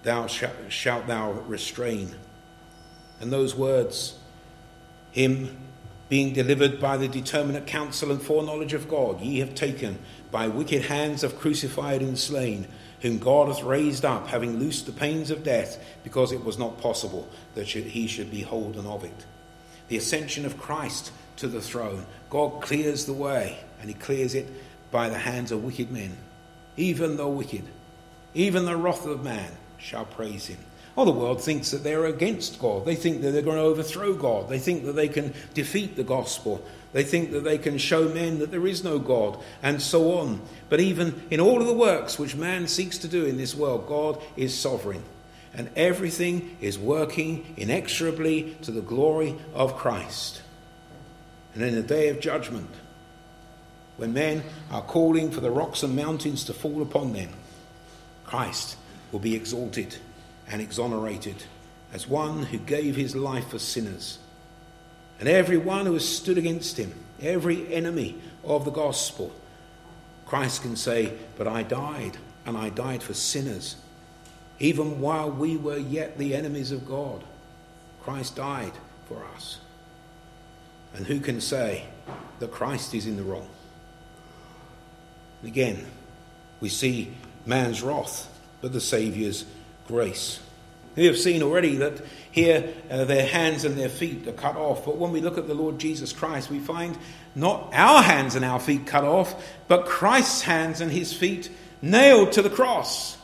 thou 0.04 0.26
shalt, 0.26 0.54
shalt 0.70 1.06
thou 1.08 1.32
restrain. 1.32 2.16
And 3.20 3.32
those 3.32 3.56
words, 3.56 4.18
him 5.12 5.58
being 6.10 6.34
delivered 6.34 6.80
by 6.80 6.98
the 6.98 7.08
determinate 7.08 7.68
counsel 7.68 8.12
and 8.12 8.22
foreknowledge 8.22 8.74
of 8.74 8.90
God, 8.90 9.22
ye 9.22 9.40
have 9.40 9.54
taken 9.54 10.00
by 10.32 10.48
wicked 10.48 10.84
hands 10.84 11.22
have 11.22 11.38
crucified 11.38 12.02
and 12.02 12.18
slain 12.18 12.68
whom 13.02 13.20
God 13.20 13.48
hath 13.48 13.64
raised 13.64 14.06
up, 14.06 14.28
having 14.28 14.58
loosed 14.60 14.88
the 14.88 14.92
pains 14.92 15.30
of 15.30 15.44
death, 15.44 15.84
because 16.04 16.32
it 16.32 16.44
was 16.44 16.58
not 16.58 16.82
possible 16.82 17.28
that 17.54 17.68
he 17.68 18.08
should 18.08 18.32
be 18.32 18.42
holden 18.42 18.88
of 18.88 19.04
it. 19.04 19.26
The 19.88 19.98
ascension 19.98 20.46
of 20.46 20.60
Christ 20.60 21.12
to 21.38 21.48
the 21.48 21.62
throne, 21.62 22.06
God 22.30 22.62
clears 22.62 23.06
the 23.06 23.14
way, 23.14 23.58
and 23.80 23.90
he 23.90 23.94
clears 23.94 24.36
it 24.36 24.48
by 24.92 25.10
the 25.10 25.18
hands 25.18 25.52
of 25.52 25.64
wicked 25.64 25.92
men. 25.92 26.18
Even 26.76 27.18
the 27.18 27.28
wicked, 27.28 27.64
even 28.34 28.66
the 28.66 28.76
wrath 28.76 29.06
of 29.06 29.24
man 29.24 29.52
shall 29.78 30.06
praise 30.06 30.48
him. 30.48 30.60
Oh, 30.98 31.06
the 31.06 31.12
world 31.12 31.42
thinks 31.42 31.70
that 31.72 31.84
they're 31.84 32.06
against 32.06 32.60
God. 32.60 32.86
They 32.86 32.96
think 32.96 33.22
that 33.22 33.32
they're 33.32 33.44
going 33.44 33.58
to 33.58 33.64
overthrow 33.64 34.16
God. 34.16 34.50
They 34.50 34.58
think 34.58 34.84
that 34.86 34.94
they 34.94 35.08
can 35.08 35.32
defeat 35.54 35.96
the 35.96 36.04
gospel. 36.04 36.66
They 36.92 37.04
think 37.04 37.32
that 37.32 37.44
they 37.44 37.60
can 37.60 37.78
show 37.78 38.10
men 38.10 38.40
that 38.40 38.50
there 38.50 38.66
is 38.66 38.84
no 38.84 38.98
God, 38.98 39.38
and 39.62 39.80
so 39.80 40.18
on. 40.18 40.42
But 40.70 40.80
even 40.80 41.28
in 41.30 41.40
all 41.40 41.62
of 41.62 41.68
the 41.68 41.74
works 41.74 42.18
which 42.18 42.36
man 42.36 42.68
seeks 42.68 42.98
to 43.00 43.08
do 43.08 43.26
in 43.26 43.38
this 43.38 43.54
world, 43.54 43.88
God 43.88 44.20
is 44.36 44.58
sovereign. 44.58 45.04
And 45.58 45.70
everything 45.76 46.55
is 46.62 46.78
working 46.78 47.53
inexorably 47.58 48.55
to 48.62 48.72
the 48.72 48.82
glory 48.82 49.36
of 49.55 49.76
Christ. 49.76 50.43
And 51.55 51.64
in 51.64 51.74
the 51.74 51.82
day 51.82 52.10
of 52.10 52.20
judgment, 52.20 52.70
when 53.97 54.14
men 54.14 54.43
are 54.70 54.84
calling 54.84 55.32
for 55.32 55.41
the 55.41 55.49
rocks 55.49 55.82
and 55.82 55.95
mountains 55.95 56.43
to 56.45 56.53
fall 56.53 56.84
upon 56.84 57.14
them, 57.14 57.32
Christ 58.24 58.78
will 59.12 59.20
be 59.20 59.36
exalted 59.36 59.97
and 60.47 60.62
exonerated 60.62 61.43
as 61.91 62.08
one 62.08 62.43
who 62.43 62.60
gave 62.60 62.95
his 62.95 63.16
life 63.16 63.49
for 63.49 63.58
sinners. 63.58 64.20
And 65.20 65.28
every 65.28 65.58
one 65.58 65.88
who 65.88 65.93
has 65.93 66.08
stood 66.08 66.38
against 66.38 66.78
him, 66.78 66.93
every 67.20 67.74
enemy 67.74 68.22
of 68.43 68.66
the 68.66 68.72
gospel, 68.72 69.34
Christ 70.28 70.62
can 70.62 70.76
say, 70.76 71.14
But 71.38 71.47
I 71.47 71.64
died, 71.64 72.18
and 72.45 72.55
I 72.55 72.70
died 72.70 73.01
for 73.01 73.16
sinners. 73.16 73.78
Even 74.60 74.99
while 74.99 75.30
we 75.30 75.58
were 75.58 75.78
yet 75.78 76.18
the 76.18 76.36
enemies 76.36 76.72
of 76.72 76.88
God, 76.88 77.24
Christ 78.01 78.36
died 78.36 78.74
for 79.08 79.24
us. 79.36 79.60
And 80.95 81.05
who 81.05 81.20
can 81.20 81.41
say 81.41 81.86
that 82.39 82.51
Christ 82.51 82.93
is 82.93 83.05
in 83.05 83.18
the 83.18 83.24
wrong? 83.24 83.47
Again, 85.43 85.86
we 86.60 86.70
see 86.70 87.14
man's 87.45 87.84
wrath, 87.84 88.28
but 88.62 88.74
the 88.74 88.82
Saviour's 88.82 89.45
grace. 89.88 90.39
We 90.95 91.05
have 91.05 91.18
seen 91.18 91.43
already 91.43 91.76
that 91.76 92.01
here 92.32 92.74
uh, 92.89 93.05
their 93.05 93.26
hands 93.26 93.64
and 93.64 93.78
their 93.78 93.89
feet 93.89 94.28
are 94.28 94.32
cut 94.32 94.55
off. 94.55 94.86
But 94.86 94.97
when 94.97 95.12
we 95.12 95.22
look 95.22 95.38
at 95.38 95.47
the 95.47 95.53
Lord 95.53 95.78
Jesus 95.78 96.12
Christ, 96.12 96.49
we 96.49 96.60
find 96.60 96.97
not 97.36 97.70
our 97.74 98.01
hands 98.01 98.36
and 98.36 98.43
our 98.43 98.60
feet 98.60 98.88
cut 98.88 99.03
off, 99.03 99.36
but 99.68 99.86
Christ's 99.86 100.41
hands 100.41 100.82
and 100.82 100.91
his 100.91 101.14
feet 101.14 101.51
nailed 101.84 102.32
to 102.32 102.41
the 102.41 102.49
cross. 102.49 103.16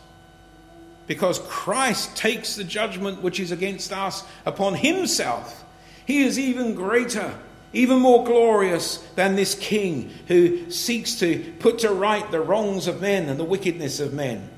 Because 1.08 1.40
Christ 1.40 2.16
takes 2.16 2.56
the 2.56 2.64
judgment 2.64 3.22
which 3.22 3.40
is 3.40 3.52
against 3.52 3.92
us 3.92 4.24
upon 4.46 4.76
himself. 4.76 5.64
He 6.06 6.24
is 6.24 6.40
even 6.40 6.76
greater, 6.76 7.38
even 7.74 8.00
more 8.00 8.24
glorious 8.24 8.98
than 9.16 9.36
this 9.36 9.56
king 9.56 10.12
who 10.28 10.70
seeks 10.70 11.16
to 11.20 11.54
put 11.60 11.80
to 11.80 11.90
right 11.90 12.30
the 12.32 12.42
wrongs 12.42 12.88
of 12.88 13.02
men 13.02 13.30
and 13.30 13.40
the 13.40 13.44
wickedness 13.44 14.00
of 14.00 14.14
men 14.14 14.50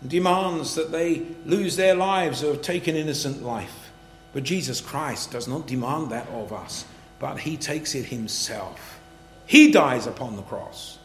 and 0.00 0.10
demands 0.10 0.74
that 0.74 0.92
they 0.92 1.22
lose 1.44 1.76
their 1.76 1.94
lives 1.94 2.40
who 2.40 2.48
have 2.48 2.62
taken 2.62 2.96
innocent 2.96 3.42
life. 3.42 3.90
But 4.32 4.44
Jesus 4.44 4.80
Christ 4.80 5.32
does 5.32 5.48
not 5.48 5.66
demand 5.66 6.10
that 6.10 6.28
of 6.28 6.52
us, 6.52 6.84
but 7.18 7.38
he 7.38 7.56
takes 7.56 7.94
it 7.94 8.06
himself. 8.06 9.00
He 9.46 9.72
dies 9.72 10.06
upon 10.06 10.36
the 10.36 10.42
cross. 10.42 10.98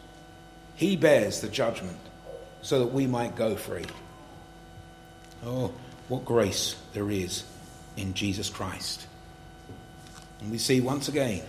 He 0.76 0.96
bears 0.96 1.40
the 1.40 1.48
judgment 1.48 1.98
so 2.62 2.78
that 2.80 2.92
we 2.92 3.06
might 3.06 3.36
go 3.36 3.56
free. 3.56 3.86
Oh, 5.46 5.72
what 6.08 6.24
grace 6.24 6.74
there 6.92 7.08
is 7.08 7.44
in 7.96 8.14
Jesus 8.14 8.50
Christ. 8.50 9.06
And 10.40 10.50
we 10.50 10.58
see 10.58 10.80
once 10.80 11.06
again 11.06 11.44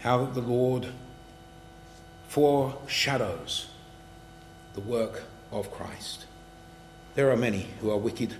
how 0.00 0.24
the 0.24 0.40
Lord 0.40 0.88
foreshadows 2.28 3.68
the 4.72 4.80
work 4.80 5.24
of 5.52 5.70
Christ. 5.70 6.24
There 7.16 7.30
are 7.30 7.36
many 7.36 7.68
who 7.80 7.90
are 7.90 7.98
wicked. 7.98 8.34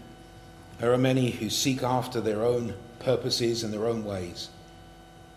There 0.78 0.92
are 0.92 0.98
many 0.98 1.32
who 1.32 1.50
seek 1.50 1.82
after 1.82 2.22
their 2.22 2.42
own 2.42 2.74
purposes 2.98 3.64
and 3.64 3.74
their 3.74 3.86
own 3.86 4.04
ways. 4.04 4.48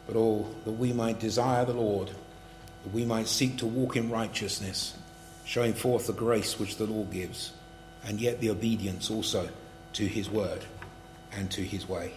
But 0.08 0.16
oh, 0.16 0.47
that 0.64 0.72
we 0.72 0.93
might 0.93 1.20
desire 1.20 1.66
the 1.66 1.74
Lord, 1.74 2.08
that 2.84 2.93
we 2.93 3.04
might 3.04 3.28
seek 3.28 3.58
to 3.58 3.66
walk 3.66 3.97
in 3.97 4.10
righteousness, 4.10 4.95
showing 5.43 5.74
forth 5.74 6.08
the 6.08 6.14
grace 6.14 6.58
which 6.58 6.78
the 6.78 6.86
Lord 6.86 7.12
gives, 7.12 7.52
and 8.06 8.20
yet 8.20 8.39
the 8.39 8.49
obedience 8.49 9.10
also 9.10 9.49
to 9.93 10.08
his 10.08 10.30
word 10.30 10.64
and 11.34 11.49
to 11.52 11.62
his 11.62 11.88
way. 11.88 12.14